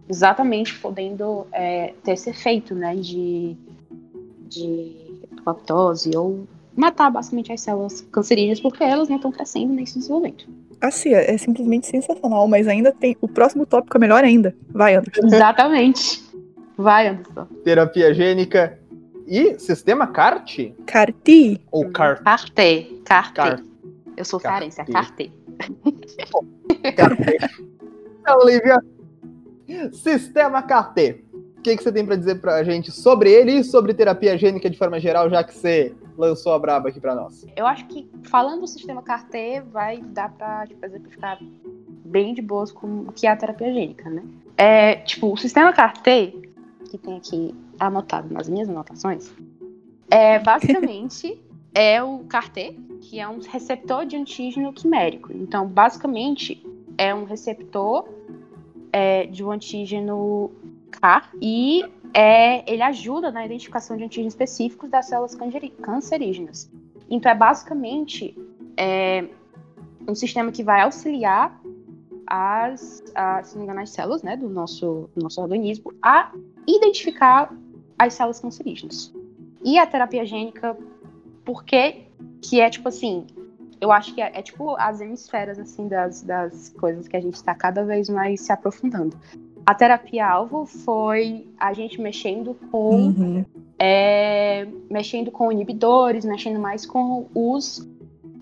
Exatamente 0.09 0.77
podendo 0.79 1.47
é, 1.53 1.93
ter 2.03 2.11
esse 2.11 2.29
efeito, 2.29 2.75
né? 2.75 2.95
De, 2.95 3.55
de 4.49 5.23
apoptose 5.37 6.11
ou 6.15 6.45
matar 6.75 7.09
basicamente 7.09 7.51
as 7.51 7.61
células 7.61 8.01
cancerígenas 8.11 8.59
porque 8.59 8.83
elas 8.83 9.07
não 9.07 9.15
estão 9.15 9.31
crescendo 9.31 9.73
nem 9.73 9.85
se 9.85 9.97
desenvolvendo. 9.97 10.43
Assim, 10.81 11.13
é 11.13 11.37
simplesmente 11.37 11.87
sensacional, 11.87 12.47
mas 12.47 12.67
ainda 12.67 12.91
tem. 12.91 13.15
O 13.21 13.27
próximo 13.27 13.65
tópico 13.65 13.95
é 13.97 13.99
melhor 13.99 14.23
ainda. 14.23 14.55
Vai, 14.69 14.95
Anderson. 14.95 15.27
Exatamente. 15.27 16.23
Vai, 16.75 17.07
Anderson. 17.07 17.45
Terapia 17.63 18.13
gênica 18.13 18.79
e 19.27 19.59
sistema 19.59 20.07
CART? 20.07 20.73
Carti. 20.87 21.61
Ou 21.71 21.91
CART? 21.91 22.23
Carté. 22.23 22.87
Carté. 23.05 23.70
Eu 24.17 24.25
sou 24.25 24.39
Carté. 24.39 24.69
cearense, 24.69 24.81
é 24.81 24.85
carté. 24.93 25.31
Olivia. 28.41 28.79
Sistema 29.93 30.61
CART. 30.61 30.97
O 31.57 31.61
que, 31.61 31.77
que 31.77 31.83
você 31.83 31.91
tem 31.91 32.05
pra 32.05 32.15
dizer 32.15 32.41
pra 32.41 32.63
gente 32.63 32.91
sobre 32.91 33.31
ele 33.31 33.59
e 33.59 33.63
sobre 33.63 33.93
terapia 33.93 34.35
gênica 34.37 34.67
de 34.69 34.77
forma 34.77 34.99
geral, 34.99 35.29
já 35.29 35.43
que 35.43 35.53
você 35.53 35.95
lançou 36.17 36.53
a 36.53 36.59
braba 36.59 36.89
aqui 36.89 36.99
pra 36.99 37.13
nós? 37.13 37.45
Eu 37.55 37.67
acho 37.67 37.85
que 37.85 38.09
falando 38.23 38.61
do 38.61 38.67
sistema 38.67 39.03
carté, 39.03 39.61
vai 39.61 40.01
dar 40.01 40.31
pra 40.31 40.65
tipo, 40.65 40.83
exemplificar 40.83 41.37
bem 42.03 42.33
de 42.33 42.41
boas 42.41 42.71
com 42.71 43.01
o 43.01 43.11
que 43.11 43.27
é 43.27 43.31
a 43.31 43.35
terapia 43.35 43.71
gênica, 43.71 44.09
né? 44.09 44.23
É, 44.57 44.95
tipo, 44.95 45.31
o 45.31 45.37
sistema 45.37 45.71
carté, 45.71 46.33
que 46.89 46.97
tem 46.97 47.17
aqui 47.17 47.55
anotado 47.79 48.33
nas 48.33 48.49
minhas 48.49 48.67
anotações, 48.67 49.31
é 50.09 50.39
basicamente 50.39 51.39
é 51.73 52.03
o 52.03 52.19
carté, 52.19 52.73
que 53.01 53.19
é 53.19 53.27
um 53.27 53.39
receptor 53.39 54.05
de 54.05 54.15
antígeno 54.15 54.73
quimérico. 54.73 55.31
Então, 55.33 55.67
basicamente, 55.67 56.65
é 56.97 57.13
um 57.13 57.23
receptor 57.23 58.07
é, 58.91 59.25
de 59.25 59.43
um 59.43 59.51
antígeno 59.51 60.51
CAR 60.91 61.31
e 61.41 61.83
é, 62.13 62.69
ele 62.71 62.81
ajuda 62.81 63.31
na 63.31 63.45
identificação 63.45 63.95
de 63.95 64.03
antígenos 64.03 64.33
específicos 64.33 64.89
das 64.89 65.07
células 65.07 65.35
cancerígenas. 65.81 66.69
Então, 67.09 67.31
é 67.31 67.35
basicamente 67.35 68.37
é, 68.75 69.25
um 70.07 70.15
sistema 70.15 70.51
que 70.51 70.63
vai 70.63 70.81
auxiliar 70.81 71.59
as, 72.27 73.03
as, 73.13 73.47
se 73.47 73.57
não 73.57 73.63
engano, 73.63 73.81
as 73.81 73.89
células 73.89 74.23
né, 74.23 74.37
do 74.37 74.49
nosso, 74.49 75.09
do 75.15 75.21
nosso 75.21 75.41
organismo 75.41 75.93
a 76.01 76.31
identificar 76.67 77.53
as 77.97 78.13
células 78.13 78.39
cancerígenas. 78.39 79.13
E 79.63 79.77
a 79.77 79.85
terapia 79.85 80.25
gênica, 80.25 80.77
porque 81.45 82.03
que 82.41 82.59
é 82.59 82.69
tipo 82.69 82.87
assim, 82.87 83.25
eu 83.79 83.91
acho 83.91 84.13
que 84.13 84.21
é, 84.21 84.31
é 84.33 84.41
tipo 84.41 84.75
as 84.77 85.01
hemisferas 85.01 85.57
assim 85.57 85.87
das, 85.87 86.21
das 86.21 86.69
coisas 86.69 87.07
que 87.07 87.17
a 87.17 87.21
gente 87.21 87.35
está 87.35 87.55
cada 87.55 87.83
vez 87.83 88.09
mais 88.09 88.41
se 88.41 88.51
aprofundando. 88.51 89.17
A 89.65 89.75
terapia-alvo 89.75 90.65
foi 90.65 91.47
a 91.59 91.73
gente 91.73 92.01
mexendo 92.01 92.55
com 92.71 92.95
Uhum. 92.95 93.45
é, 93.77 94.67
mexendo 94.89 95.31
com 95.31 95.51
inibidores, 95.51 96.25
mexendo 96.25 96.59
mais 96.59 96.85
com 96.85 97.27
os 97.33 97.87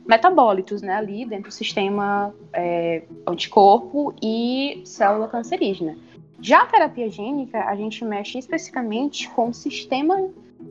metabólitos, 0.07 0.81
né, 0.81 0.93
ali 0.93 1.23
dentro 1.23 1.49
do 1.49 1.53
sistema 1.53 2.33
é, 2.51 3.03
anticorpo 3.27 4.13
e 4.21 4.81
célula 4.83 5.27
cancerígena. 5.27 5.95
Já 6.41 6.63
a 6.63 6.65
terapia 6.65 7.09
gênica, 7.09 7.63
a 7.65 7.75
gente 7.75 8.03
mexe 8.03 8.39
especificamente 8.39 9.29
com 9.29 9.49
o 9.49 9.53
sistema 9.53 10.29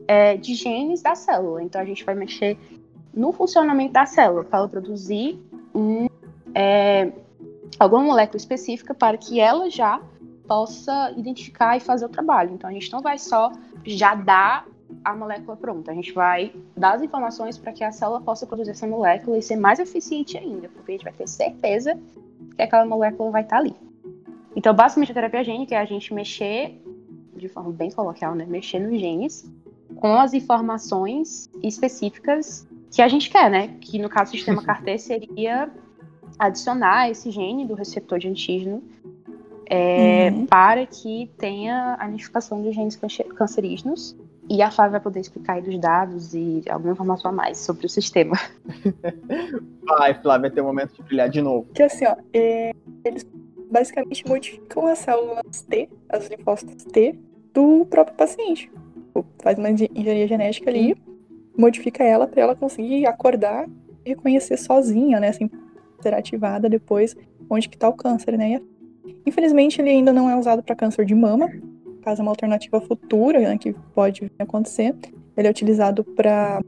é, 0.09 0.35
de 0.35 0.55
genes 0.55 1.03
da 1.03 1.13
célula. 1.13 1.61
Então, 1.61 1.79
a 1.79 1.85
gente 1.85 2.03
vai 2.03 2.15
mexer 2.15 2.57
no 3.13 3.31
funcionamento 3.31 3.93
da 3.93 4.07
célula 4.07 4.43
para 4.43 4.57
ela 4.57 4.67
produzir 4.67 5.39
um, 5.73 6.07
é, 6.55 7.11
alguma 7.79 8.01
molécula 8.01 8.37
específica 8.37 8.95
para 8.95 9.19
que 9.19 9.39
ela 9.39 9.69
já 9.69 10.01
possa 10.47 11.13
identificar 11.15 11.77
e 11.77 11.79
fazer 11.79 12.05
o 12.05 12.09
trabalho. 12.09 12.51
Então, 12.55 12.67
a 12.67 12.73
gente 12.73 12.91
não 12.91 13.01
vai 13.01 13.19
só 13.19 13.51
já 13.85 14.15
dar 14.15 14.65
a 15.05 15.15
molécula 15.15 15.55
pronta. 15.55 15.91
A 15.91 15.93
gente 15.93 16.11
vai 16.11 16.51
dar 16.75 16.95
as 16.95 17.03
informações 17.03 17.59
para 17.59 17.71
que 17.71 17.83
a 17.83 17.91
célula 17.91 18.19
possa 18.19 18.47
produzir 18.47 18.71
essa 18.71 18.87
molécula 18.87 19.37
e 19.37 19.43
ser 19.43 19.57
mais 19.57 19.77
eficiente 19.77 20.35
ainda, 20.39 20.69
porque 20.69 20.91
a 20.91 20.95
gente 20.95 21.03
vai 21.03 21.13
ter 21.13 21.27
certeza 21.27 21.95
que 22.55 22.61
aquela 22.63 22.83
molécula 22.83 23.29
vai 23.29 23.43
estar 23.43 23.57
ali. 23.57 23.75
Então, 24.55 24.73
basicamente, 24.73 25.11
a 25.11 25.13
terapia 25.13 25.43
gênica 25.43 25.75
é 25.75 25.77
a 25.77 25.85
gente 25.85 26.11
mexer, 26.15 26.81
de 27.35 27.47
forma 27.47 27.71
bem 27.71 27.91
coloquial, 27.91 28.33
né? 28.33 28.47
Mexer 28.47 28.79
nos 28.79 28.99
genes 28.99 29.47
com 29.99 30.13
as 30.15 30.33
informações 30.33 31.49
específicas 31.61 32.65
que 32.89 33.01
a 33.01 33.07
gente 33.09 33.29
quer, 33.29 33.51
né? 33.51 33.75
Que 33.81 33.99
no 33.99 34.07
caso 34.09 34.31
do 34.31 34.37
sistema 34.37 34.63
CAR-T 34.63 34.97
seria 34.97 35.69
adicionar 36.37 37.09
esse 37.09 37.29
gene 37.31 37.65
do 37.65 37.73
receptor 37.73 38.17
de 38.17 38.29
antígeno 38.29 38.81
é, 39.69 40.31
Uhum. 40.31 40.45
para 40.45 40.85
que 40.85 41.29
tenha 41.37 41.97
a 41.99 42.07
identificação 42.07 42.61
dos 42.61 42.73
genes 42.73 42.95
cancer- 42.95 43.27
cancerígenos. 43.35 44.15
E 44.49 44.61
a 44.63 44.71
Flávia 44.71 44.93
vai 44.93 45.01
poder 45.01 45.19
explicar 45.19 45.53
aí 45.57 45.61
dos 45.61 45.77
dados 45.79 46.33
e 46.33 46.63
alguma 46.69 46.93
informação 46.93 47.29
a 47.29 47.33
mais 47.33 47.57
sobre 47.59 47.85
o 47.85 47.89
sistema. 47.89 48.35
Vai, 49.83 50.13
Flávia, 50.21 50.49
ter 50.49 50.61
um 50.61 50.65
momento 50.65 50.93
de 50.95 51.03
brilhar 51.03 51.29
de 51.29 51.39
novo. 51.41 51.67
Que 51.73 51.83
assim, 51.83 52.05
ó, 52.07 52.15
é, 52.33 52.73
eles 53.05 53.27
basicamente 53.69 54.27
modificam 54.27 54.87
as 54.87 54.99
células 54.99 55.61
T, 55.69 55.87
as 56.09 56.27
linfócitos 56.29 56.83
T, 56.85 57.19
do 57.53 57.85
próprio 57.91 58.15
paciente. 58.15 58.71
Tipo, 59.09 59.25
Faz 59.41 59.57
uma 59.57 59.69
engen- 59.69 59.89
engenharia 59.95 60.27
genética 60.27 60.69
ali, 60.69 60.95
modifica 61.57 62.03
ela 62.03 62.27
para 62.27 62.41
ela 62.41 62.55
conseguir 62.55 63.05
acordar 63.05 63.67
e 64.05 64.09
reconhecer 64.09 64.57
sozinha, 64.57 65.19
né, 65.19 65.31
sem 65.31 65.49
ser 66.01 66.13
ativada 66.13 66.69
depois 66.69 67.15
onde 67.49 67.67
que 67.67 67.77
tá 67.77 67.89
o 67.89 67.93
câncer, 67.93 68.37
né? 68.37 68.61
Infelizmente, 69.25 69.81
ele 69.81 69.89
ainda 69.89 70.13
não 70.13 70.29
é 70.29 70.37
usado 70.37 70.63
para 70.63 70.75
câncer 70.75 71.05
de 71.05 71.15
mama, 71.15 71.49
caso 72.01 72.21
é 72.21 72.23
uma 72.23 72.31
alternativa 72.31 72.79
futura 72.79 73.39
né, 73.39 73.57
que 73.57 73.73
pode 73.93 74.31
acontecer. 74.39 74.95
Ele 75.35 75.47
é 75.47 75.51
utilizado 75.51 76.03
para 76.03 76.61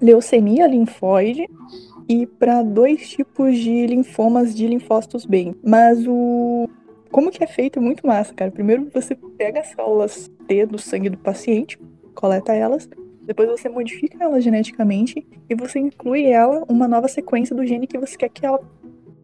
leucemia 0.00 0.66
linfóide 0.66 1.48
e 2.08 2.26
para 2.26 2.62
dois 2.62 3.08
tipos 3.08 3.56
de 3.56 3.86
linfomas 3.86 4.54
de 4.54 4.66
linfócitos 4.66 5.24
B. 5.24 5.54
Mas 5.64 6.04
o 6.06 6.68
como 7.10 7.30
que 7.30 7.42
é 7.42 7.46
feito 7.46 7.78
é 7.78 7.82
muito 7.82 8.06
massa, 8.06 8.34
cara. 8.34 8.50
Primeiro 8.50 8.88
você 8.92 9.14
pega 9.14 9.60
as 9.60 9.68
células 9.68 10.30
T 10.46 10.66
do 10.66 10.78
sangue 10.78 11.10
do 11.10 11.18
paciente, 11.18 11.78
coleta 12.14 12.52
elas, 12.54 12.88
depois 13.22 13.48
você 13.48 13.68
modifica 13.68 14.22
elas 14.22 14.44
geneticamente 14.44 15.26
e 15.48 15.54
você 15.54 15.78
inclui 15.78 16.26
ela 16.26 16.64
uma 16.68 16.86
nova 16.86 17.08
sequência 17.08 17.54
do 17.56 17.66
gene 17.66 17.86
que 17.86 17.98
você 17.98 18.16
quer 18.16 18.28
que 18.28 18.44
ela 18.46 18.60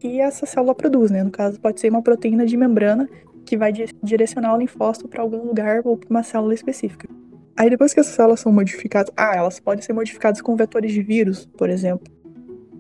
que 0.01 0.21
essa 0.21 0.45
célula 0.45 0.75
produz, 0.75 1.13
né? 1.13 1.23
No 1.23 1.31
caso, 1.31 1.61
pode 1.61 1.81
ser 1.81 1.89
uma 1.89 2.03
proteína 2.03 2.45
de 2.45 2.57
membrana 2.57 3.09
que 3.47 3.57
vai 3.57 3.73
di- 3.73 3.87
direcionar 4.03 4.53
o 4.55 4.59
linfócito 4.59 5.07
para 5.07 5.23
algum 5.23 5.45
lugar 5.47 5.83
ou 5.85 5.97
para 5.97 6.11
uma 6.11 6.23
célula 6.25 6.53
específica. 6.55 7.09
Aí 7.57 7.71
depois 7.71 7.95
que 7.95 8.01
essas 8.01 8.15
células 8.15 8.41
são 8.41 8.51
modificadas, 8.51 9.13
ah, 9.17 9.37
elas 9.37 9.61
podem 9.61 9.81
ser 9.83 9.93
modificadas 9.93 10.41
com 10.41 10.57
vetores 10.57 10.91
de 10.93 11.03
vírus, 11.03 11.47
por 11.57 11.71
exemplo. 11.71 12.05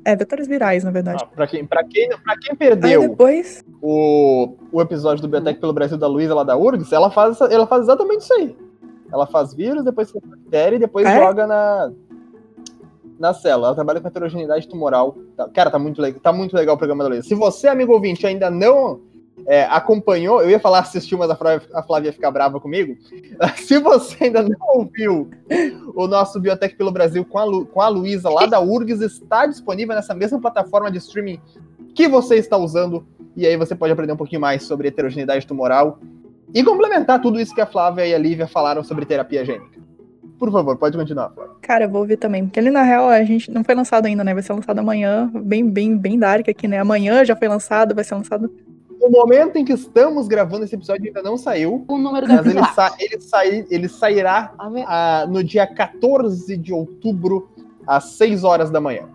É, 0.04 0.16
vetores 0.16 0.48
virais, 0.48 0.82
na 0.82 0.90
verdade. 0.90 1.22
Ah, 1.22 1.26
pra, 1.28 1.46
quem, 1.46 1.64
pra, 1.64 1.84
quem, 1.84 2.08
pra 2.08 2.36
quem 2.36 2.50
Aí 2.50 2.56
perdeu 2.56 3.00
depois, 3.02 3.64
o, 3.82 4.54
o 4.70 4.80
episódio 4.80 5.20
do 5.20 5.28
Biotech 5.28 5.58
pelo 5.58 5.72
Brasil 5.72 5.98
da 5.98 6.06
Luísa 6.06 6.34
lá 6.34 6.44
da 6.44 6.56
URGS, 6.56 6.92
ela 6.92 7.10
faz, 7.10 7.40
ela 7.40 7.66
faz 7.66 7.82
exatamente 7.82 8.20
isso 8.20 8.32
aí. 8.34 8.56
Ela 9.12 9.26
faz 9.26 9.52
vírus, 9.52 9.84
depois 9.84 10.10
faz 10.10 10.24
bactéria 10.24 10.76
e 10.76 10.78
depois 10.78 11.04
É? 11.04 11.18
joga 11.18 11.46
na, 11.46 11.92
na 13.18 13.34
célula. 13.34 13.68
Ela 13.68 13.74
trabalha 13.74 14.00
com 14.00 14.06
heterogeneidade 14.08 14.68
tumoral. 14.68 15.16
Tá- 15.36 15.48
Cara, 15.48 15.70
tá 15.70 15.78
muito, 15.78 16.00
legal, 16.00 16.20
tá 16.20 16.32
muito 16.32 16.54
legal 16.54 16.76
o 16.76 16.78
programa 16.78 17.02
da 17.02 17.10
Luísa. 17.10 17.26
Se 17.28 17.34
você, 17.34 17.66
amigo 17.66 17.92
ouvinte, 17.92 18.24
ainda 18.26 18.48
não 18.50 19.00
é, 19.46 19.64
acompanhou, 19.64 20.40
eu 20.40 20.50
ia 20.50 20.60
falar 20.60 20.78
assistiu, 20.78 21.18
mas 21.18 21.28
a 21.28 21.34
Flávia, 21.34 21.68
a 21.74 21.82
Flávia 21.82 22.08
ia 22.08 22.12
ficar 22.12 22.30
brava 22.30 22.60
comigo. 22.60 22.96
Se 23.56 23.78
você 23.80 24.24
ainda 24.24 24.42
não 24.42 24.56
ouviu 24.74 25.28
o 25.94 26.06
nosso 26.06 26.38
Biotech 26.38 26.76
pelo 26.76 26.92
Brasil 26.92 27.24
com 27.24 27.38
a, 27.38 27.44
Lu, 27.44 27.66
com 27.66 27.80
a 27.80 27.88
Luísa 27.88 28.30
lá 28.30 28.46
da 28.46 28.60
URGS, 28.60 29.00
está 29.02 29.44
disponível 29.46 29.94
nessa 29.96 30.14
mesma 30.14 30.40
plataforma 30.40 30.90
de 30.90 30.98
streaming 30.98 31.40
que 31.94 32.06
você 32.06 32.36
está 32.36 32.56
usando. 32.56 33.04
E 33.36 33.46
aí 33.46 33.56
você 33.56 33.74
pode 33.74 33.92
aprender 33.92 34.12
um 34.12 34.16
pouquinho 34.16 34.40
mais 34.40 34.62
sobre 34.62 34.88
heterogeneidade 34.88 35.46
tumoral 35.46 35.98
e 36.54 36.62
complementar 36.62 37.20
tudo 37.20 37.40
isso 37.40 37.54
que 37.54 37.60
a 37.60 37.66
Flávia 37.66 38.06
e 38.06 38.14
a 38.14 38.18
Lívia 38.18 38.46
falaram 38.46 38.84
sobre 38.84 39.06
terapia 39.06 39.44
gênica. 39.44 39.80
Por 40.38 40.50
favor, 40.50 40.76
pode 40.76 40.96
continuar, 40.98 41.30
Flávia. 41.30 41.54
Cara, 41.62 41.84
eu 41.84 41.88
vou 41.88 42.00
ouvir 42.00 42.16
também. 42.16 42.44
Porque 42.44 42.58
ali, 42.58 42.70
na 42.70 42.82
real, 42.82 43.08
a 43.08 43.22
gente 43.24 43.50
não 43.50 43.62
foi 43.62 43.74
lançado 43.74 44.06
ainda, 44.06 44.24
né? 44.24 44.34
Vai 44.34 44.42
ser 44.42 44.52
lançado 44.52 44.78
amanhã. 44.78 45.30
Bem, 45.32 45.68
bem, 45.68 45.96
bem 45.96 46.18
dark 46.18 46.48
aqui, 46.48 46.66
né? 46.66 46.78
Amanhã 46.78 47.24
já 47.24 47.36
foi 47.36 47.48
lançado, 47.48 47.94
vai 47.94 48.04
ser 48.04 48.14
lançado 48.14 48.50
no 49.02 49.10
momento 49.10 49.56
em 49.56 49.64
que 49.64 49.72
estamos 49.72 50.28
gravando 50.28 50.64
esse 50.64 50.76
episódio 50.76 51.06
ainda 51.06 51.22
não 51.22 51.36
saiu. 51.36 51.84
O 51.88 51.98
número 51.98 52.28
mas 52.28 52.46
ele, 52.46 52.64
sa 52.66 52.94
ele, 53.00 53.20
sai 53.20 53.66
ele 53.68 53.88
sairá 53.88 54.54
uh, 54.60 55.28
no 55.28 55.42
dia 55.42 55.66
14 55.66 56.56
de 56.56 56.72
outubro, 56.72 57.50
às 57.84 58.12
6 58.12 58.44
horas 58.44 58.70
da 58.70 58.80
manhã. 58.80 59.08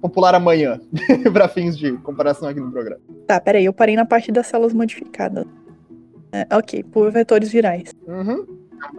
Popular 0.00 0.34
amanhã, 0.34 0.80
para 1.32 1.48
fins 1.48 1.76
de 1.76 1.92
comparação 1.98 2.48
aqui 2.48 2.60
no 2.60 2.70
programa. 2.70 3.00
Tá, 3.26 3.40
peraí, 3.40 3.64
eu 3.64 3.72
parei 3.72 3.96
na 3.96 4.04
parte 4.04 4.30
das 4.30 4.46
células 4.46 4.72
modificadas. 4.72 5.44
É, 6.32 6.46
ok, 6.54 6.84
por 6.84 7.10
vetores 7.10 7.50
virais. 7.50 7.90
Uhum. 8.06 8.46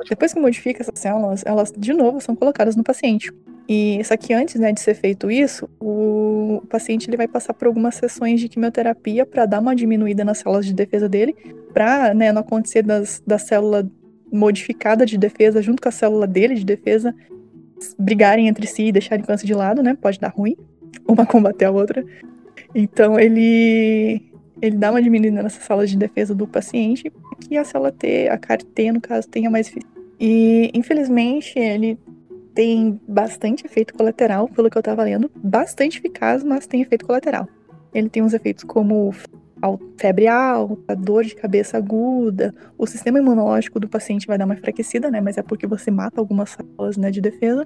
Depois 0.10 0.34
que 0.34 0.40
modifica 0.40 0.82
essas 0.82 1.00
células, 1.00 1.44
elas 1.46 1.72
de 1.76 1.94
novo 1.94 2.20
são 2.20 2.36
colocadas 2.36 2.76
no 2.76 2.84
paciente. 2.84 3.32
E 3.68 4.04
só 4.04 4.18
que 4.18 4.34
antes 4.34 4.56
né, 4.56 4.72
de 4.72 4.80
ser 4.80 4.96
feito 4.96 5.30
isso, 5.30 5.70
o 5.80 6.64
paciente 6.70 7.08
ele 7.08 7.16
vai 7.16 7.28
passar 7.28 7.54
por 7.54 7.68
algumas 7.68 7.96
sessões 7.96 8.42
de 8.42 8.50
quimioterapia 8.50 9.26
para 9.26 9.46
dar 9.46 9.60
uma 9.60 9.76
diminuída 9.76 10.26
nas 10.26 10.40
células 10.40 10.66
de 10.66 10.74
defesa 10.74 11.08
dele, 11.08 11.36
para 11.72 12.14
né, 12.16 12.32
não 12.32 12.42
acontecer 12.42 12.82
das, 12.82 13.22
da 13.26 13.38
célula 13.38 13.88
modificada 14.32 15.06
de 15.06 15.18
defesa 15.18 15.62
junto 15.62 15.82
com 15.82 15.90
a 15.90 15.92
célula 15.92 16.26
dele 16.26 16.56
de 16.56 16.66
defesa 16.66 17.14
brigarem 17.98 18.48
entre 18.48 18.66
si 18.68 18.86
e 18.86 18.92
deixarem 18.92 19.24
câncer 19.24 19.46
de 19.46 19.54
lado, 19.54 19.82
né? 19.82 19.96
Pode 20.00 20.20
dar 20.20 20.30
ruim, 20.30 20.58
uma 21.08 21.26
combater 21.26 21.66
a 21.66 21.72
outra. 21.72 22.04
Então 22.74 23.20
ele 23.20 24.30
ele 24.62 24.78
dá 24.78 24.92
uma 24.92 25.02
diminuída 25.02 25.42
nessas 25.42 25.64
células 25.64 25.90
de 25.90 25.98
defesa 25.98 26.36
do 26.36 26.46
paciente, 26.46 27.12
que 27.40 27.58
a 27.58 27.64
célula 27.64 27.92
T, 27.92 28.28
a 28.28 28.38
CAR-T, 28.38 28.92
no 28.92 29.02
caso, 29.02 29.28
tenha 29.28 29.50
mais 29.50 29.74
E, 30.20 30.70
infelizmente, 30.74 31.58
ele 31.58 31.98
tem 32.54 33.00
bastante 33.08 33.66
efeito 33.66 33.94
colateral, 33.94 34.50
pelo 34.50 34.70
que 34.70 34.78
eu 34.78 34.84
tava 34.84 35.04
lendo. 35.04 35.32
Bastante 35.36 35.98
eficaz, 35.98 36.44
mas 36.44 36.68
tem 36.68 36.82
efeito 36.82 37.06
colateral. 37.06 37.48
Ele 37.94 38.10
tem 38.10 38.22
uns 38.22 38.34
efeitos 38.34 38.66
como 38.66 39.14
febre 39.98 40.28
alta, 40.28 40.96
dor 40.96 41.24
de 41.24 41.36
cabeça 41.36 41.78
aguda. 41.78 42.54
O 42.78 42.86
sistema 42.86 43.20
imunológico 43.20 43.80
do 43.80 43.88
paciente 43.88 44.28
vai 44.28 44.38
dar 44.38 44.46
uma 44.46 44.56
enfraquecida, 44.56 45.10
né? 45.10 45.22
Mas 45.22 45.38
é 45.38 45.42
porque 45.42 45.68
você 45.68 45.90
mata 45.90 46.20
algumas 46.20 46.52
células 46.52 46.98
né, 46.98 47.12
de 47.12 47.22
defesa. 47.22 47.64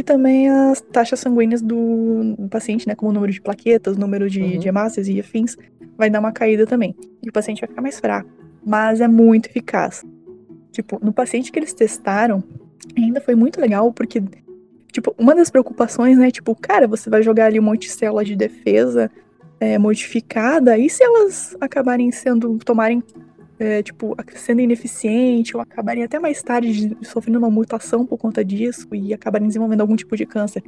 E 0.00 0.02
também 0.02 0.48
as 0.48 0.80
taxas 0.80 1.20
sanguíneas 1.20 1.60
do, 1.60 2.34
paciente, 2.50 2.88
né? 2.88 2.94
Como 2.94 3.10
o 3.10 3.12
número 3.12 3.30
de 3.30 3.38
plaquetas, 3.38 3.98
número 3.98 4.30
de, 4.30 4.40
uhum. 4.40 4.58
de 4.58 4.66
hemácias 4.66 5.06
e 5.08 5.20
afins, 5.20 5.58
vai 5.94 6.08
dar 6.08 6.20
uma 6.20 6.32
caída 6.32 6.66
também. 6.66 6.96
E 7.22 7.28
o 7.28 7.32
paciente 7.32 7.60
vai 7.60 7.68
ficar 7.68 7.82
mais 7.82 8.00
fraco. 8.00 8.30
Mas 8.64 9.02
é 9.02 9.06
muito 9.06 9.50
eficaz. 9.50 10.02
Tipo, 10.72 10.98
no 11.04 11.12
paciente 11.12 11.52
que 11.52 11.58
eles 11.58 11.74
testaram, 11.74 12.42
ainda 12.96 13.20
foi 13.20 13.34
muito 13.34 13.60
legal, 13.60 13.92
porque, 13.92 14.22
tipo, 14.90 15.14
uma 15.18 15.34
das 15.34 15.50
preocupações, 15.50 16.16
né, 16.16 16.30
tipo, 16.30 16.54
cara, 16.54 16.88
você 16.88 17.10
vai 17.10 17.22
jogar 17.22 17.44
ali 17.44 17.60
um 17.60 17.62
monte 17.62 17.82
de 17.82 17.90
célula 17.90 18.24
de 18.24 18.34
defesa 18.34 19.10
é, 19.60 19.76
modificada, 19.76 20.78
e 20.78 20.88
se 20.88 21.04
elas 21.04 21.54
acabarem 21.60 22.10
sendo, 22.10 22.56
tomarem, 22.64 23.02
é, 23.60 23.82
tipo, 23.82 24.16
sendo 24.34 24.62
ineficiente, 24.62 25.54
ou 25.54 25.60
acabarem 25.60 26.02
até 26.02 26.18
mais 26.18 26.42
tarde 26.42 26.96
sofrendo 27.02 27.38
uma 27.38 27.50
mutação 27.50 28.06
por 28.06 28.16
conta 28.16 28.42
disso, 28.42 28.88
e 28.94 29.12
acabarem 29.12 29.46
desenvolvendo 29.46 29.82
algum 29.82 29.94
tipo 29.94 30.16
de 30.16 30.24
câncer? 30.24 30.64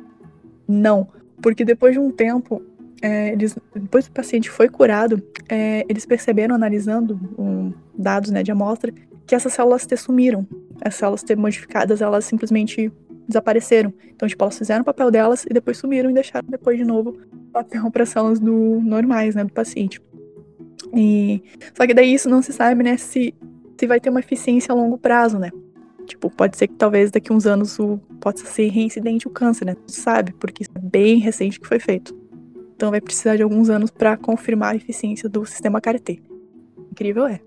Não, 0.68 1.08
porque 1.40 1.64
depois 1.64 1.94
de 1.94 1.98
um 1.98 2.10
tempo, 2.10 2.62
é, 3.00 3.32
eles, 3.32 3.56
depois 3.74 4.04
que 4.04 4.10
o 4.10 4.14
paciente 4.14 4.50
foi 4.50 4.68
curado, 4.68 5.22
é, 5.48 5.86
eles 5.88 6.04
perceberam, 6.04 6.54
analisando 6.54 7.18
um, 7.38 7.72
dados 7.96 8.30
né, 8.30 8.42
de 8.42 8.52
amostra, 8.52 8.92
que 9.26 9.34
essas 9.34 9.54
células 9.54 9.86
T 9.86 9.96
sumiram. 9.96 10.46
As 10.84 10.94
células 10.94 11.22
T 11.22 11.34
modificadas, 11.34 12.02
elas 12.02 12.26
simplesmente 12.26 12.92
desapareceram. 13.26 13.92
Então, 14.14 14.28
tipo, 14.28 14.44
elas 14.44 14.58
fizeram 14.58 14.82
o 14.82 14.84
papel 14.84 15.10
delas 15.10 15.46
e 15.48 15.54
depois 15.54 15.78
sumiram 15.78 16.10
e 16.10 16.14
deixaram 16.14 16.46
depois 16.46 16.76
de 16.76 16.84
novo 16.84 17.16
papel 17.50 17.88
para 17.90 18.04
células 18.04 18.38
do 18.38 18.80
normais, 18.82 19.34
né, 19.34 19.44
do 19.44 19.52
paciente. 19.52 19.98
E 20.94 21.42
só 21.74 21.86
que 21.86 21.94
daí 21.94 22.12
isso 22.12 22.28
não 22.28 22.42
se 22.42 22.52
sabe, 22.52 22.82
né, 22.82 22.96
se 22.96 23.34
se 23.82 23.86
vai 23.86 23.98
ter 23.98 24.10
uma 24.10 24.20
eficiência 24.20 24.72
a 24.72 24.76
longo 24.76 24.96
prazo, 24.96 25.40
né? 25.40 25.50
Tipo, 26.06 26.30
pode 26.30 26.56
ser 26.56 26.68
que 26.68 26.74
talvez 26.74 27.10
daqui 27.10 27.32
uns 27.32 27.46
anos 27.46 27.80
o 27.80 27.98
possa 28.20 28.44
ser 28.44 28.68
reincidente 28.68 29.26
o 29.26 29.30
câncer, 29.30 29.64
né? 29.64 29.76
Sabe, 29.88 30.32
porque 30.34 30.62
isso 30.62 30.70
é 30.74 30.78
bem 30.78 31.18
recente 31.18 31.58
que 31.58 31.66
foi 31.66 31.80
feito. 31.80 32.14
Então 32.76 32.90
vai 32.90 33.00
precisar 33.00 33.36
de 33.36 33.42
alguns 33.42 33.68
anos 33.68 33.90
para 33.90 34.16
confirmar 34.16 34.74
a 34.74 34.76
eficiência 34.76 35.28
do 35.28 35.44
sistema 35.44 35.80
CAR-T. 35.80 36.22
Incrível 36.92 37.26
é. 37.26 37.40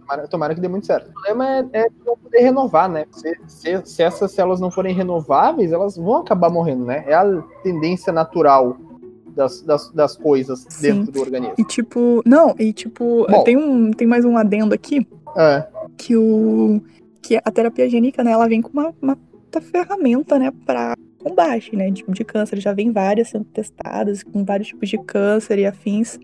Tomara, 0.00 0.28
tomara, 0.28 0.54
que 0.54 0.60
dê 0.60 0.68
muito 0.68 0.86
certo. 0.86 1.10
O 1.10 1.12
problema 1.12 1.58
é, 1.58 1.68
é 1.72 1.88
não 2.06 2.16
poder 2.16 2.38
renovar, 2.38 2.88
né? 2.88 3.04
Se, 3.10 3.36
se, 3.46 3.82
se, 3.84 4.02
essas 4.02 4.32
células 4.32 4.60
não 4.60 4.70
forem 4.70 4.94
renováveis, 4.94 5.72
elas 5.72 5.96
vão 5.96 6.16
acabar 6.16 6.48
morrendo, 6.48 6.86
né? 6.86 7.04
É 7.06 7.12
a 7.12 7.42
tendência 7.62 8.12
natural 8.12 8.78
das, 9.36 9.60
das, 9.60 9.90
das 9.90 10.16
coisas 10.16 10.64
Sim. 10.70 10.94
dentro 10.94 11.12
do 11.12 11.20
organismo. 11.20 11.54
E 11.58 11.64
tipo, 11.64 12.22
não, 12.24 12.54
e 12.58 12.72
tipo, 12.72 13.26
Bom, 13.28 13.44
tem, 13.44 13.56
um, 13.56 13.92
tem 13.92 14.08
mais 14.08 14.24
um 14.24 14.36
adendo 14.38 14.74
aqui. 14.74 15.06
É. 15.36 15.66
Que 15.96 16.16
o. 16.16 16.80
Que 17.20 17.36
a 17.36 17.50
terapia 17.50 17.88
gênica, 17.88 18.24
né, 18.24 18.30
ela 18.30 18.48
vem 18.48 18.62
com 18.62 18.70
uma, 18.72 18.94
uma 19.02 19.18
ferramenta, 19.60 20.38
né, 20.38 20.52
pra 20.64 20.94
combate, 21.18 21.74
né, 21.76 21.90
de, 21.90 22.04
de 22.08 22.24
câncer. 22.24 22.58
Já 22.60 22.72
vem 22.72 22.92
várias 22.92 23.28
sendo 23.28 23.44
testadas, 23.44 24.22
com 24.22 24.44
vários 24.44 24.68
tipos 24.68 24.88
de 24.88 24.96
câncer 24.98 25.58
e 25.58 25.66
afins. 25.66 26.18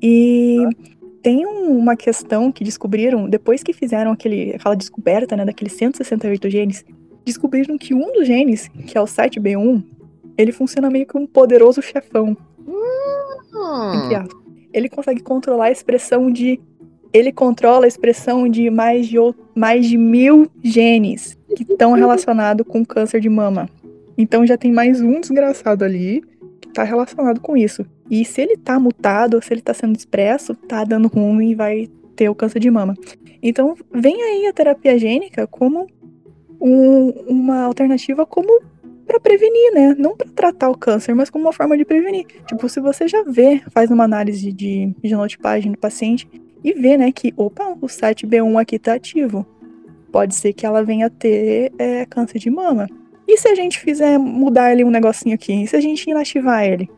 E 0.00 0.58
tem 1.22 1.46
uma 1.46 1.96
questão 1.96 2.52
que 2.52 2.62
descobriram, 2.62 3.28
depois 3.28 3.62
que 3.62 3.72
fizeram 3.72 4.12
aquele, 4.12 4.54
aquela 4.54 4.76
descoberta, 4.76 5.34
né, 5.34 5.44
daqueles 5.44 5.72
168 5.72 6.50
genes, 6.50 6.84
descobriram 7.24 7.78
que 7.78 7.94
um 7.94 8.12
dos 8.12 8.26
genes, 8.26 8.68
que 8.86 8.98
é 8.98 9.00
o 9.00 9.06
7B1, 9.06 9.82
ele 10.36 10.52
funciona 10.52 10.90
meio 10.90 11.06
que 11.06 11.16
um 11.16 11.26
poderoso 11.26 11.80
chefão. 11.82 12.36
Hum. 12.66 14.26
Ele 14.72 14.88
consegue 14.88 15.22
controlar 15.22 15.66
a 15.66 15.70
expressão 15.70 16.30
de. 16.30 16.60
Ele 17.12 17.32
controla 17.32 17.84
a 17.84 17.88
expressão 17.88 18.48
de 18.48 18.68
mais 18.70 19.06
de, 19.06 19.16
mais 19.54 19.86
de 19.86 19.96
mil 19.96 20.50
genes 20.62 21.38
que 21.56 21.62
estão 21.62 21.92
relacionados 21.94 22.66
com 22.66 22.84
câncer 22.84 23.20
de 23.20 23.28
mama. 23.28 23.68
Então 24.18 24.44
já 24.46 24.56
tem 24.56 24.72
mais 24.72 25.00
um 25.00 25.20
desgraçado 25.20 25.84
ali 25.84 26.22
que 26.60 26.68
está 26.68 26.82
relacionado 26.82 27.40
com 27.40 27.56
isso. 27.56 27.86
E 28.10 28.24
se 28.24 28.40
ele 28.42 28.56
tá 28.56 28.78
mutado, 28.78 29.40
se 29.42 29.52
ele 29.52 29.62
tá 29.62 29.72
sendo 29.72 29.96
expresso, 29.96 30.54
tá 30.54 30.84
dando 30.84 31.08
ruim 31.08 31.50
e 31.50 31.54
vai 31.54 31.88
ter 32.14 32.28
o 32.28 32.34
câncer 32.34 32.58
de 32.58 32.70
mama. 32.70 32.96
Então, 33.42 33.76
vem 33.92 34.22
aí 34.22 34.46
a 34.46 34.52
terapia 34.52 34.98
gênica 34.98 35.46
como 35.46 35.86
um, 36.60 37.10
uma 37.28 37.62
alternativa 37.62 38.24
como 38.24 38.60
para 39.06 39.20
prevenir, 39.20 39.72
né? 39.72 39.94
Não 39.98 40.16
para 40.16 40.28
tratar 40.28 40.70
o 40.70 40.76
câncer, 40.76 41.14
mas 41.14 41.30
como 41.30 41.44
uma 41.44 41.52
forma 41.52 41.76
de 41.76 41.84
prevenir. 41.84 42.26
Tipo, 42.46 42.68
se 42.68 42.80
você 42.80 43.06
já 43.06 43.22
vê, 43.22 43.62
faz 43.70 43.90
uma 43.90 44.04
análise 44.04 44.52
de 44.52 44.94
genotipagem 45.02 45.72
do 45.72 45.78
paciente 45.78 46.28
e 46.62 46.72
vê, 46.72 46.96
né, 46.96 47.12
que, 47.12 47.32
opa, 47.36 47.76
o 47.80 47.86
7B1 47.86 48.60
aqui 48.60 48.78
tá 48.78 48.94
ativo. 48.94 49.46
Pode 50.10 50.34
ser 50.34 50.52
que 50.52 50.64
ela 50.64 50.82
venha 50.82 51.10
ter 51.10 51.72
é, 51.78 52.06
câncer 52.06 52.38
de 52.38 52.50
mama. 52.50 52.88
E 53.26 53.36
se 53.36 53.48
a 53.48 53.54
gente 53.54 53.78
fizer 53.78 54.18
mudar 54.18 54.66
ali 54.66 54.84
um 54.84 54.90
negocinho 54.90 55.34
aqui? 55.34 55.64
E 55.64 55.66
se 55.66 55.76
a 55.76 55.80
gente 55.80 56.08
inativar 56.08 56.64
ele? 56.64 56.90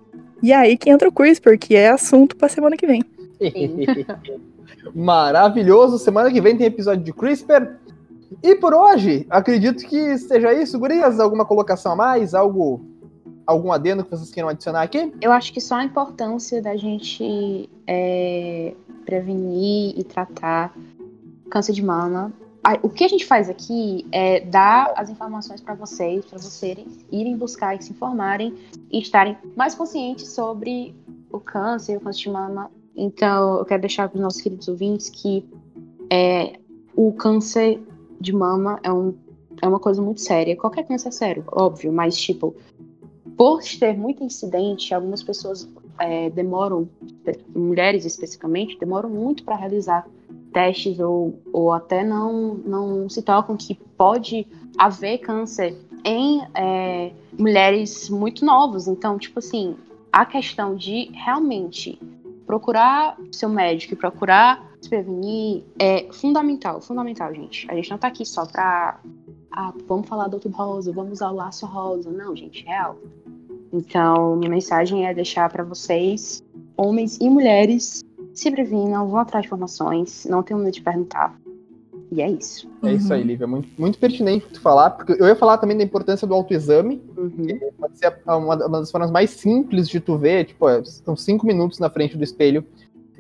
E 0.42 0.52
aí 0.52 0.76
que 0.76 0.90
entra 0.90 1.09
o 1.09 1.12
CRISPR, 1.12 1.59
que 1.59 1.74
é 1.74 1.88
assunto 1.88 2.36
pra 2.36 2.48
semana 2.48 2.76
que 2.76 2.86
vem. 2.86 3.02
Maravilhoso. 4.94 5.98
Semana 5.98 6.30
que 6.30 6.40
vem 6.40 6.57
tem 6.57 6.66
episódio 6.66 7.02
de 7.02 7.12
CRISPR. 7.12 7.76
E 8.42 8.54
por 8.56 8.74
hoje, 8.74 9.26
acredito 9.30 9.86
que 9.86 10.18
seja 10.18 10.52
isso. 10.52 10.78
Gurias, 10.78 11.20
alguma 11.20 11.44
colocação 11.44 11.92
a 11.92 11.96
mais? 11.96 12.34
Algo, 12.34 12.84
algum 13.46 13.72
adendo 13.72 14.04
que 14.04 14.10
vocês 14.10 14.30
queiram 14.30 14.48
adicionar 14.48 14.82
aqui? 14.82 15.12
Eu 15.20 15.32
acho 15.32 15.52
que 15.52 15.60
só 15.60 15.76
a 15.76 15.84
importância 15.84 16.60
da 16.60 16.76
gente 16.76 17.70
é, 17.86 18.74
prevenir 19.04 19.98
e 19.98 20.04
tratar 20.04 20.74
câncer 21.48 21.72
de 21.72 21.82
mama 21.82 22.32
o 22.82 22.88
que 22.88 23.04
a 23.04 23.08
gente 23.08 23.24
faz 23.24 23.48
aqui 23.48 24.04
é 24.10 24.40
dar 24.40 24.92
as 24.96 25.08
informações 25.08 25.60
para 25.60 25.74
vocês, 25.74 26.24
para 26.24 26.38
vocês 26.38 26.78
irem 27.12 27.36
buscar 27.36 27.76
e 27.76 27.82
se 27.82 27.92
informarem 27.92 28.54
e 28.90 28.98
estarem 28.98 29.36
mais 29.54 29.74
conscientes 29.74 30.28
sobre 30.28 30.94
o 31.30 31.38
câncer, 31.38 31.96
o 31.96 32.00
câncer 32.00 32.22
de 32.22 32.30
mama. 32.30 32.70
Então, 32.96 33.58
eu 33.58 33.64
quero 33.64 33.82
deixar 33.82 34.08
para 34.08 34.16
os 34.16 34.22
nossos 34.22 34.40
queridos 34.40 34.66
ouvintes 34.66 35.08
que 35.08 35.48
é, 36.10 36.58
o 36.96 37.12
câncer 37.12 37.80
de 38.20 38.32
mama 38.32 38.78
é, 38.82 38.92
um, 38.92 39.14
é 39.62 39.68
uma 39.68 39.78
coisa 39.78 40.02
muito 40.02 40.20
séria. 40.20 40.56
Qualquer 40.56 40.86
câncer 40.86 41.08
é 41.08 41.12
sério, 41.12 41.44
óbvio, 41.50 41.92
mas, 41.92 42.16
tipo, 42.16 42.54
por 43.36 43.62
ser 43.62 43.96
muito 43.96 44.24
incidente, 44.24 44.94
algumas 44.94 45.22
pessoas 45.22 45.68
é, 45.98 46.30
demoram, 46.30 46.88
mulheres 47.54 48.04
especificamente, 48.04 48.78
demoram 48.78 49.10
muito 49.10 49.44
para 49.44 49.56
realizar 49.56 50.06
testes 50.52 50.98
ou, 50.98 51.38
ou 51.52 51.72
até 51.72 52.02
não, 52.02 52.54
não 52.54 53.08
se 53.08 53.20
tocam 53.22 53.56
que 53.56 53.74
pode 53.74 54.46
haver 54.78 55.18
câncer 55.18 55.76
em 56.04 56.40
é, 56.54 57.12
mulheres 57.38 58.08
muito 58.08 58.44
novas. 58.44 58.88
Então, 58.88 59.18
tipo 59.18 59.38
assim, 59.38 59.76
a 60.10 60.24
questão 60.24 60.74
de 60.74 61.10
realmente 61.12 62.00
procurar 62.46 63.18
seu 63.32 63.48
médico 63.48 63.92
e 63.92 63.96
procurar 63.96 64.64
se 64.87 64.89
prevenir 64.89 65.64
é 65.78 66.07
fundamental, 66.12 66.80
fundamental, 66.80 67.34
gente. 67.34 67.66
A 67.70 67.74
gente 67.74 67.91
não 67.91 67.99
tá 67.99 68.09
aqui 68.09 68.24
só 68.24 68.47
pra. 68.47 69.01
Ah, 69.51 69.72
vamos 69.87 70.09
falar 70.09 70.28
do 70.28 70.34
outro 70.34 70.51
rosa, 70.51 70.93
vamos 70.93 71.12
usar 71.12 71.30
o 71.30 71.34
laço 71.34 71.66
rosa. 71.66 72.11
Não, 72.11 72.34
gente, 72.34 72.64
real. 72.64 72.97
Então, 73.72 74.37
minha 74.37 74.51
mensagem 74.51 75.07
é 75.07 75.12
deixar 75.12 75.51
para 75.51 75.64
vocês, 75.64 76.43
homens 76.76 77.18
e 77.20 77.28
mulheres, 77.28 78.03
se 78.32 78.51
previnam, 78.51 79.09
vão 79.09 79.18
atrás 79.18 79.43
de 79.43 79.49
informações, 79.49 80.24
não 80.26 80.43
tenham 80.43 80.61
medo 80.61 80.72
de 80.72 80.82
perguntar. 80.82 81.37
E 82.12 82.22
é 82.22 82.30
isso. 82.30 82.70
É 82.84 82.93
isso 82.93 83.12
aí, 83.12 83.22
uhum. 83.22 83.26
Lívia. 83.26 83.47
Muito, 83.47 83.68
muito 83.76 83.99
pertinente 83.99 84.47
tu 84.53 84.61
falar, 84.61 84.91
porque 84.91 85.20
eu 85.20 85.26
ia 85.26 85.34
falar 85.34 85.59
também 85.59 85.76
da 85.76 85.82
importância 85.82 86.26
do 86.26 86.34
autoexame, 86.34 87.03
uhum. 87.16 87.30
que 87.30 87.55
pode 87.76 87.99
ser 87.99 88.16
uma, 88.24 88.37
uma, 88.37 88.80
das 88.80 88.91
formas 88.91 89.11
mais 89.11 89.30
simples 89.30 89.89
de 89.89 89.99
tu 89.99 90.16
ver, 90.16 90.45
tipo, 90.45 90.66
são 90.84 91.16
cinco 91.16 91.45
minutos 91.45 91.80
na 91.80 91.91
frente 91.91 92.16
do 92.16 92.22
espelho 92.22 92.64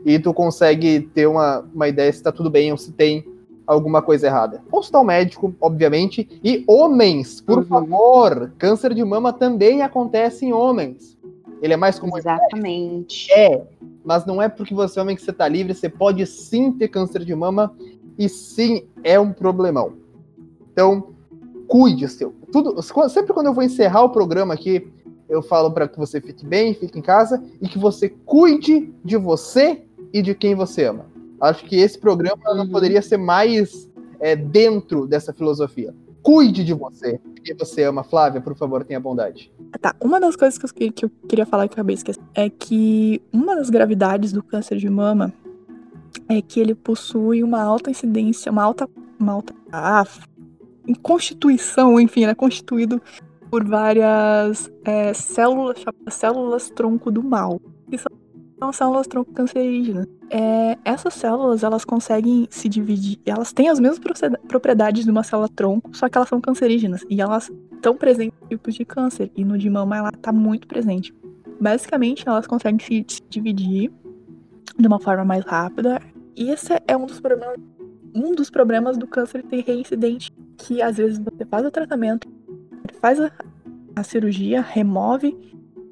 e 0.04 0.18
tu 0.18 0.32
consegue 0.32 1.00
ter 1.00 1.26
uma, 1.26 1.60
uma 1.74 1.88
ideia 1.88 2.12
se 2.12 2.22
tá 2.22 2.30
tudo 2.30 2.50
bem 2.50 2.70
ou 2.72 2.78
se 2.78 2.92
tem 2.92 3.24
alguma 3.66 4.00
coisa 4.00 4.26
errada. 4.26 4.62
Consultar 4.70 5.00
o 5.00 5.02
um 5.02 5.06
médico, 5.06 5.54
obviamente. 5.60 6.28
E 6.42 6.64
homens, 6.66 7.40
por 7.40 7.58
uhum. 7.58 7.64
favor, 7.64 8.52
câncer 8.58 8.94
de 8.94 9.04
mama 9.04 9.32
também 9.32 9.82
acontece 9.82 10.46
em 10.46 10.52
homens. 10.52 11.16
Ele 11.60 11.74
é 11.74 11.76
mais 11.76 11.98
comum. 11.98 12.16
Exatamente. 12.16 13.32
É, 13.32 13.62
mas 14.04 14.24
não 14.24 14.40
é 14.40 14.48
porque 14.48 14.74
você 14.74 14.98
é 14.98 15.02
homem 15.02 15.16
que 15.16 15.22
você 15.22 15.32
tá 15.32 15.48
livre, 15.48 15.74
você 15.74 15.88
pode 15.88 16.24
sim 16.26 16.70
ter 16.70 16.88
câncer 16.88 17.24
de 17.24 17.34
mama 17.34 17.74
e 18.18 18.28
sim 18.28 18.86
é 19.02 19.18
um 19.18 19.32
problemão. 19.32 19.94
Então, 20.72 21.08
cuide 21.66 22.08
seu. 22.08 22.34
Tudo, 22.52 22.80
sempre 23.08 23.32
quando 23.32 23.46
eu 23.46 23.54
vou 23.54 23.64
encerrar 23.64 24.04
o 24.04 24.10
programa 24.10 24.54
aqui, 24.54 24.86
eu 25.28 25.42
falo 25.42 25.70
para 25.70 25.88
que 25.88 25.98
você 25.98 26.20
fique 26.20 26.46
bem, 26.46 26.74
fique 26.74 26.98
em 26.98 27.02
casa 27.02 27.42
e 27.60 27.68
que 27.68 27.78
você 27.78 28.08
cuide 28.08 28.92
de 29.04 29.16
você 29.16 29.85
e 30.16 30.22
de 30.22 30.34
quem 30.34 30.54
você 30.54 30.84
ama. 30.84 31.04
Acho 31.38 31.64
que 31.66 31.76
esse 31.76 31.98
programa 31.98 32.42
uhum. 32.48 32.56
não 32.56 32.68
poderia 32.68 33.02
ser 33.02 33.18
mais 33.18 33.90
é, 34.18 34.34
dentro 34.34 35.06
dessa 35.06 35.30
filosofia. 35.30 35.94
Cuide 36.22 36.64
de 36.64 36.72
você, 36.72 37.20
que 37.44 37.52
você 37.52 37.84
ama. 37.84 38.02
Flávia, 38.02 38.40
por 38.40 38.56
favor, 38.56 38.82
tenha 38.82 38.98
bondade. 38.98 39.52
Tá, 39.78 39.94
uma 40.02 40.18
das 40.18 40.34
coisas 40.34 40.58
que 40.58 40.84
eu, 40.84 40.92
que 40.92 41.04
eu 41.04 41.10
queria 41.28 41.44
falar 41.44 41.68
que 41.68 41.72
eu 41.72 41.74
acabei 41.74 41.94
esquecendo 41.94 42.26
é 42.34 42.48
que 42.48 43.20
uma 43.30 43.54
das 43.54 43.68
gravidades 43.68 44.32
do 44.32 44.42
câncer 44.42 44.78
de 44.78 44.88
mama 44.88 45.32
é 46.28 46.40
que 46.40 46.58
ele 46.58 46.74
possui 46.74 47.44
uma 47.44 47.62
alta 47.62 47.90
incidência, 47.90 48.50
uma 48.50 48.62
alta. 48.62 48.88
Uma 49.18 49.32
alta 49.32 49.54
ah, 49.72 50.04
em 50.86 50.94
constituição, 50.94 51.98
enfim, 51.98 52.22
ele 52.22 52.32
é 52.32 52.34
constituído 52.34 53.00
por 53.50 53.64
várias 53.64 54.70
é, 54.84 55.12
células, 55.14 55.82
células 56.10 56.70
tronco 56.70 57.10
do 57.10 57.22
mal, 57.22 57.60
são 58.58 58.72
células 58.72 59.06
tronco 59.06 59.32
cancerígenas. 59.32 60.06
É, 60.30 60.78
essas 60.84 61.14
células, 61.14 61.62
elas 61.62 61.84
conseguem 61.84 62.46
se 62.50 62.68
dividir, 62.68 63.18
elas 63.24 63.52
têm 63.52 63.68
as 63.68 63.78
mesmas 63.78 64.00
propriedades 64.48 65.04
de 65.04 65.10
uma 65.10 65.22
célula 65.22 65.48
tronco, 65.48 65.96
só 65.96 66.08
que 66.08 66.16
elas 66.16 66.28
são 66.28 66.40
cancerígenas, 66.40 67.04
e 67.08 67.20
elas 67.20 67.50
estão 67.72 67.96
presentes 67.96 68.36
em 68.42 68.48
tipos 68.48 68.74
de 68.74 68.84
câncer, 68.84 69.30
e 69.36 69.44
no 69.44 69.56
de 69.56 69.70
mama 69.70 69.96
ela 69.96 70.10
está 70.14 70.32
muito 70.32 70.66
presente. 70.66 71.14
Basicamente, 71.60 72.26
elas 72.26 72.46
conseguem 72.46 72.78
se, 72.80 73.04
se 73.08 73.22
dividir 73.28 73.92
de 74.78 74.86
uma 74.86 74.98
forma 74.98 75.24
mais 75.24 75.44
rápida, 75.44 76.00
e 76.34 76.50
esse 76.50 76.72
é 76.86 76.96
um 76.96 77.06
dos 77.06 77.20
problemas, 77.20 77.56
um 78.14 78.34
dos 78.34 78.50
problemas 78.50 78.98
do 78.98 79.06
câncer 79.06 79.42
ter 79.44 79.62
reincidente, 79.62 80.32
que 80.56 80.82
às 80.82 80.96
vezes 80.96 81.18
você 81.18 81.44
faz 81.44 81.64
o 81.64 81.70
tratamento, 81.70 82.28
faz 83.00 83.20
a, 83.20 83.30
a 83.94 84.02
cirurgia, 84.02 84.60
remove, 84.60 85.36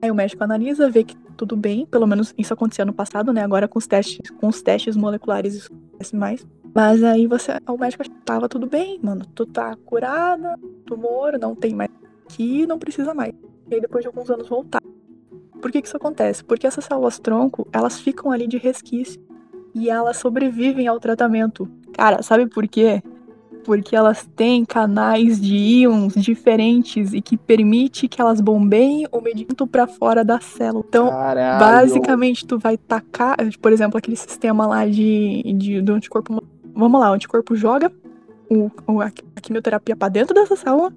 aí 0.02 0.10
o 0.10 0.14
médico 0.14 0.42
analisa, 0.42 0.90
vê 0.90 1.04
que 1.04 1.16
tudo 1.35 1.57
bem, 1.57 1.87
pelo 1.87 2.07
menos 2.07 2.35
isso 2.39 2.55
acontecia 2.55 2.85
no 2.85 2.93
passado, 2.93 3.32
né? 3.32 3.43
Agora 3.43 3.68
com 3.68 3.78
os 3.78 3.87
testes, 3.87 4.30
com 4.30 4.49
os 4.49 4.62
testes 4.62 4.97
moleculares 4.97 5.55
isso 5.55 5.72
acontece 5.72 6.16
mais. 6.16 6.47
Mas 6.74 7.03
aí 7.05 7.26
você, 7.26 7.53
o 7.68 7.78
médico 7.78 8.09
tava 8.24 8.49
tudo 8.49 8.66
bem, 8.66 8.99
mano, 9.03 9.24
tu 9.35 9.47
tá 9.47 9.76
curada, 9.85 10.59
tumor, 10.85 11.39
não 11.39 11.55
tem 11.55 11.74
mais 11.74 11.91
aqui, 12.24 12.66
não 12.66 12.78
precisa 12.78 13.14
mais. 13.14 13.32
E 13.70 13.74
aí 13.74 13.80
depois 13.80 14.03
de 14.03 14.09
alguns 14.09 14.30
anos 14.30 14.49
voltar. 14.49 14.80
Por 15.61 15.70
que 15.70 15.80
que 15.80 15.87
isso 15.87 15.97
acontece? 15.97 16.45
Porque 16.45 16.66
essas 16.66 16.85
células 16.85 17.18
tronco, 17.18 17.66
elas 17.72 18.01
ficam 18.01 18.30
ali 18.30 18.47
de 18.47 18.59
resquício 18.59 19.20
e 19.74 19.89
elas 19.89 20.16
sobrevivem 20.16 20.87
ao 20.87 21.01
tratamento. 21.01 21.68
Cara, 21.93 22.22
sabe 22.22 22.47
por 22.47 22.66
quê? 22.68 23.03
Porque 23.64 23.96
elas 23.96 24.28
têm 24.36 24.64
canais 24.64 25.40
de 25.40 25.56
íons 25.56 26.14
diferentes 26.14 27.12
e 27.12 27.20
que 27.20 27.36
permite 27.36 28.06
que 28.06 28.20
elas 28.20 28.40
bombeiem 28.40 29.06
o 29.10 29.20
medicamento 29.20 29.66
para 29.66 29.86
fora 29.86 30.24
da 30.24 30.40
célula. 30.40 30.84
Então, 30.88 31.08
Caralho. 31.08 31.58
basicamente, 31.58 32.46
tu 32.46 32.58
vai 32.58 32.76
tacar, 32.76 33.36
por 33.60 33.72
exemplo, 33.72 33.98
aquele 33.98 34.16
sistema 34.16 34.66
lá 34.66 34.86
de, 34.86 35.42
de 35.56 35.80
do 35.80 35.94
anticorpo. 35.94 36.42
Vamos 36.74 37.00
lá, 37.00 37.10
o 37.10 37.14
anticorpo 37.14 37.56
joga 37.56 37.90
o, 38.48 38.70
o 38.86 39.00
a, 39.00 39.10
quimioterapia 39.42 39.96
para 39.96 40.08
dentro 40.08 40.34
dessa 40.34 40.56
célula, 40.56 40.92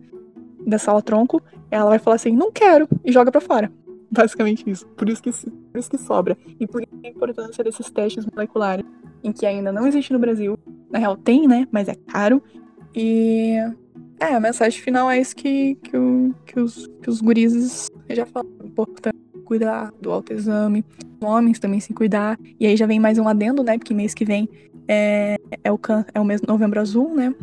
da 0.65 0.77
célula 0.77 1.01
tronco, 1.01 1.41
ela 1.71 1.89
vai 1.89 1.99
falar 1.99 2.15
assim, 2.15 2.31
não 2.31 2.51
quero, 2.51 2.87
e 3.03 3.11
joga 3.11 3.31
para 3.31 3.41
fora. 3.41 3.71
Basicamente 4.11 4.69
isso. 4.69 4.85
Por 4.87 5.09
isso 5.09 5.21
que, 5.21 5.31
por 5.31 5.79
isso 5.79 5.89
que 5.89 5.97
sobra. 5.97 6.37
E 6.59 6.65
por 6.65 6.81
isso 6.81 6.91
a 7.03 7.07
importância 7.07 7.63
desses 7.63 7.89
testes 7.89 8.25
moleculares, 8.25 8.85
em 9.23 9.31
que 9.31 9.45
ainda 9.45 9.71
não 9.71 9.85
existe 9.85 10.13
no 10.13 10.19
Brasil. 10.19 10.57
Na 10.89 10.99
real, 10.99 11.17
tem, 11.17 11.47
né? 11.47 11.67
Mas 11.71 11.87
é 11.87 11.95
caro. 11.95 12.41
E. 12.95 13.55
É, 14.19 14.33
a 14.33 14.39
mensagem 14.39 14.81
final 14.81 15.11
é 15.11 15.19
isso 15.19 15.35
que, 15.35 15.75
que, 15.75 15.95
o, 15.95 16.33
que, 16.43 16.59
os, 16.59 16.87
que 17.03 17.09
os 17.09 17.21
gurizes 17.21 17.87
já 18.09 18.25
falaram. 18.25 18.49
Importante 18.63 19.17
cuidar 19.45 19.93
do 20.01 20.11
autoexame, 20.11 20.83
os 21.21 21.27
homens 21.27 21.59
também 21.59 21.79
se 21.79 21.93
cuidar. 21.93 22.37
E 22.59 22.65
aí 22.65 22.75
já 22.75 22.85
vem 22.85 22.99
mais 22.99 23.17
um 23.17 23.27
adendo, 23.27 23.63
né? 23.63 23.77
Porque 23.77 23.93
mês 23.93 24.13
que 24.13 24.25
vem 24.25 24.49
é, 24.87 25.37
é, 25.63 25.71
o, 25.71 25.79
é 26.13 26.19
o 26.19 26.25
mês 26.25 26.41
novembro 26.41 26.81
azul, 26.81 27.13
né? 27.15 27.33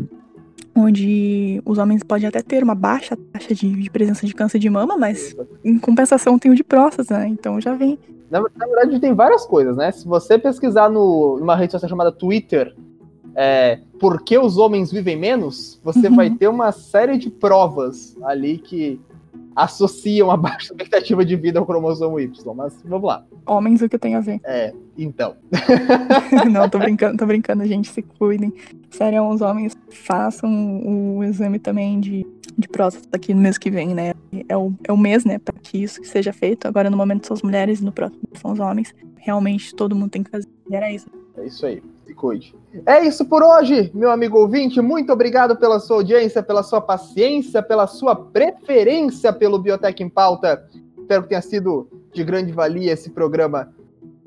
onde 0.76 1.62
os 1.64 1.78
homens 1.78 2.02
podem 2.02 2.26
até 2.26 2.42
ter 2.42 2.62
uma 2.62 2.74
baixa 2.74 3.16
taxa 3.32 3.54
de, 3.54 3.70
de, 3.70 3.90
presença 3.90 4.26
de 4.26 4.34
câncer 4.34 4.58
de 4.58 4.68
mama, 4.68 4.96
mas 4.96 5.34
em 5.64 5.78
compensação 5.78 6.38
tem 6.38 6.50
o 6.50 6.54
de 6.54 6.64
próstata, 6.64 7.18
né? 7.18 7.28
Então 7.28 7.60
já 7.60 7.74
vem. 7.74 7.98
Na, 8.28 8.40
na, 8.40 8.66
verdade, 8.66 8.98
tem 8.98 9.14
várias 9.14 9.46
coisas, 9.46 9.76
né? 9.76 9.92
Se 9.92 10.04
você 10.06 10.36
pesquisar 10.36 10.90
no, 10.90 11.38
numa 11.38 11.54
rede 11.54 11.72
social 11.72 11.88
chamada 11.88 12.10
Twitter, 12.10 12.74
é, 13.36 13.80
por 13.98 14.22
que 14.22 14.38
os 14.38 14.56
homens 14.58 14.92
vivem 14.92 15.16
menos, 15.16 15.80
você 15.82 16.08
vai 16.08 16.30
ter 16.30 16.48
uma 16.48 16.72
série 16.72 17.18
de 17.18 17.30
provas 17.30 18.16
ali 18.22 18.58
que 18.58 19.00
associam 19.54 20.30
a 20.30 20.36
baixa 20.36 20.66
expectativa 20.72 21.24
de 21.24 21.36
vida 21.36 21.58
ao 21.58 21.66
cromossomo 21.66 22.18
Y, 22.18 22.54
mas 22.54 22.74
vamos 22.84 23.06
lá. 23.06 23.24
Homens, 23.46 23.82
o 23.82 23.88
que 23.88 23.98
tem 23.98 24.14
a 24.14 24.20
ver? 24.20 24.40
É, 24.44 24.72
então. 24.96 25.36
Não, 26.50 26.68
tô 26.68 26.78
brincando, 26.78 27.16
tô 27.18 27.26
brincando, 27.26 27.64
gente, 27.66 27.90
se 27.90 28.02
cuidem. 28.02 28.52
Sério, 28.90 29.28
os 29.28 29.40
homens 29.40 29.76
façam 29.90 31.16
o 31.16 31.22
exame 31.22 31.58
também 31.58 32.00
de, 32.00 32.26
de 32.56 32.68
próstata 32.68 33.16
aqui 33.16 33.34
no 33.34 33.40
mês 33.40 33.58
que 33.58 33.70
vem, 33.70 33.94
né? 33.94 34.14
É 34.48 34.56
o, 34.56 34.72
é 34.84 34.92
o 34.92 34.96
mês, 34.96 35.24
né, 35.24 35.38
para 35.38 35.54
que 35.60 35.82
isso 35.82 36.02
seja 36.04 36.32
feito. 36.32 36.66
Agora, 36.66 36.90
no 36.90 36.96
momento, 36.96 37.26
são 37.26 37.34
as 37.34 37.42
mulheres, 37.42 37.80
no 37.80 37.92
próximo 37.92 38.22
são 38.34 38.52
os 38.52 38.60
homens. 38.60 38.94
Realmente, 39.16 39.74
todo 39.74 39.94
mundo 39.94 40.10
tem 40.10 40.22
que 40.22 40.30
fazer. 40.30 40.48
E 40.68 40.74
era 40.74 40.90
isso. 40.90 41.06
É 41.36 41.46
isso 41.46 41.66
aí. 41.66 41.82
Cuide. 42.24 42.56
É 42.86 43.04
isso 43.04 43.26
por 43.26 43.42
hoje, 43.42 43.90
meu 43.92 44.10
amigo 44.10 44.38
ouvinte. 44.38 44.80
Muito 44.80 45.12
obrigado 45.12 45.56
pela 45.56 45.78
sua 45.78 45.96
audiência, 45.96 46.42
pela 46.42 46.62
sua 46.62 46.80
paciência, 46.80 47.62
pela 47.62 47.86
sua 47.86 48.16
preferência 48.16 49.30
pelo 49.30 49.58
Biotech 49.58 50.02
em 50.02 50.08
Pauta. 50.08 50.66
Espero 50.98 51.24
que 51.24 51.28
tenha 51.28 51.42
sido 51.42 51.86
de 52.14 52.24
grande 52.24 52.50
valia 52.50 52.92
esse 52.92 53.10
programa 53.10 53.74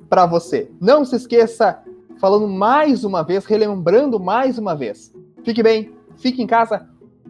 para 0.07 0.27
você. 0.27 0.69
Não 0.79 1.03
se 1.03 1.15
esqueça, 1.15 1.81
falando 2.19 2.47
mais 2.47 3.03
uma 3.03 3.23
vez, 3.23 3.45
relembrando 3.45 4.19
mais 4.19 4.59
uma 4.59 4.75
vez. 4.75 5.11
Fique 5.43 5.63
bem, 5.63 5.91
fique 6.17 6.39
em 6.39 6.45
casa, 6.45 6.87